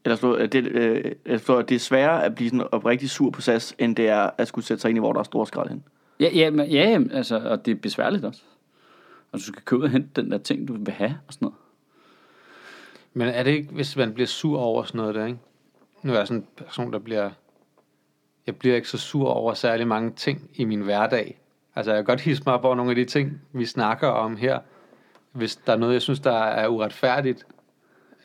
[0.05, 3.75] Eller at det, øh, at det er sværere at blive sådan oprigtig sur på SAS,
[3.79, 5.83] end det er at skulle sætte sig ind i, hvor der er store skrald hen.
[6.19, 8.41] Ja, ja, men, ja altså, og det er besværligt også.
[9.31, 11.57] Og du skal købe og hente den der ting, du vil have og sådan noget.
[13.13, 15.39] Men er det ikke, hvis man bliver sur over sådan noget der, ikke?
[16.03, 17.29] Nu er jeg sådan en person, der bliver...
[18.49, 21.39] Jeg bliver ikke så sur over særlig mange ting i min hverdag.
[21.75, 24.37] Altså, jeg kan godt hisse mig op over nogle af de ting, vi snakker om
[24.37, 24.59] her.
[25.31, 27.45] Hvis der er noget, jeg synes, der er uretfærdigt.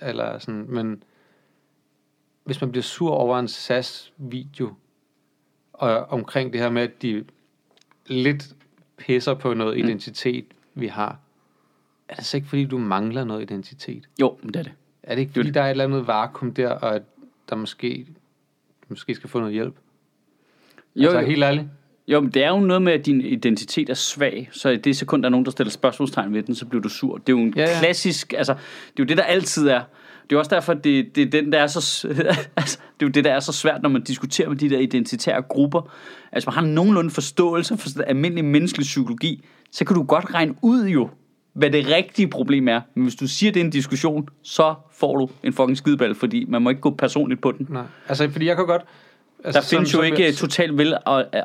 [0.01, 1.03] Eller sådan, men
[2.45, 4.75] hvis man bliver sur over en SAS-video,
[5.73, 7.25] og omkring det her med, at de
[8.07, 8.55] lidt
[8.97, 9.85] pisser på noget Mm.
[9.85, 10.45] identitet,
[10.75, 11.19] vi har,
[12.09, 14.09] er det så ikke, fordi du mangler noget identitet?
[14.21, 14.73] Jo, det er det.
[15.03, 15.55] Er det ikke, Det er fordi det.
[15.55, 17.03] der er et eller andet vakuum der, og at
[17.49, 18.07] der måske,
[18.89, 19.75] måske skal få noget hjælp?
[20.97, 21.67] Jo, altså, helt ærligt.
[22.09, 24.97] Jo, men det er jo noget med, at din identitet er svag, så i det
[24.97, 27.17] sekund, der er nogen, der stiller spørgsmålstegn ved den, så bliver du sur.
[27.17, 29.83] Det er jo en Ja, ja, klassisk, altså, det er jo det, der altid er.
[30.31, 32.09] Det er også derfor, det, det, er den, der er så,
[32.57, 34.79] altså, det er jo det, der er så svært, når man diskuterer med de der
[34.79, 35.93] identitære grupper.
[36.33, 40.55] Altså, man har nogenlunde forståelse for sådan almindelig menneskelig psykologi, så kan du godt regne
[40.63, 41.09] ud jo,
[41.53, 42.81] hvad det rigtige problem er.
[42.95, 46.45] Men hvis du siger, det er en diskussion, så får du en fucking skideball, fordi
[46.49, 47.67] man må ikke gå personligt på den.
[47.71, 47.83] Nej.
[48.09, 48.83] Altså, fordi jeg kan godt...
[49.45, 50.95] Der Altså, findes jo som- ikke totalt vel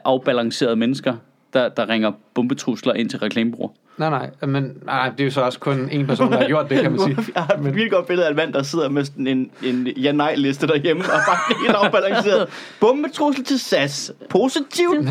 [0.06, 1.14] afbalancerede mennesker,
[1.54, 3.72] der, der ringer bombetrusler ind til reklamebureauer.
[3.98, 6.70] Nej, nej, men nej, det er jo så også kun en person, der har gjort
[6.70, 7.18] det, kan man sige.
[7.36, 9.88] Jeg har et virkelig godt billede af en mand, der sidder med sådan en, en
[9.88, 12.50] ja-nej-liste derhjemme, og bare helt afbalanceret.
[12.80, 14.12] Bombetrussel til SAS.
[14.30, 15.08] Positivt.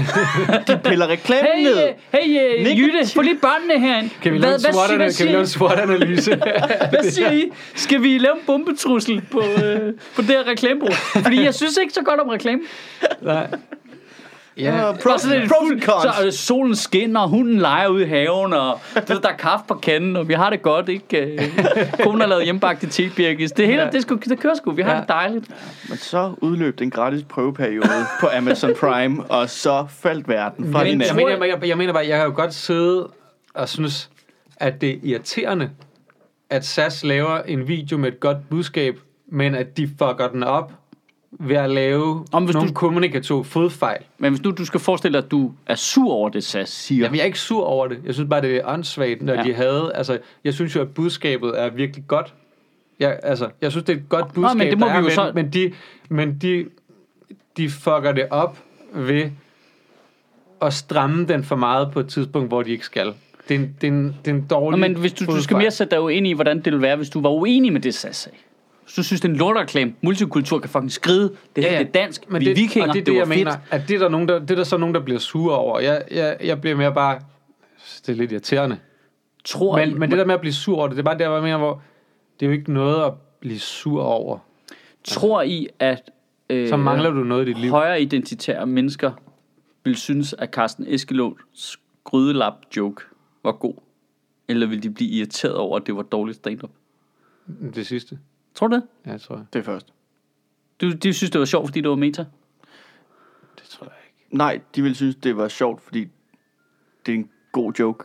[0.67, 1.89] De piller reklamen Hey, ned.
[2.13, 2.85] hey Negativ.
[2.85, 4.11] Jytte, få lige børnene herind.
[4.23, 5.19] Kan vi lave en SWOT-analyse?
[5.19, 6.35] Kan vi lave en siger, SWOT-analyse?
[6.93, 7.45] hvad siger I?
[7.75, 10.95] Skal vi lave en bombetrussel på, øh, på det her reklamebureau?
[11.23, 12.61] Fordi jeg synes ikke så godt om reklame.
[13.23, 13.47] nej.
[14.59, 16.03] Ja, Ja, pros, Og så er det pros fuld, and cons.
[16.17, 19.65] så øh, solen skinner, og hunden leger ude i haven, og ved, der er kaffe
[19.69, 21.19] på kanden, og vi har det godt, ikke?
[21.27, 21.41] Øh,
[22.03, 23.53] Konen har lavet hjemmebagte tebirkis.
[23.53, 23.91] Det hele, Ja.
[23.91, 24.71] det, sgu, det kører sgu.
[24.71, 25.01] Vi har Ja.
[25.01, 25.47] det dejligt.
[25.89, 27.89] Men så udløb den gratis prøveperiode
[28.21, 31.17] på Amazon Prime, og så faldt verden fra hinanden.
[31.19, 33.09] jeg mener, jeg, jeg mener bare, jeg kan jo godt sidde
[33.55, 34.11] og synes,
[34.57, 35.71] at det er irriterende,
[36.51, 38.99] at SAS laver en video med et godt budskab,
[39.33, 40.73] men at de fucker den op
[41.33, 44.03] ved at lave Om hvis nogle du- kommunikative fodfejl.
[44.19, 47.03] Men hvis nu du skal forestille dig, at du er sur over det, SAS siger.
[47.05, 47.99] Jamen, jeg er ikke sur over det.
[48.05, 49.43] Jeg synes bare, det er åndssvagt, når Ja.
[49.43, 49.93] de havde...
[49.95, 52.35] Altså, jeg synes jo, at budskabet er virkelig godt.
[53.01, 55.03] Jeg, altså, jeg synes, det er et godt budskab, men det må vi er, jo
[55.03, 55.73] men, så- men, de,
[56.09, 56.67] men de,
[57.57, 58.59] de fucker det op
[58.95, 59.31] ved
[60.63, 63.13] at stramme den for meget på et tidspunkt, hvor de ikke skal.
[63.49, 65.43] Det er en, det er en, det er en Nå, dårlig men hvis du, du
[65.43, 67.81] skal mere sætte dig ind i, hvordan det ville være, hvis du var uenig med
[67.81, 68.39] det, SAS sagde.
[68.97, 71.79] Du synes, det er en lortreklame, multikultur kan fucking skride, det her Ja, ja.
[71.83, 73.39] det er dansk, Men vi det, er vikinger, og det er det, var jeg fedt.
[73.39, 75.57] mener, at det er, der nogen, der, det er der så nogen, der bliver sure
[75.57, 75.81] over.
[75.81, 77.21] Jeg, jeg, jeg bliver mere bare...
[78.07, 78.79] Det er lidt irriterende.
[79.45, 81.19] Tror I, Men, men det der med at blive sur over det, det er bare
[81.19, 81.83] der, hvor jeg mener, hvor
[82.41, 84.39] det er jo ikke noget at blive sur over.
[85.05, 86.11] tror I, at
[86.51, 87.71] øh, Så mangler du noget i dit liv.
[87.71, 89.13] højere identitære mennesker
[89.85, 93.03] vil synes, at Carsten Eskelunds grydelap joke
[93.45, 93.75] var god?
[94.49, 96.71] Eller vil de blive irriteret over, at det var dårligt stand-up?
[97.75, 98.19] Det sidste.
[98.59, 98.83] Tror du det?
[99.07, 99.45] Ja, det tror jeg.
[99.53, 99.87] Det er først.
[100.81, 102.25] Du, de synes, det var sjovt, fordi det var meta?
[103.57, 104.37] Det tror jeg ikke.
[104.37, 106.09] Nej, de ville synes, det var sjovt, fordi
[107.07, 108.05] det er en god joke.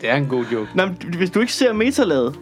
[0.00, 0.70] Det er en god joke.
[0.74, 2.38] Nej, men hvis du ikke ser metalaget,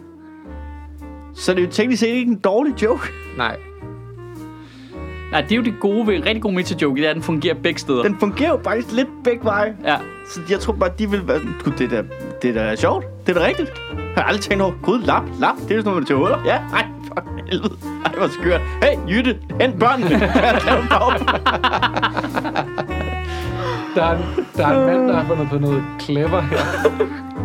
[1.35, 3.07] så er det jo teknisk set ikke en dårlig joke.
[3.37, 3.59] Nej.
[5.31, 7.53] Nej, det er jo det gode ved rigtig god meta-joke, det er, at den fungerer
[7.53, 8.03] begge steder.
[8.03, 9.77] Den fungerer jo faktisk lidt begge veje.
[9.83, 9.97] Ja.
[10.29, 12.03] Så jeg tror bare, de vil være "Gud, det der,
[12.41, 13.05] det der er sjovt.
[13.27, 13.71] Det er da rigtigt.
[14.15, 16.37] Jeg har aldrig tænkt over, gud, lap, lap, det er sådan noget til huller.
[16.45, 17.73] Ja, ej, for helvede.
[18.05, 18.61] Ej, hvor skørt.
[18.83, 20.09] Hey, Jytte, hent børnene.
[23.95, 24.23] Der er, en,
[24.57, 26.57] der er en mand, der har fundet på noget clever her.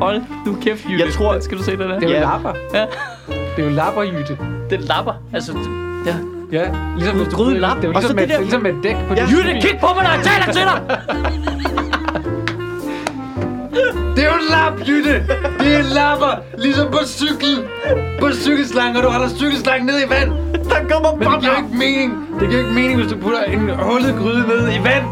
[0.00, 1.04] Hold nu kæft, Jytte.
[1.04, 1.98] Jeg tror- Skal du se det der?
[1.98, 2.20] Det er jo Ja.
[2.20, 2.52] lapper.
[2.74, 2.80] Ja.
[3.56, 4.38] Det er jo lapperjytte.
[4.70, 5.12] Den lapper.
[5.32, 6.14] Altså, det- ja.
[6.52, 6.64] Ja,
[6.96, 7.76] ligesom hvis du Gryde det lap.
[7.78, 9.26] er jo Og så ligesom, det med, der- ligesom med et dæk på Ja.
[9.26, 11.93] din Jytte, kig på mig, når jeg taler til dig!
[14.34, 15.26] Det er jo en lap, Jytte!
[15.58, 17.64] Det er en lapper, ligesom på cykel.
[18.20, 20.30] På cykelslangen, og du holder cykelslangen ned i vand.
[20.70, 22.12] Der kommer Men det giver jo ikke mening.
[22.40, 25.04] Det giver ikke mening, hvis du putter en hullet gryde ned i vand.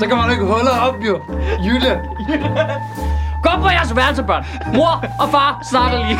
[0.00, 1.20] Så kommer der ikke huller op, jo.
[1.64, 2.00] Jytte.
[3.44, 4.44] Kom på jeres værelse, børn.
[4.74, 6.18] Mor og far snakker lige.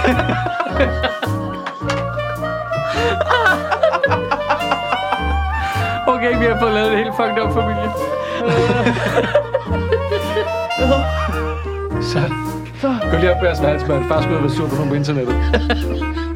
[6.06, 7.90] Okay, vi har fået lavet en helt fucked up familie.
[12.02, 12.20] Så.
[13.10, 14.04] Gå lige op på jeres værelse, mand.
[14.08, 15.34] Far og være sur på nogen på internettet.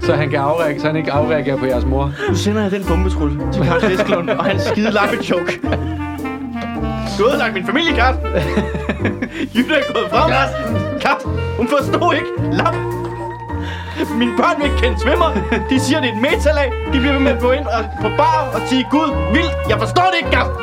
[0.03, 2.13] Så han, kan afreagere, så han ikke afreagerer på jeres mor.
[2.29, 5.61] Nu sender jeg den bombetrulle til Karl Eskelund og hans skide lappejoke.
[7.19, 8.15] Du har ødelagt min familie, Karl.
[9.57, 10.31] Jytte er gået frem.
[11.01, 12.57] Karsten, hun forstod ikke.
[12.57, 12.75] Lap.
[14.19, 15.31] Mine børn vil ikke kende svømmer.
[15.71, 16.73] De siger, det er et metalag.
[16.93, 19.57] De bliver ved med at gå ind og, på bar og sige, Gud, vildt.
[19.69, 20.57] Jeg forstår det ikke, Karsten.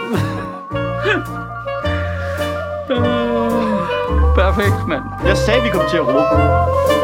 [4.36, 5.04] Perfekt, mand.
[5.26, 7.01] Jeg sagde, vi kom til at råbe.